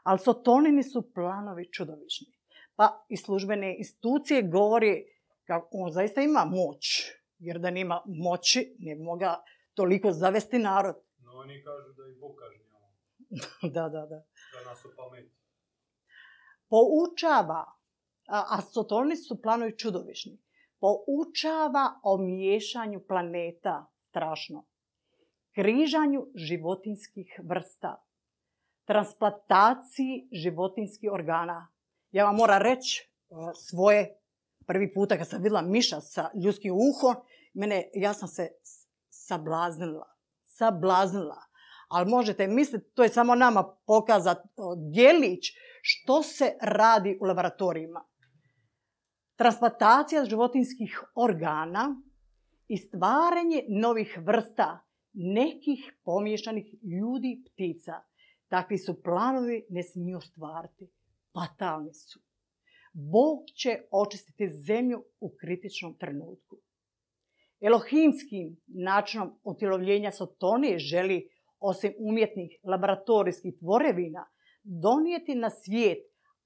Ali 0.03 0.19
sotonini 0.19 0.83
su 0.83 1.13
planovi 1.13 1.71
čudovišni. 1.71 2.27
Pa 2.75 3.05
i 3.09 3.17
službene 3.17 3.77
institucije 3.77 4.41
govori 4.41 5.05
kako 5.47 5.67
on 5.71 5.91
zaista 5.91 6.21
ima 6.21 6.45
moć. 6.45 7.11
Jer 7.39 7.59
da 7.59 7.71
nema 7.71 8.01
moći, 8.05 8.75
ne 8.79 8.95
bi 8.95 9.01
mogao 9.01 9.35
toliko 9.73 10.11
zavesti 10.11 10.59
narod. 10.59 10.95
No 11.17 11.31
oni 11.31 11.63
kažu 11.63 11.93
da 11.93 12.03
i 12.09 12.19
Bog 12.19 12.35
kažnjava. 12.35 12.63
da, 13.75 13.89
da, 13.89 14.05
da. 14.05 14.23
Da 14.53 14.69
nas 14.69 14.85
opameti. 14.85 15.31
Poučava, 16.69 17.65
a, 18.27 18.61
su 19.27 19.41
planovi 19.41 19.77
čudovišni, 19.77 20.37
poučava 20.79 21.99
o 22.03 22.17
miješanju 22.17 22.99
planeta 23.07 23.85
strašno, 24.01 24.65
križanju 25.55 26.27
životinskih 26.35 27.39
vrsta, 27.43 28.03
transplantaciji 28.85 30.27
životinskih 30.31 31.11
organa. 31.11 31.67
Ja 32.11 32.25
vam 32.25 32.35
moram 32.35 32.61
reći 32.61 33.09
svoje 33.55 34.19
prvi 34.65 34.93
puta 34.93 35.17
kad 35.17 35.29
sam 35.29 35.41
vidjela 35.41 35.61
miša 35.61 36.01
sa 36.01 36.29
ljudskim 36.43 36.73
uhom, 36.73 37.15
mene, 37.53 37.89
ja 37.93 38.13
sam 38.13 38.27
se 38.27 38.49
sablaznila. 39.09 40.15
Sablaznila. 40.43 41.52
Ali 41.87 42.09
možete 42.09 42.47
misliti, 42.47 42.91
to 42.93 43.03
je 43.03 43.09
samo 43.09 43.35
nama 43.35 43.75
pokazati 43.85 44.49
djelić 44.93 45.51
što 45.81 46.23
se 46.23 46.53
radi 46.61 47.17
u 47.21 47.25
laboratorijima. 47.25 48.05
Transplantacija 49.35 50.25
životinskih 50.25 51.03
organa 51.15 52.01
i 52.67 52.77
stvaranje 52.77 53.63
novih 53.69 54.19
vrsta 54.25 54.79
nekih 55.13 55.93
pomješanih 56.03 56.65
ljudi 56.83 57.43
ptica. 57.53 57.93
Takvi 58.47 58.77
su 58.77 59.01
planovi 59.03 59.65
ne 59.69 59.83
smiju 59.83 60.17
ostvariti. 60.17 60.87
Fatalni 61.33 61.93
su. 61.93 62.19
Bog 62.93 63.39
će 63.55 63.69
očistiti 63.91 64.47
zemlju 64.47 65.03
u 65.19 65.35
kritičnom 65.39 65.97
trenutku. 65.97 66.57
Elohimskim 67.59 68.57
načinom 68.67 69.39
utjelovljenja 69.43 70.11
Sotonije 70.11 70.79
želi, 70.79 71.29
osim 71.63 71.93
umjetnih 71.97 72.59
laboratorijskih 72.63 73.53
tvorevina, 73.59 74.25
donijeti 74.63 75.35
na 75.35 75.49
svijet 75.49 75.97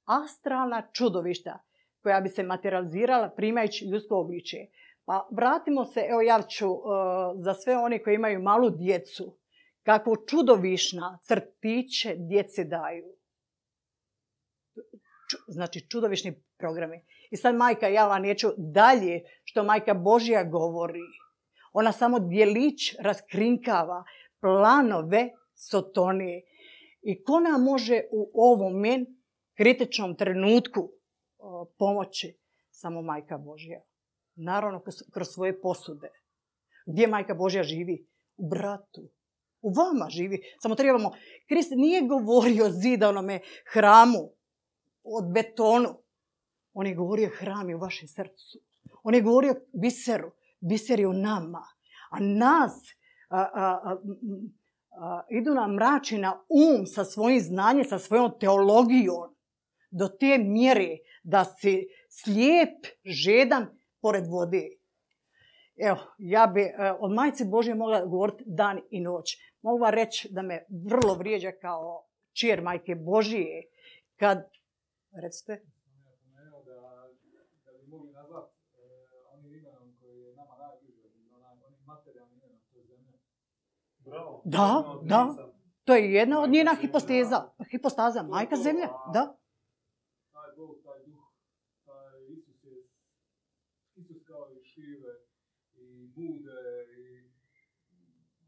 astralna 0.06 0.90
čudovišta 0.94 1.60
koja 2.04 2.22
bi 2.22 2.30
se 2.30 2.44
materializirala 2.44 3.30
primajući 3.30 3.86
ljudsko 3.86 4.20
obličje. 4.20 4.70
Pa 5.06 5.28
vratimo 5.32 5.86
se, 5.86 6.06
evo 6.10 6.22
ja 6.22 6.42
ću 6.42 6.72
uh, 6.72 6.82
za 7.36 7.54
sve 7.54 7.78
one 7.78 8.04
koji 8.04 8.16
imaju 8.16 8.42
malu 8.42 8.70
djecu, 8.70 9.38
kako 9.84 10.16
čudovišna 10.30 11.20
crtiće 11.24 12.16
djece 12.18 12.64
daju. 12.64 13.06
Znači 15.48 15.90
čudovišni 15.90 16.44
programi. 16.58 17.06
I 17.32 17.38
sad 17.38 17.56
majka, 17.56 17.88
ja 17.88 18.08
vam 18.08 18.22
neću 18.22 18.48
dalje 18.58 19.22
što 19.44 19.64
majka 19.64 19.94
Božja 19.94 20.44
govori. 20.44 21.08
Ona 21.74 21.92
samo 21.92 22.20
dijelić 22.20 22.96
raskrinkava 23.00 24.04
planove 24.42 25.30
sotonije. 25.56 26.42
I 27.02 27.24
ko 27.24 27.40
nam 27.40 27.64
može 27.64 28.02
u 28.12 28.32
ovom 28.34 28.74
kritičnom 29.58 30.16
trenutku 30.16 30.92
pomoći? 31.78 32.38
Samo 32.72 33.02
majka 33.02 33.38
Božja 33.38 33.82
naravno 34.38 34.82
kroz 35.14 35.28
svoje 35.28 35.62
posude. 35.62 36.10
Gdje 36.86 37.08
majka 37.08 37.34
Božja 37.34 37.64
živi? 37.64 38.08
U 38.38 38.50
bratu. 38.50 39.10
U 39.62 39.70
vama 39.70 40.10
živi. 40.10 40.42
Samo 40.60 40.76
trebamo... 40.76 41.12
Krist 41.48 41.72
nije 41.72 42.02
govorio 42.02 42.70
zidanome 42.70 43.40
hramu 43.74 44.30
od 45.04 45.34
betonu. 45.34 45.98
On 46.74 46.88
je 46.88 46.96
govorio 46.96 47.30
hrami 47.38 47.76
u 47.76 47.80
vašem 47.80 48.08
srcu. 48.08 48.60
On 49.04 49.16
je 49.16 49.22
govorio 49.22 49.56
biseru. 49.82 50.32
Biser 50.60 51.00
je 51.00 51.08
u 51.08 51.14
nama. 51.14 51.64
A 52.10 52.20
nas 52.20 52.82
a, 53.30 53.40
a, 53.54 53.98
a, 55.00 55.22
idu 55.30 55.54
na 55.54 56.44
um 56.50 56.86
sa 56.86 57.04
svojim 57.06 57.40
znanjem, 57.40 57.86
sa 57.86 58.00
svojom 58.00 58.32
teologijom. 58.40 59.36
Do 59.92 60.08
te 60.08 60.38
mjere 60.38 60.98
da 61.24 61.46
si 61.46 61.88
slijep, 62.10 62.88
žedan 63.06 63.68
pored 64.02 64.24
vode. 64.28 64.70
Evo, 65.78 65.98
ja 66.18 66.48
bi 66.48 66.62
e, 66.62 66.94
od 67.00 67.12
majci 67.12 67.46
Božje 67.46 67.76
mogla 67.76 68.06
govoriti 68.06 68.44
dan 68.48 68.82
i 68.90 69.02
noć. 69.02 69.38
Mogu 69.62 69.78
vam 69.78 69.94
reći 69.94 70.28
da 70.32 70.42
me 70.42 70.66
vrlo 70.90 71.14
vrijeđa 71.14 71.52
kao 71.62 72.08
čir 72.34 72.62
majke 72.62 72.96
Božije. 72.96 73.64
Kad, 74.16 74.50
recite, 75.24 75.62
mogli 77.88 78.12
nazvat 78.12 78.50
e, 78.50 78.84
onim 79.34 79.54
imenom 79.56 79.98
koji 80.02 80.22
je 80.22 80.36
nama 80.36 80.56
najbliže, 80.58 81.08
onim 81.68 81.86
materijalnim 81.86 82.38
imenom 82.38 82.60
to 82.72 82.78
je 82.78 82.86
zemlja. 82.86 83.14
Bravo. 84.08 84.42
Da, 84.46 84.70
da. 85.04 85.22
to 85.86 85.96
je 85.96 86.14
jedna 86.14 86.42
od 86.42 86.50
njena 86.50 86.76
hiposteza. 86.76 87.38
Hipostaza, 87.72 88.24
majka 88.24 88.56
zemlja, 88.56 88.88
da. 89.14 89.38
Taj 90.32 90.50
Bog, 90.58 90.76
taj 90.84 91.00
duh, 91.06 91.24
taj 91.86 92.26
Isus 92.28 92.64
je, 92.64 92.76
Isus 93.96 94.24
kao 94.24 94.52
i 94.54 94.64
Šive 94.64 95.14
i 95.76 96.08
Bude 96.08 96.62
i 96.98 97.32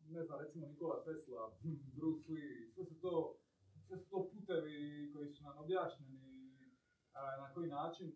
ne 0.10 0.24
znam, 0.24 0.40
recimo 0.40 0.68
Nikola 0.68 1.04
Tesla, 1.04 1.52
Bruce 1.96 2.32
Lee, 2.32 2.72
sve 2.74 2.86
su 2.86 2.96
to, 2.96 3.38
sve 3.88 3.98
su 3.98 4.10
to 4.10 4.30
putevi 4.30 4.78
koji 5.14 5.30
su 5.30 5.44
nam 5.44 5.58
objašnjeni 5.58 6.20
a, 7.14 7.38
na 7.38 7.54
koji 7.54 7.70
način 7.70 8.12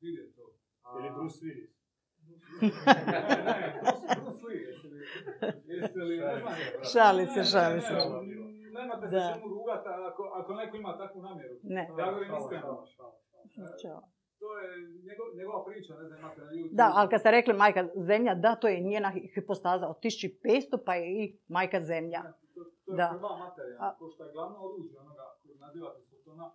vidjeti 0.00 0.34
to. 0.36 0.54
A- 0.82 0.98
Ili 0.98 1.10
Bruce 1.14 1.38
Willis. 1.38 1.77
Šali 6.92 7.26
se, 7.26 7.44
šali 7.44 7.80
se. 7.80 7.92
ne, 7.92 8.00
Nemate 8.72 9.08
se 9.08 9.16
Da. 9.16 9.32
čemu 9.34 9.48
rugati 9.48 9.88
ako, 10.10 10.22
ako 10.34 10.54
neko 10.54 10.76
ima 10.76 10.98
takvu 10.98 11.22
namjeru. 11.22 11.54
Ne. 11.62 11.88
Ja 11.98 12.04
govorim 12.06 12.30
iskreno. 12.40 12.84
Ćao. 13.82 14.02
To 14.38 14.58
je 14.58 14.68
njegov, 15.08 15.26
njegova 15.36 15.64
priča, 15.64 15.94
ne 15.94 16.04
znam, 16.06 16.18
imate 16.18 16.40
na 16.40 16.50
YouTube. 16.52 16.72
Da, 16.72 16.92
ali 16.94 17.08
kad 17.08 17.20
ste 17.20 17.30
rekli 17.30 17.54
majka 17.54 17.84
zemlja, 17.96 18.34
da, 18.34 18.54
to 18.54 18.68
je 18.68 18.80
njena 18.80 19.12
hipostaza 19.34 19.88
od 19.88 19.96
1500 19.96 20.78
pa 20.86 20.94
je 20.94 21.06
i 21.14 21.38
majka 21.48 21.80
zemlja. 21.80 22.22
To, 22.54 22.60
to 22.84 22.92
je 22.92 22.96
Da. 22.96 23.08
prva 23.10 23.36
materija, 23.38 23.94
ko 23.98 24.10
što 24.10 24.24
je 24.24 24.32
glavno 24.32 24.58
oruđe 24.58 24.98
onoga 24.98 25.24
koji 25.42 25.56
nazivate 25.56 26.00
Sotona, 26.02 26.50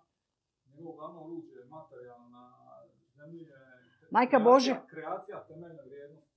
njegovo 0.74 0.96
glavno 0.96 1.24
oruđe 1.24 1.64
materijalno 1.70 2.28
na 2.28 2.50
zemlji 3.16 3.42
je 3.42 3.60
Majka 4.16 4.38
Božja. 4.38 4.76
Kreacija 4.94 5.44
temeljne 5.48 5.82
vrijednosti. 5.86 6.34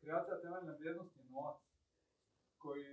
Kreacija 0.00 0.40
temeljne 0.44 0.72
vrijednosti 0.78 1.18
je 1.20 1.24
novac, 1.30 1.58
koji, 2.62 2.84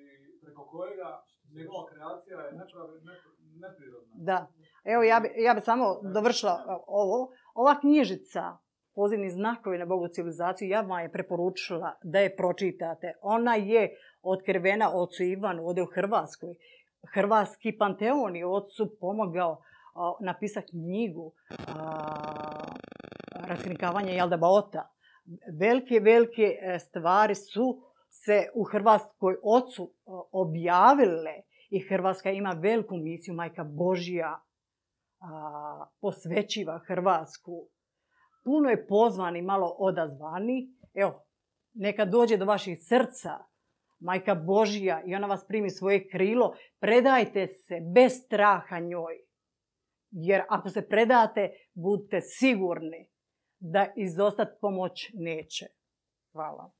preko 0.42 0.62
kojega 0.72 1.10
njegova 1.58 1.86
kreacija 1.92 2.40
je 2.40 2.52
nepravi, 2.52 3.00
nepr- 3.10 3.36
neprirodna. 3.64 4.14
Da. 4.30 4.48
Evo, 4.84 5.04
ja 5.04 5.20
bi, 5.20 5.28
ja 5.48 5.54
bi 5.54 5.62
samo 5.62 5.86
dovršila 6.18 6.56
ovo. 6.88 7.32
Ova 7.54 7.80
knjižica, 7.80 8.58
pozivni 8.96 9.30
znakovi 9.30 9.78
na 9.78 9.86
Bogu 9.86 10.08
civilizaciju, 10.08 10.70
ja 10.70 10.82
vam 10.82 11.00
je 11.00 11.12
preporučila 11.12 11.98
da 12.04 12.20
je 12.20 12.36
pročitate. 12.36 13.14
Ona 13.22 13.56
je 13.56 13.98
otkrivena 14.22 14.92
ocu 14.94 15.24
Ivanu, 15.24 15.68
ovdje 15.68 15.84
u 15.84 15.92
Hrvatskoj. 15.96 16.56
Hrvatski 17.14 17.78
panteon 17.78 18.36
je 18.36 18.46
ocu 18.46 18.96
pomogao 19.00 19.62
napisati 20.20 20.70
knjigu 20.70 21.32
a, 21.68 22.53
raskrinkavanje 23.48 24.16
Jalda 24.16 24.38
Baota. 24.38 24.90
Velike, 25.60 26.00
velike 26.00 26.58
e, 26.62 26.80
stvari 26.80 27.36
su 27.36 27.82
se 28.10 28.50
u 28.56 28.64
Hrvatskoj 28.64 29.36
ocu 29.44 29.94
objavile 30.32 31.34
i 31.70 31.80
Hrvatska 31.80 32.32
ima 32.32 32.50
veliku 32.50 32.98
misiju, 32.98 33.34
majka 33.34 33.64
Božja 33.64 34.40
a, 35.20 35.86
posvećiva 36.02 36.80
Hrvatsku. 36.88 37.68
Puno 38.44 38.70
je 38.70 38.88
pozvani, 38.88 39.42
malo 39.42 39.76
odazvani. 39.80 40.70
Evo, 40.94 41.24
neka 41.74 42.06
dođe 42.06 42.38
do 42.38 42.46
vaših 42.46 42.78
srca, 42.82 43.38
majka 44.00 44.36
Božja, 44.36 45.02
i 45.06 45.16
ona 45.16 45.28
vas 45.28 45.48
primi 45.48 45.70
svoje 45.70 46.08
krilo. 46.08 46.56
Predajte 46.80 47.48
se 47.48 47.80
bez 47.96 48.14
straha 48.26 48.80
njoj. 48.80 49.14
Jer 50.12 50.44
ako 50.50 50.70
se 50.70 50.88
predate, 50.88 51.50
budite 51.74 52.22
sigurni 52.22 53.13
da 53.64 53.88
izostati 53.96 54.52
pomoć 54.62 55.12
neće. 55.14 55.66
Hvala. 56.32 56.72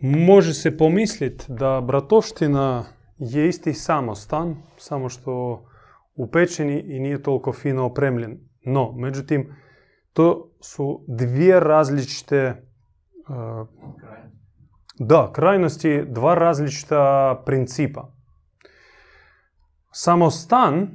Može 0.00 0.54
se 0.54 0.76
pomisliti 0.76 1.44
da 1.48 1.80
bratovština 1.80 2.84
je 3.18 3.48
isti 3.48 3.72
samostan, 3.72 4.56
samo 4.76 5.08
što 5.08 5.64
u 6.14 6.30
pećini 6.30 6.80
i 6.80 7.00
nije 7.00 7.22
toliko 7.22 7.52
fino 7.52 7.86
opremljen. 7.86 8.38
No, 8.64 8.92
međutim, 8.92 9.54
to 10.12 10.50
su 10.60 11.04
dvije 11.08 11.60
različite 11.60 12.62
uh. 13.28 13.68
Da, 15.00 15.32
krajnosti 15.32 16.02
dva 16.06 16.34
različita 16.34 17.42
principa. 17.46 18.12
Samostan 19.92 20.88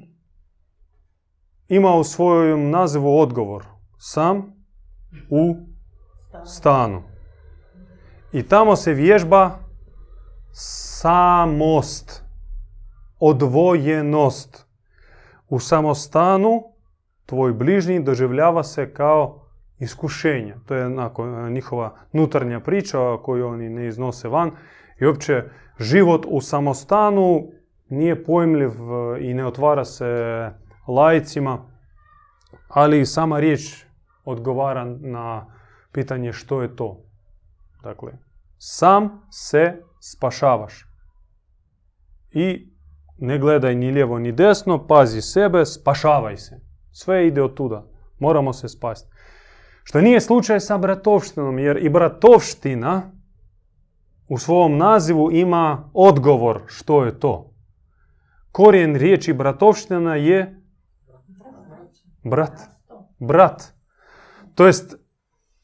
ima 1.67 1.95
u 1.95 2.03
svojem 2.03 2.69
nazivu 2.69 3.17
odgovor. 3.19 3.65
Sam 3.97 4.62
u 5.29 5.55
stanu. 6.45 7.03
I 8.31 8.43
tamo 8.43 8.75
se 8.75 8.93
vježba 8.93 9.59
samost, 10.51 12.23
odvojenost. 13.19 14.67
U 15.49 15.59
samostanu 15.59 16.63
tvoj 17.25 17.53
bližnji 17.53 17.99
doživljava 17.99 18.63
se 18.63 18.93
kao 18.93 19.43
iskušenje. 19.79 20.55
To 20.65 20.75
je 20.75 20.85
onako 20.85 21.49
njihova 21.49 21.95
nutarnja 22.11 22.59
priča 22.59 23.17
koju 23.23 23.47
oni 23.47 23.69
ne 23.69 23.87
iznose 23.87 24.27
van. 24.27 24.51
I 24.99 25.05
uopće 25.05 25.43
život 25.79 26.25
u 26.29 26.41
samostanu 26.41 27.47
nije 27.89 28.23
pojmljiv 28.23 28.69
e, 28.69 29.19
i 29.19 29.33
ne 29.33 29.45
otvara 29.45 29.85
se 29.85 30.05
lajcima, 30.87 31.69
ali 32.67 33.05
sama 33.05 33.39
riječ 33.39 33.85
odgovara 34.25 34.85
na 34.85 35.45
pitanje 35.91 36.33
što 36.33 36.61
je 36.61 36.75
to. 36.75 37.05
Dakle, 37.83 38.11
sam 38.57 39.21
se 39.31 39.81
spašavaš. 39.99 40.85
I 42.31 42.73
ne 43.17 43.39
gledaj 43.39 43.75
ni 43.75 43.91
lijevo 43.91 44.19
ni 44.19 44.31
desno, 44.31 44.87
pazi 44.87 45.21
sebe, 45.21 45.65
spašavaj 45.65 46.37
se. 46.37 46.61
Sve 46.91 47.27
ide 47.27 47.41
od 47.41 47.53
tuda. 47.53 47.85
Moramo 48.19 48.53
se 48.53 48.69
spasti. 48.69 49.09
Što 49.83 50.01
nije 50.01 50.21
slučaj 50.21 50.59
sa 50.59 50.77
bratovštinom, 50.77 51.59
jer 51.59 51.77
i 51.85 51.89
bratovština 51.89 53.11
u 54.27 54.37
svom 54.37 54.77
nazivu 54.77 55.31
ima 55.31 55.89
odgovor 55.93 56.61
što 56.65 57.03
je 57.05 57.19
to. 57.19 57.53
Korijen 58.51 58.95
riječi 58.95 59.33
bratovština 59.33 60.15
je 60.15 60.61
brat. 62.23 62.59
Brat. 63.19 63.73
To 64.55 64.65
jest 64.65 64.95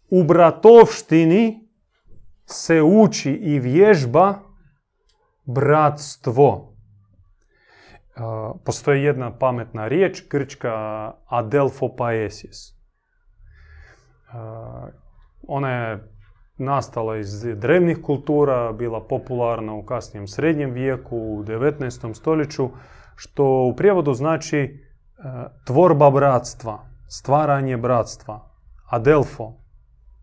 u 0.10 0.24
bratovštini 0.24 1.70
se 2.46 2.82
uči 2.82 3.32
i 3.32 3.60
vježba 3.60 4.40
bratstvo. 5.46 6.74
A, 8.16 8.54
Postoji 8.66 9.04
jedna 9.04 9.38
pametna 9.38 9.88
riječ, 9.88 10.24
grčka 10.30 10.74
adelphopaesis. 11.26 12.58
A, 14.34 14.88
Ona 15.48 15.72
je 15.72 16.10
nastala 16.58 17.18
iz 17.18 17.42
drevnih 17.56 17.98
kultura, 18.04 18.72
bila 18.72 19.08
popularna 19.08 19.74
u 19.74 19.86
kasnijem 19.86 20.28
srednjem 20.28 20.72
vijeku, 20.72 21.18
u 21.18 21.44
19. 21.44 22.14
stoljeću, 22.14 22.70
što 23.16 23.46
u 23.46 23.76
prijevodu 23.76 24.14
znači 24.14 24.58
e, 24.58 24.72
tvorba 25.66 26.12
bratstva, 26.12 26.80
stvaranje 27.08 27.78
bratstva. 27.78 28.49
Adelfo 28.90 29.54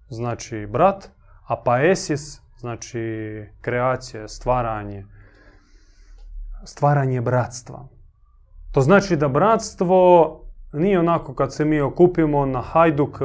znači 0.09 0.67
brat, 0.67 1.09
a 1.47 1.57
paesis 1.57 2.41
znači 2.59 3.01
kreacija, 3.61 4.29
stvaranje, 4.29 5.07
stvaranje 6.65 7.21
bratstva. 7.21 7.89
To 8.73 8.81
znači 8.81 9.17
da 9.17 9.29
bratstvo 9.29 10.41
nije 10.73 10.99
onako 10.99 11.35
kad 11.35 11.55
se 11.55 11.65
mi 11.65 11.81
okupimo 11.81 12.47
na 12.47 12.61
hajduk, 12.61 13.19
e, 13.21 13.25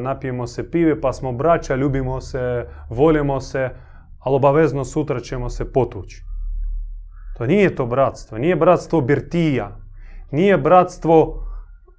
napijemo 0.00 0.46
se 0.46 0.70
pive 0.70 1.00
pa 1.00 1.12
smo 1.12 1.32
braća, 1.32 1.76
ljubimo 1.76 2.20
se, 2.20 2.66
volimo 2.90 3.40
se, 3.40 3.70
ali 4.18 4.36
obavezno 4.36 4.84
sutra 4.84 5.20
ćemo 5.20 5.50
se 5.50 5.72
potući. 5.72 6.22
To 7.38 7.46
nije 7.46 7.74
to 7.74 7.86
bratstvo, 7.86 8.38
nije 8.38 8.56
bratstvo 8.56 9.00
birtija, 9.00 9.76
nije 10.30 10.58
bratstvo 10.58 11.46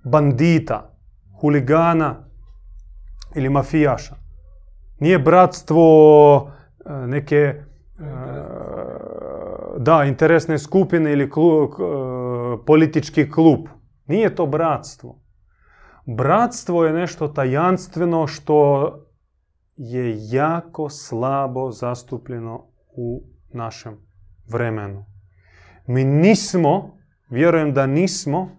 bandita, 0.04 0.96
huligana 1.42 2.33
ili 3.36 3.50
mafijaša. 3.50 4.16
Nije 5.00 5.20
bratstvo 5.20 6.52
e, 6.86 6.94
neke 7.08 7.36
e, 7.36 7.64
da, 9.78 10.04
interesne 10.04 10.60
skupine 10.60 11.14
ili 11.14 11.30
klu- 11.30 11.70
k- 11.76 11.82
e, 11.82 12.66
politički 12.66 13.32
klub. 13.32 13.60
Nije 14.08 14.36
to 14.36 14.46
bratstvo. 14.46 15.20
Bratstvo 16.06 16.86
je 16.86 16.94
nešto 16.94 17.28
tajanstveno 17.28 18.28
što 18.28 18.90
je 19.78 20.16
jako 20.32 20.90
slabo 20.90 21.72
zastupljeno 21.72 22.66
u 22.96 23.24
našem 23.54 23.98
vremenu. 24.48 25.06
Mi 25.88 26.04
nismo, 26.04 26.98
vjerujem 27.30 27.74
da 27.74 27.86
nismo, 27.88 28.50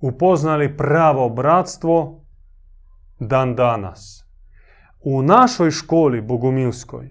upoznali 0.00 0.76
pravo 0.76 1.28
bratstvo 1.28 2.25
dan 3.18 3.54
danas. 3.54 4.24
U 5.00 5.22
našoj 5.22 5.70
školi 5.70 6.20
bogumilskoj 6.20 7.10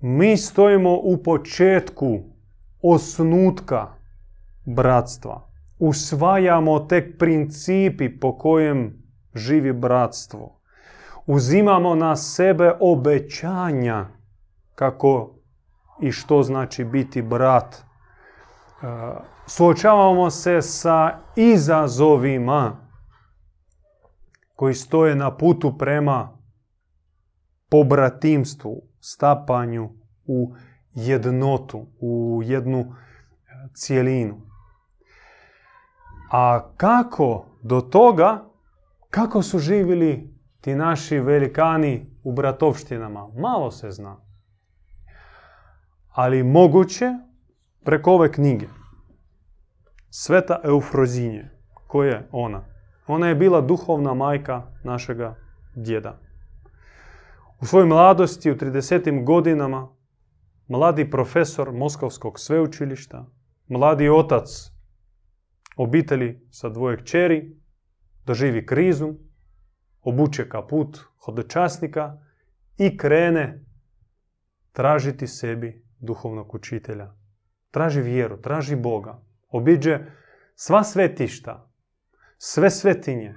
mi 0.00 0.36
stojimo 0.36 0.94
u 1.02 1.22
početku 1.22 2.18
osnutka 2.82 3.88
bratstva. 4.64 5.48
Usvajamo 5.78 6.80
tek 6.80 7.18
principi 7.18 8.18
po 8.20 8.38
kojem 8.38 9.02
živi 9.34 9.72
bratstvo. 9.72 10.60
Uzimamo 11.26 11.94
na 11.94 12.16
sebe 12.16 12.72
obećanja 12.80 14.06
kako 14.74 15.34
i 16.00 16.12
što 16.12 16.42
znači 16.42 16.84
biti 16.84 17.22
brat. 17.22 17.74
E, 17.74 17.80
suočavamo 19.46 20.30
se 20.30 20.62
sa 20.62 21.18
izazovima 21.36 22.85
koji 24.56 24.74
stoje 24.74 25.14
na 25.14 25.36
putu 25.36 25.78
prema 25.78 26.38
pobratimstvu, 27.70 28.82
stapanju 29.00 29.90
u 30.26 30.54
jednotu, 30.94 31.86
u 32.00 32.40
jednu 32.44 32.78
e, 32.78 32.86
cijelinu. 33.74 34.40
A 36.32 36.72
kako 36.76 37.46
do 37.62 37.80
toga, 37.80 38.44
kako 39.10 39.42
su 39.42 39.58
živjeli 39.58 40.34
ti 40.60 40.74
naši 40.74 41.18
velikani 41.18 42.06
u 42.24 42.32
bratovštinama, 42.32 43.28
malo 43.38 43.70
se 43.70 43.90
zna. 43.90 44.16
Ali 46.08 46.42
moguće 46.42 47.12
preko 47.84 48.12
ove 48.12 48.32
knjige. 48.32 48.66
Sveta 50.10 50.60
Eufrozinje. 50.64 51.50
Ko 51.86 52.04
je 52.04 52.28
ona? 52.32 52.75
Ona 53.06 53.28
je 53.28 53.34
bila 53.34 53.60
duhovna 53.60 54.14
majka 54.14 54.62
našega 54.84 55.34
djeda. 55.74 56.20
U 57.60 57.66
svojoj 57.66 57.86
mladosti, 57.86 58.50
u 58.50 58.56
30. 58.56 59.24
godinama, 59.24 59.88
mladi 60.68 61.10
profesor 61.10 61.72
Moskovskog 61.72 62.40
sveučilišta, 62.40 63.26
mladi 63.68 64.08
otac 64.08 64.48
obitelji 65.76 66.40
sa 66.50 66.68
dvoje 66.68 66.96
kćeri, 66.96 67.56
doživi 68.26 68.66
krizu, 68.66 69.14
obuče 70.02 70.48
kaput 70.48 70.98
hodočasnika 71.24 72.18
i 72.78 72.96
krene 72.96 73.64
tražiti 74.72 75.26
sebi 75.26 75.84
duhovnog 75.98 76.54
učitelja. 76.54 77.14
Traži 77.70 78.00
vjeru, 78.00 78.40
traži 78.40 78.76
Boga. 78.76 79.22
Obiđe 79.48 79.98
sva 80.54 80.84
svetišta, 80.84 81.70
sve 82.38 82.70
svetinje 82.70 83.34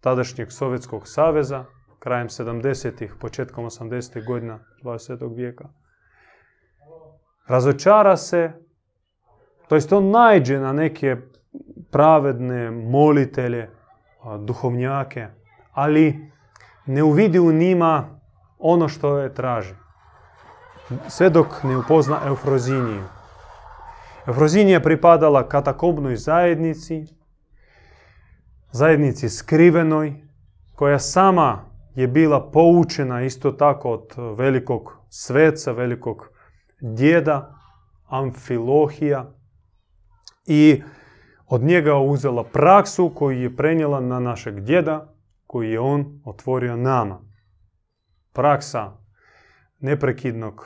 tadašnjeg 0.00 0.52
Sovjetskog 0.52 1.08
saveza, 1.08 1.64
krajem 1.98 2.28
70-ih, 2.28 3.14
početkom 3.20 3.64
80-ih 3.64 4.24
godina 4.26 4.58
20. 4.82 5.36
vijeka. 5.36 5.68
Razočara 7.46 8.16
se, 8.16 8.52
to 9.68 9.74
jest 9.74 9.92
on 9.92 10.10
najđe 10.10 10.58
na 10.58 10.72
neke 10.72 11.16
pravedne 11.90 12.70
molitelje, 12.70 13.70
duhovnjake, 14.38 15.26
ali 15.72 16.32
ne 16.86 17.02
uvidi 17.02 17.38
u 17.38 17.52
njima 17.52 18.20
ono 18.58 18.88
što 18.88 19.18
je 19.18 19.34
traži. 19.34 19.74
Sve 21.08 21.30
dok 21.30 21.46
ne 21.62 21.76
upozna 21.76 22.20
Eufroziniju. 22.26 23.04
Eufrozinija 24.26 24.80
pripadala 24.80 25.48
katakombnoj 25.48 26.16
zajednici, 26.16 27.04
zajednici 28.74 29.28
skrivenoj, 29.28 30.14
koja 30.74 30.98
sama 30.98 31.64
je 31.94 32.08
bila 32.08 32.50
poučena 32.50 33.22
isto 33.22 33.52
tako 33.52 33.90
od 33.90 34.14
velikog 34.36 34.92
sveca, 35.08 35.72
velikog 35.72 36.28
djeda, 36.80 37.54
Amfilohija 38.06 39.34
i 40.46 40.82
od 41.46 41.62
njega 41.62 41.96
uzela 41.96 42.44
praksu 42.44 43.12
koju 43.14 43.42
je 43.42 43.56
prenijela 43.56 44.00
na 44.00 44.20
našeg 44.20 44.60
djeda, 44.60 45.14
koji 45.46 45.70
je 45.70 45.80
on 45.80 46.20
otvorio 46.24 46.76
nama. 46.76 47.20
Praksa 48.32 48.92
neprekidnog 49.80 50.64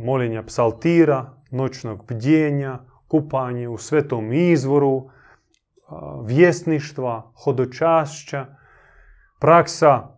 moljenja 0.00 0.42
psaltira, 0.42 1.42
noćnog 1.50 2.04
bdjenja, 2.08 2.78
kupanje 3.08 3.68
u 3.68 3.78
svetom 3.78 4.32
izvoru, 4.32 5.10
vjesništva, 6.26 7.32
hodočašća, 7.44 8.46
praksa 9.40 10.08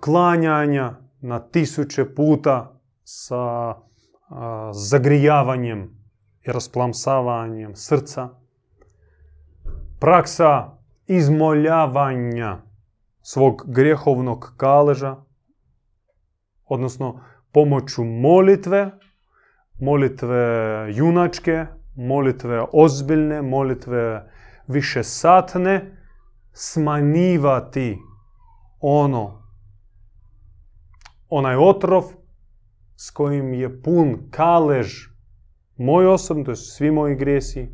klanjanja 0.00 0.92
na 1.20 1.38
tisuće 1.38 2.14
puta 2.14 2.80
sa 3.04 3.74
zagrijavanjem 4.72 5.96
i 6.42 6.52
rasplamsavanjem 6.52 7.74
srca, 7.74 8.28
praksa 10.00 10.78
izmoljavanja 11.06 12.58
svog 13.22 13.64
grjehovnog 13.66 14.54
kaleža, 14.56 15.16
odnosno 16.64 17.20
pomoću 17.52 18.04
molitve, 18.04 18.90
molitve 19.80 20.86
junačke, 20.94 21.66
molitve 21.96 22.64
ozbiljne, 22.72 23.42
molitve 23.42 24.30
višesatne, 24.68 25.96
smanjivati 26.52 27.98
ono, 28.80 29.42
onaj 31.28 31.56
otrov 31.56 32.04
s 32.96 33.10
kojim 33.10 33.54
je 33.54 33.82
pun 33.82 34.18
kalež 34.30 35.08
moj 35.76 36.06
osobno, 36.06 36.44
to 36.44 36.56
su 36.56 36.70
svi 36.70 36.90
moji 36.90 37.16
gresi, 37.16 37.68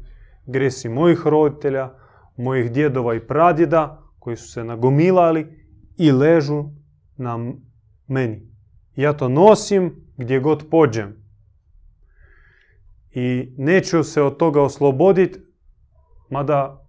gresi 0.46 0.88
mojih 0.88 1.26
roditelja, 1.26 1.94
mojih 2.36 2.72
djedova 2.72 3.14
i 3.14 3.26
pradjeda 3.26 4.02
koji 4.18 4.36
su 4.36 4.48
se 4.48 4.64
nagomilali 4.64 5.66
i 5.96 6.12
ležu 6.12 6.64
na 7.16 7.52
meni. 8.06 8.52
Ja 8.96 9.12
to 9.12 9.28
nosim 9.28 10.06
gdje 10.16 10.40
god 10.40 10.70
pođem. 10.70 11.22
I 13.10 13.54
neću 13.58 14.02
se 14.02 14.22
od 14.22 14.36
toga 14.36 14.62
osloboditi, 14.62 15.38
mada 16.30 16.81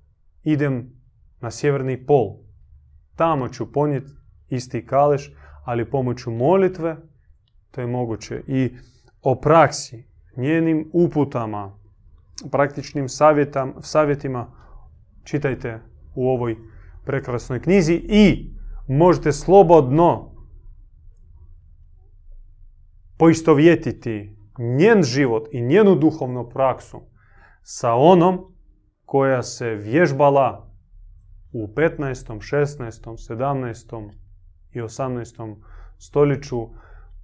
idem 0.43 0.91
na 1.39 1.51
sjeverni 1.51 2.05
pol. 2.05 2.37
Tamo 3.15 3.49
ću 3.49 3.71
ponijeti 3.71 4.11
isti 4.49 4.85
kaleš, 4.85 5.31
ali 5.65 5.89
pomoću 5.89 6.31
molitve 6.31 6.97
to 7.71 7.81
je 7.81 7.87
moguće. 7.87 8.41
I 8.47 8.75
o 9.21 9.35
praksi, 9.35 10.03
njenim 10.37 10.89
uputama, 10.93 11.77
praktičnim 12.51 13.07
savjetima 13.81 14.47
čitajte 15.23 15.81
u 16.15 16.29
ovoj 16.29 16.57
prekrasnoj 17.05 17.61
knjizi 17.61 17.93
i 17.93 18.53
možete 18.87 19.31
slobodno 19.31 20.33
poistovjetiti 23.17 24.35
njen 24.57 25.03
život 25.03 25.47
i 25.51 25.61
njenu 25.61 25.95
duhovnu 25.95 26.49
praksu 26.49 27.01
sa 27.61 27.93
onom 27.93 28.53
koja 29.13 29.43
se 29.43 29.69
vježbala 29.69 30.67
u 31.51 31.67
15., 31.67 32.39
16., 32.39 33.33
17. 33.33 34.11
i 34.71 34.81
18. 34.81 35.55
stoljeću 35.97 36.69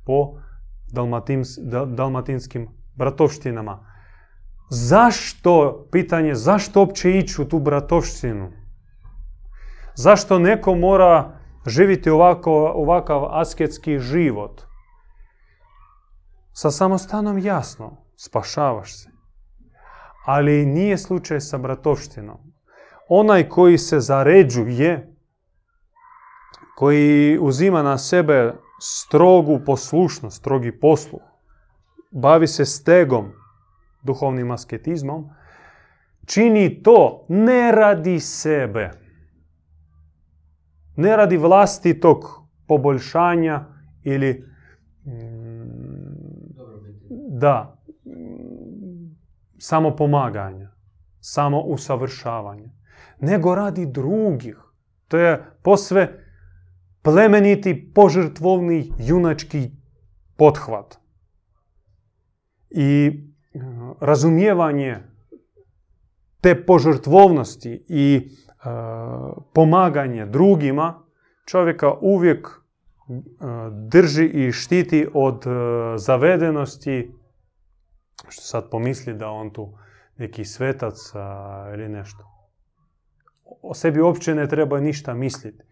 po 0.05 0.33
dalmatinskim 1.87 2.67
bratovštinama. 2.95 3.85
Zašto, 4.69 5.85
pitanje, 5.91 6.35
zašto 6.35 6.79
uopće 6.79 7.17
ići 7.17 7.41
u 7.41 7.45
tu 7.45 7.59
bratovštinu? 7.59 8.51
Zašto 9.95 10.39
neko 10.39 10.75
mora 10.75 11.39
živjeti 11.65 12.09
ovako, 12.09 12.71
ovakav 12.75 13.25
asketski 13.39 13.99
život? 13.99 14.61
Sa 16.53 16.71
samostanom 16.71 17.37
jasno, 17.37 17.97
spašavaš 18.15 18.97
se. 18.97 19.18
Ali 20.25 20.65
nije 20.65 20.97
slučaj 20.97 21.39
sa 21.39 21.57
bratovštinom. 21.57 22.37
Onaj 23.07 23.49
koji 23.49 23.77
se 23.77 23.99
zaređuje, 23.99 25.15
koji 26.75 27.39
uzima 27.41 27.83
na 27.83 27.97
sebe 27.97 28.53
strogu 28.81 29.59
poslušnost, 29.65 30.37
strogi 30.37 30.79
posluh, 30.79 31.21
bavi 32.11 32.47
se 32.47 32.65
stegom, 32.65 33.31
duhovnim 34.03 34.51
asketizmom, 34.51 35.29
čini 36.25 36.83
to 36.83 37.25
ne 37.29 37.71
radi 37.71 38.19
sebe, 38.19 38.91
ne 40.95 41.17
radi 41.17 41.37
vlastitog 41.37 42.25
poboljšanja 42.67 43.65
ili 44.03 44.45
mm, 45.05 45.79
da, 47.29 47.78
samo 49.59 49.95
pomaganja, 49.95 50.71
samo 51.19 51.61
usavršavanja, 51.61 52.69
nego 53.19 53.55
radi 53.55 53.85
drugih. 53.85 54.57
To 55.07 55.17
je 55.17 55.45
posve 55.63 56.23
plemeniti, 57.01 57.91
požrtvovni, 57.95 58.93
junački 58.99 59.71
pothvat. 60.37 60.97
I 62.69 63.11
e, 63.11 63.59
razumijevanje 63.99 64.97
te 66.41 66.65
požrtvovnosti 66.65 67.85
i 67.87 68.15
e, 68.15 68.49
pomaganje 69.53 70.25
drugima 70.25 71.03
čovjeka 71.45 71.93
uvijek 72.01 72.47
e, 72.47 72.51
drži 73.71 74.25
i 74.25 74.51
štiti 74.51 75.07
od 75.13 75.45
zavedenosti 75.95 77.18
što 78.29 78.41
sad 78.41 78.69
pomisli 78.69 79.13
da 79.13 79.29
on 79.29 79.49
tu 79.49 79.77
neki 80.17 80.45
svetac 80.45 81.11
a, 81.15 81.71
ili 81.73 81.89
nešto. 81.89 82.25
O 83.61 83.73
sebi 83.73 84.01
uopće 84.01 84.35
ne 84.35 84.47
treba 84.47 84.79
ništa 84.79 85.13
misliti. 85.13 85.63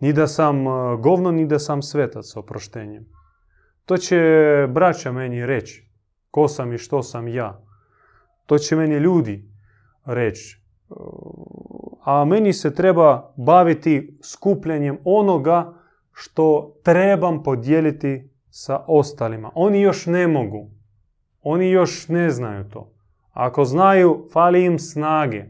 Ni 0.00 0.12
da 0.12 0.26
sam 0.26 0.64
govno, 1.00 1.30
ni 1.30 1.46
da 1.46 1.58
sam 1.58 1.82
svetac 1.82 2.26
s 2.26 2.36
oproštenjem. 2.36 3.06
To 3.84 3.96
će 3.96 4.18
braća 4.68 5.12
meni 5.12 5.46
reći. 5.46 5.90
Ko 6.30 6.48
sam 6.48 6.72
i 6.72 6.78
što 6.78 7.02
sam 7.02 7.28
ja. 7.28 7.60
To 8.46 8.58
će 8.58 8.76
meni 8.76 8.96
ljudi 8.96 9.48
reći. 10.04 10.62
A 12.04 12.24
meni 12.24 12.52
se 12.52 12.74
treba 12.74 13.32
baviti 13.36 14.18
skupljanjem 14.22 14.98
onoga 15.04 15.74
što 16.12 16.76
trebam 16.82 17.42
podijeliti 17.42 18.30
sa 18.50 18.84
ostalima. 18.86 19.50
Oni 19.54 19.80
još 19.80 20.06
ne 20.06 20.26
mogu. 20.26 20.70
Oni 21.44 21.70
još 21.70 22.08
ne 22.08 22.30
znaju 22.30 22.64
to. 22.68 22.94
Ako 23.32 23.64
znaju, 23.64 24.28
fali 24.32 24.64
im 24.64 24.78
snage, 24.78 25.44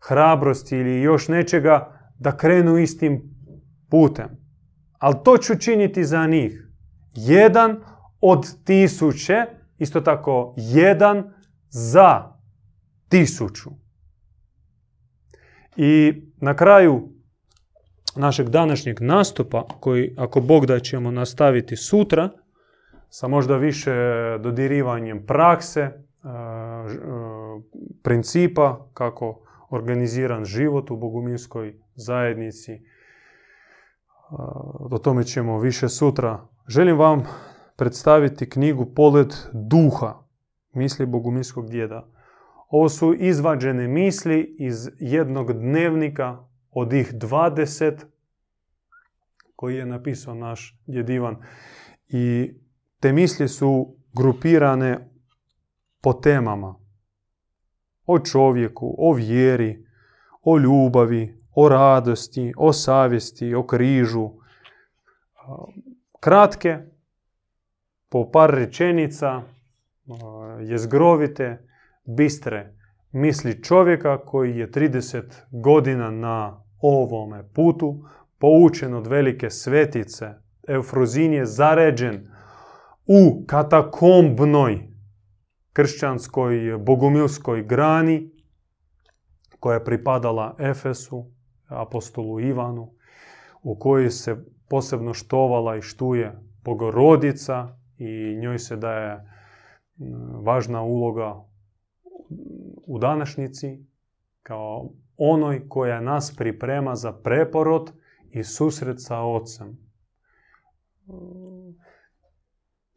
hrabrosti 0.00 0.76
ili 0.76 1.02
još 1.02 1.28
nečega 1.28 2.00
da 2.18 2.36
krenu 2.36 2.78
istim 2.78 3.22
putem. 3.90 4.28
Ali 4.98 5.14
to 5.24 5.38
ću 5.38 5.58
činiti 5.58 6.04
za 6.04 6.26
njih. 6.26 6.68
Jedan 7.14 7.80
od 8.20 8.64
tisuće, 8.64 9.46
isto 9.78 10.00
tako 10.00 10.54
jedan 10.56 11.32
za 11.68 12.32
tisuću. 13.08 13.70
I 15.76 16.22
na 16.36 16.56
kraju 16.56 17.08
našeg 18.16 18.48
današnjeg 18.48 19.00
nastupa, 19.00 19.66
koji 19.80 20.14
ako 20.18 20.40
Bog 20.40 20.66
da 20.66 20.80
ćemo 20.80 21.10
nastaviti 21.10 21.76
sutra, 21.76 22.30
sa 23.10 23.28
možda 23.28 23.56
više 23.56 23.92
dodirivanjem 24.38 25.26
prakse, 25.26 25.80
e, 25.80 25.90
e, 25.90 25.92
principa 28.02 28.86
kako 28.94 29.40
organiziran 29.70 30.44
život 30.44 30.90
u 30.90 30.96
bogumirskoj 30.96 31.74
zajednici. 31.94 32.72
E, 32.72 32.80
O 34.90 34.98
tome 34.98 35.24
ćemo 35.24 35.58
više 35.58 35.88
sutra. 35.88 36.46
Želim 36.66 36.98
vam 36.98 37.22
predstaviti 37.76 38.50
knjigu 38.50 38.86
Polet 38.94 39.48
duha, 39.52 40.14
misli 40.72 41.06
bogumirskog 41.06 41.70
djeda. 41.70 42.06
Ovo 42.68 42.88
su 42.88 43.14
izvađene 43.14 43.88
misli 43.88 44.56
iz 44.58 44.88
jednog 44.98 45.52
dnevnika 45.52 46.38
od 46.70 46.92
ih 46.92 47.14
20 47.14 48.04
koji 49.56 49.76
je 49.76 49.86
napisao 49.86 50.34
naš 50.34 50.80
djed 50.86 51.10
Ivan. 51.10 51.36
I 52.08 52.54
te 53.00 53.12
misli 53.12 53.48
su 53.48 53.96
grupirane 54.12 55.10
po 56.02 56.12
temama. 56.12 56.74
O 58.06 58.18
čovjeku, 58.18 58.94
o 58.98 59.12
vjeri, 59.12 59.86
o 60.42 60.58
ljubavi, 60.58 61.40
o 61.54 61.68
radosti, 61.68 62.52
o 62.56 62.72
savjesti, 62.72 63.54
o 63.54 63.66
križu. 63.66 64.30
Kratke, 66.20 66.78
po 68.08 68.30
par 68.30 68.50
rečenica, 68.50 69.42
jezgrovite, 70.60 71.66
bistre 72.04 72.76
misli 73.12 73.62
čovjeka 73.62 74.24
koji 74.24 74.56
je 74.56 74.70
30 74.70 75.22
godina 75.50 76.10
na 76.10 76.64
ovome 76.80 77.48
putu, 77.54 78.04
poučen 78.38 78.94
od 78.94 79.06
velike 79.06 79.50
svetice. 79.50 80.28
Eufrozin 80.68 81.32
je 81.32 81.46
zaređen 81.46 82.30
u 83.12 83.44
katakombnoj 83.46 84.88
kršćanskoj 85.72 86.78
bogumilskoj 86.78 87.62
grani 87.62 88.30
koja 89.60 89.74
je 89.74 89.84
pripadala 89.84 90.56
Efesu, 90.58 91.26
apostolu 91.66 92.40
Ivanu, 92.40 92.92
u 93.62 93.78
kojoj 93.78 94.10
se 94.10 94.44
posebno 94.68 95.14
štovala 95.14 95.76
i 95.76 95.82
štuje 95.82 96.38
Bogorodica 96.64 97.76
i 97.98 98.36
njoj 98.40 98.58
se 98.58 98.76
daje 98.76 99.30
važna 100.42 100.82
uloga 100.82 101.44
u 102.86 102.98
današnjici 102.98 103.84
kao 104.42 104.90
onoj 105.16 105.68
koja 105.68 106.00
nas 106.00 106.34
priprema 106.36 106.94
za 106.94 107.12
preporod 107.12 107.92
i 108.30 108.44
susret 108.44 108.96
sa 108.98 109.20
Otcem. 109.22 109.78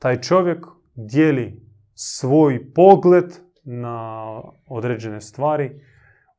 Taj 0.04 0.22
čovjek 0.22 0.66
dijeli 0.96 1.62
svoj 1.94 2.74
pogled 2.74 3.40
na 3.64 4.42
određene 4.68 5.22
stvari 5.22 5.82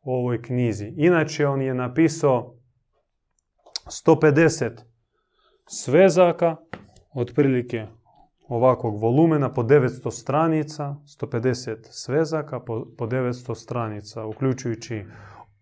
u 0.02 0.12
ovoj 0.12 0.42
knjizi. 0.42 0.92
Inače, 0.96 1.46
on 1.46 1.62
je 1.62 1.74
napisao 1.74 2.54
150 4.06 4.70
svezaka, 5.66 6.56
otprilike 7.14 7.86
ovakvog 8.48 9.00
volumena 9.00 9.52
po 9.52 9.62
900 9.62 10.10
stranica, 10.10 10.96
150 11.20 11.76
svezaka 11.82 12.60
po, 12.60 12.86
po 12.98 13.06
900 13.06 13.54
stranica, 13.54 14.26
uključujući 14.26 15.04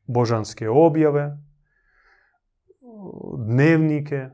božanske 0.07 0.69
objave, 0.69 1.39
dnevnike, 3.47 4.29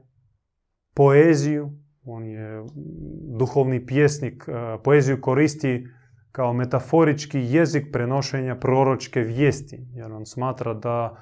poeziju. 0.94 1.70
On 2.10 2.24
je 2.26 2.62
duhovni 3.38 3.86
pjesnik, 3.86 4.44
e, 4.48 4.82
poeziju 4.84 5.20
koristi 5.20 5.86
kao 6.32 6.52
metaforički 6.52 7.38
jezik 7.38 7.92
prenošenja 7.92 8.56
proročke 8.56 9.20
vijesti, 9.20 9.86
jer 9.94 10.12
on 10.12 10.26
smatra 10.26 10.74
da 10.74 11.16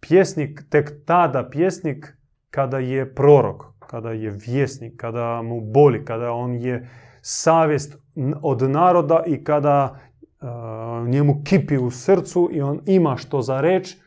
pjesnik, 0.00 0.62
tek 0.70 0.90
tada 1.06 1.48
pjesnik 1.50 2.16
kada 2.50 2.78
je 2.78 3.14
prorok, 3.14 3.64
kada 3.78 4.10
je 4.10 4.30
vjesnik, 4.46 4.96
kada 4.96 5.42
mu 5.42 5.60
boli, 5.60 6.04
kada 6.04 6.32
on 6.32 6.54
je 6.54 6.88
savjest 7.20 7.96
od 8.42 8.70
naroda 8.70 9.22
i 9.26 9.44
kada 9.44 10.00
uh, 10.40 11.08
njemu 11.08 11.42
kipi 11.44 11.76
u 11.76 11.90
srcu 11.90 12.48
i 12.52 12.60
on 12.60 12.80
ima 12.86 13.16
što 13.16 13.42
za 13.42 13.60
reći 13.60 13.98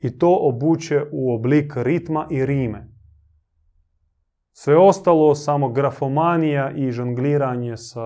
i 0.00 0.18
to 0.18 0.38
obuče 0.40 1.02
u 1.12 1.34
oblik 1.34 1.72
ritma 1.76 2.26
i 2.30 2.46
rime. 2.46 2.89
Sve 4.62 4.76
ostalo 4.76 5.34
samo 5.34 5.68
grafomanija 5.68 6.70
i 6.70 6.90
žongliranje 6.90 7.76
sa, 7.76 8.02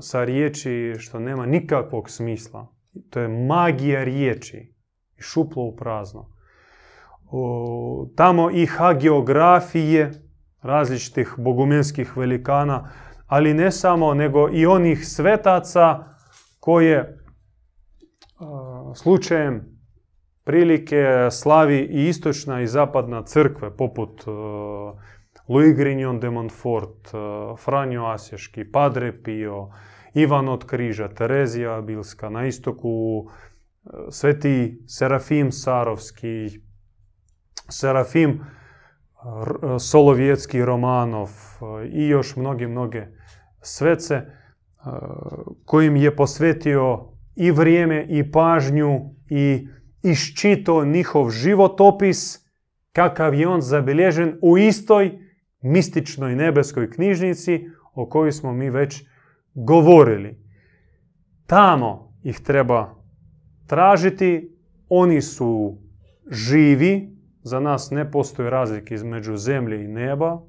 sa 0.00 0.24
riječi 0.24 0.94
što 0.98 1.18
nema 1.18 1.46
nikakvog 1.46 2.10
smisla. 2.10 2.66
To 3.10 3.20
je 3.20 3.28
magija 3.28 4.04
riječi 4.04 4.74
i 5.18 5.22
šuplo 5.22 5.62
u 5.62 5.76
prazno. 5.76 6.30
O, 7.30 8.06
tamo 8.16 8.50
i 8.50 8.66
hagiografije 8.66 10.10
različitih 10.62 11.34
bogumenskih 11.38 12.16
velikana, 12.16 12.90
ali 13.26 13.54
ne 13.54 13.70
samo, 13.70 14.14
nego 14.14 14.48
i 14.52 14.66
onih 14.66 15.08
svetaca 15.08 16.04
koje 16.60 17.18
a, 18.38 18.92
slučajem 18.94 19.73
prilike 20.44 21.28
slavi 21.30 21.78
i 21.78 22.08
istočna 22.08 22.60
i 22.60 22.66
zapadna 22.66 23.22
crkve, 23.22 23.76
poput 23.76 24.26
uh, 24.26 24.34
Louis 25.48 25.76
Grignon 25.76 26.20
de 26.20 26.30
Montfort, 26.30 27.14
uh, 27.14 27.58
Franjo 27.58 28.04
Asješki, 28.04 28.64
Padre 28.72 29.22
Pio, 29.22 29.68
Ivan 30.14 30.48
od 30.48 30.66
Križa, 30.66 31.08
Terezija 31.08 31.80
Bilska, 31.80 32.28
na 32.28 32.46
istoku 32.46 32.88
uh, 32.88 33.32
Sveti 34.10 34.82
Serafim 34.86 35.52
Sarovski, 35.52 36.48
Serafim 37.68 38.40
Solovjetski 39.78 40.64
Romanov 40.64 41.30
i 41.92 42.08
još 42.08 42.36
mnoge, 42.36 42.68
mnoge 42.68 43.06
svece 43.60 44.22
kojim 45.64 45.96
je 45.96 46.16
posvetio 46.16 47.08
i 47.36 47.50
vrijeme 47.50 48.06
i 48.08 48.30
pažnju 48.30 49.00
i 49.30 49.68
iščito 50.04 50.84
njihov 50.84 51.30
životopis 51.30 52.44
kakav 52.92 53.34
je 53.34 53.48
on 53.48 53.60
zabilježen 53.60 54.38
u 54.42 54.58
istoj 54.58 55.18
mističnoj 55.62 56.36
nebeskoj 56.36 56.90
knjižnici 56.90 57.66
o 57.94 58.06
kojoj 58.06 58.32
smo 58.32 58.52
mi 58.52 58.70
već 58.70 59.04
govorili. 59.54 60.38
Tamo 61.46 62.12
ih 62.22 62.40
treba 62.40 62.94
tražiti, 63.66 64.56
oni 64.88 65.22
su 65.22 65.78
živi, 66.30 67.14
za 67.42 67.60
nas 67.60 67.90
ne 67.90 68.10
postoji 68.10 68.50
razlike 68.50 68.94
između 68.94 69.36
zemlje 69.36 69.84
i 69.84 69.88
neba, 69.88 70.42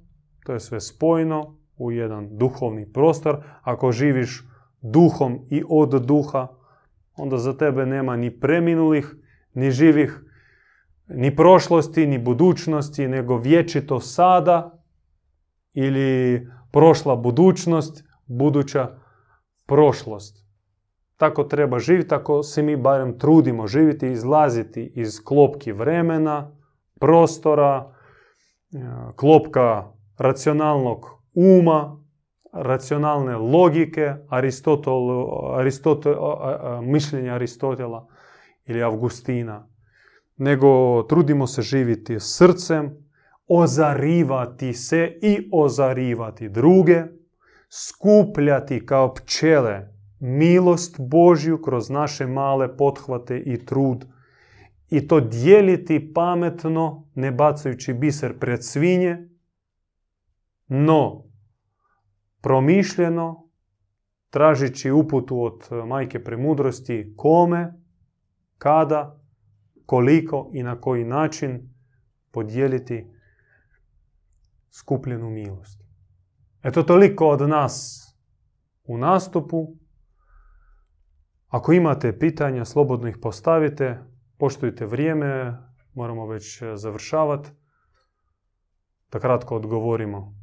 to 0.46 0.54
je 0.54 0.60
sve 0.60 0.82
spojeno 0.82 1.58
u 1.78 1.92
jedan 1.92 2.38
duhovni 2.38 2.92
prostor. 2.94 3.38
Ako 3.62 3.92
živiš 3.92 4.44
duhom 4.82 5.40
i 5.50 5.64
od 5.70 6.06
duha, 6.06 6.48
onda 7.18 7.38
za 7.38 7.58
tebe 7.58 7.86
nema 7.86 8.16
ni 8.16 8.40
preminulih, 8.40 9.16
ni 9.56 9.72
živih, 9.72 10.22
ni 11.08 11.36
prošlosti, 11.36 12.08
ni 12.08 12.20
budućnosti, 12.20 13.08
nego 13.08 13.38
vječito 13.38 14.00
sada 14.00 14.84
ili 15.74 16.48
prošla 16.72 17.16
budućnost, 17.16 18.04
buduća 18.26 18.98
prošlost. 19.66 20.46
Tako 21.18 21.44
treba 21.44 21.80
živjeti, 21.80 22.10
tako 22.10 22.44
se 22.44 22.64
mi 22.64 22.76
barem 22.76 23.20
trudimo 23.20 23.68
živjeti, 23.68 24.12
izlaziti 24.12 24.92
iz 24.96 25.24
klopki 25.24 25.72
vremena, 25.72 26.52
prostora, 27.00 27.94
e, 28.74 28.78
klopka 29.16 29.92
racionalnog 30.18 31.06
uma, 31.34 32.02
racionalne 32.54 33.38
logike, 33.38 34.14
Aristotel, 34.30 35.00
Aristotel, 35.58 36.16
mišljenja 36.82 37.34
Aristotela 37.34 38.08
ili 38.66 38.84
Avgustina, 38.84 39.68
nego 40.38 41.04
trudimo 41.04 41.48
se 41.48 41.62
živjeti 41.62 42.20
srcem, 42.20 43.06
ozarivati 43.48 44.74
se 44.74 45.20
i 45.22 45.50
ozarivati 45.54 46.50
druge, 46.50 47.04
skupljati 47.70 48.86
kao 48.86 49.14
pčele 49.14 49.88
milost 50.20 50.96
Božju 51.00 51.62
kroz 51.62 51.90
naše 51.90 52.28
male 52.28 52.78
pothvate 52.78 53.40
i 53.40 53.66
trud 53.66 54.06
i 54.90 55.08
to 55.08 55.20
dijeliti 55.20 56.14
pametno, 56.14 57.08
ne 57.16 57.32
bacajući 57.32 57.94
biser 57.94 58.40
pred 58.40 58.66
svinje, 58.66 59.30
no 60.68 61.24
promišljeno, 62.42 63.50
tražići 64.30 64.92
uputu 64.92 65.42
od 65.44 65.68
majke 65.88 66.24
premudrosti 66.24 67.14
kome, 67.18 67.74
kada, 68.58 69.20
koliko 69.86 70.50
i 70.54 70.64
na 70.64 70.82
koji 70.82 71.04
način 71.04 71.74
podijeliti 72.32 73.08
skupljenu 74.72 75.30
milost. 75.30 75.84
Eto 76.64 76.84
toliko 76.84 77.28
od 77.28 77.50
nas 77.50 78.06
u 78.84 78.98
nastupu. 78.98 79.68
Ako 81.48 81.74
imate 81.74 82.20
pitanja, 82.20 82.66
slobodno 82.66 83.08
ih 83.08 83.18
postavite. 83.22 84.00
Poštujte 84.38 84.86
vrijeme, 84.86 85.58
moramo 85.94 86.28
već 86.28 86.64
završavati. 86.76 87.50
Da 89.12 89.20
kratko 89.20 89.56
odgovorimo. 89.56 90.36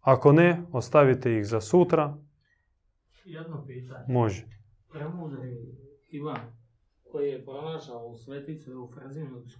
Ako 0.00 0.32
ne, 0.32 0.62
ostavite 0.72 1.38
ih 1.38 1.46
za 1.46 1.60
sutra. 1.60 2.16
Jedno 3.24 3.66
pitanje. 3.66 4.04
Može. 4.08 4.46
Premudri 4.92 5.76
Ivan, 6.10 6.40
koji 7.14 7.30
je 7.30 7.44
pronašao 7.44 8.06
u 8.06 8.16
sveticu 8.16 8.70
u 8.82 8.90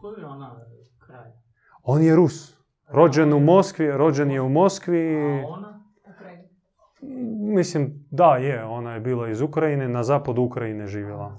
koji 0.01 0.20
je 0.20 0.26
ona 0.26 0.56
kraj? 1.06 1.31
On 1.82 2.02
je 2.02 2.16
Rus. 2.16 2.56
Rođen 2.89 3.32
u 3.32 3.40
Moskvi, 3.40 3.90
rođen 3.90 4.31
je 4.31 4.40
u 4.40 4.48
Moskvi. 4.48 5.16
A 5.16 5.47
ona? 5.48 5.85
Mislim, 7.56 8.06
da 8.10 8.36
je, 8.36 8.64
ona 8.64 8.94
je 8.94 9.01
bila 9.01 9.28
iz 9.28 9.40
Ukrajine, 9.40 9.89
na 9.89 10.02
zapadu 10.02 10.43
Ukrajine 10.43 10.86
živjela. 10.86 11.39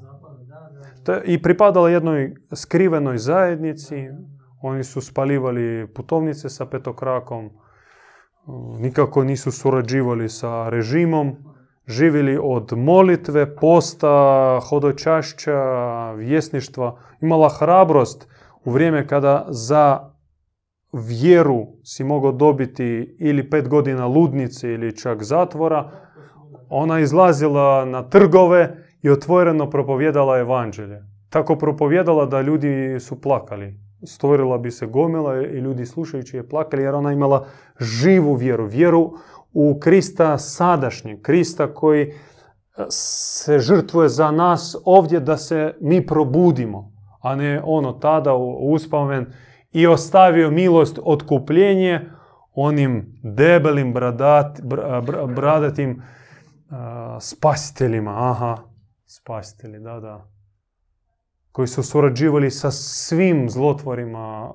I 1.26 1.42
pripadala 1.42 1.90
jednoj 1.90 2.36
skrivenoj 2.54 3.18
zajednici. 3.18 4.08
Oni 4.62 4.84
su 4.84 5.02
spalivali 5.02 5.88
putovnice 5.96 6.50
sa 6.50 6.66
petokrakom. 6.66 7.50
Nikako 8.80 9.24
nisu 9.24 9.52
surađivali 9.52 10.30
sa 10.30 10.70
režimom. 10.70 11.55
Živjeli 11.88 12.40
od 12.42 12.74
molitve, 12.78 13.56
posta, 13.56 14.60
hodočašća, 14.70 16.12
vjesništva. 16.12 16.98
Imala 17.22 17.50
hrabrost 17.50 18.28
u 18.64 18.72
vrijeme 18.72 19.08
kada 19.08 19.46
za 19.50 20.12
vjeru 20.94 21.68
si 21.84 22.04
mogao 22.04 22.32
dobiti 22.32 23.16
ili 23.20 23.50
pet 23.50 23.70
godina 23.70 24.08
ludnice 24.08 24.74
ili 24.74 24.98
čak 24.98 25.24
zatvora. 25.24 25.92
Ona 26.70 27.00
izlazila 27.00 27.86
na 27.86 28.10
trgove 28.10 28.86
i 29.02 29.10
otvoreno 29.10 29.70
propovjedala 29.70 30.40
evanđelje. 30.40 31.04
Tako 31.30 31.56
propovjedala 31.56 32.26
da 32.26 32.42
ljudi 32.42 33.00
su 33.00 33.22
plakali. 33.22 33.74
Stvorila 34.08 34.58
bi 34.58 34.72
se 34.72 34.88
gomila 34.88 35.42
i 35.42 35.60
ljudi 35.60 35.86
slušajući 35.86 36.38
je 36.38 36.50
plakali 36.50 36.84
jer 36.84 36.96
ona 36.96 37.14
imala 37.14 37.46
živu 37.80 38.34
vjeru. 38.34 38.66
Vjeru 38.66 39.14
u 39.56 39.80
Krista 39.80 40.38
sadašnjeg. 40.38 41.22
Krista 41.22 41.74
koji 41.74 42.02
e, 42.04 42.12
se 42.90 43.60
žrtvuje 43.60 44.10
za 44.10 44.32
nas 44.32 44.76
ovdje 44.86 45.20
da 45.20 45.38
se 45.38 45.74
mi 45.82 46.06
probudimo. 46.06 46.92
A 47.22 47.36
ne 47.36 47.62
ono 47.66 47.92
tada 47.94 48.34
u 48.34 48.72
uspamen 48.72 49.34
i 49.72 49.88
ostavio 49.88 50.52
milost 50.52 51.00
otkupljenje 51.04 52.10
onim 52.54 53.20
debelim 53.24 53.94
bradat, 53.94 54.60
bra- 54.60 55.06
bra- 55.06 55.36
bradatim 55.36 56.02
a, 56.70 57.18
spasiteljima. 57.22 58.32
Aha, 58.32 58.58
spasitelji, 59.06 59.80
da, 59.80 60.00
da. 60.00 60.28
Koji 61.52 61.68
su 61.68 61.84
surađivali 61.84 62.52
sa 62.52 62.72
svim 62.72 63.50
zlotvorima 63.50 64.54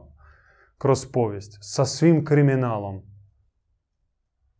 kroz 0.78 1.06
povijest. 1.12 1.58
Sa 1.60 1.84
svim 1.84 2.24
kriminalom. 2.24 3.09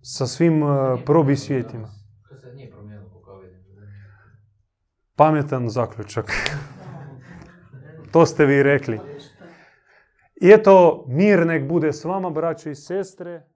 Sa 0.03 0.27
svim 0.27 0.63
a, 0.63 0.99
probisvijetima. 1.07 1.89
To 2.29 2.37
se 2.37 2.53
nije 2.55 2.71
promijenilo 2.71 3.11
koliko 3.11 3.39
vidim. 3.39 3.61
Pametan 5.17 5.69
zaključak. 5.69 6.33
to 8.13 8.27
ste 8.27 8.47
vi 8.47 8.63
rekli. 8.63 9.01
I 10.41 10.51
eto, 10.51 11.05
mir 11.09 11.47
nek 11.47 11.69
bude 11.69 11.93
s 11.93 12.05
vama, 12.05 12.31
braćo 12.31 12.71
i 12.71 12.75
sestre. 12.75 13.50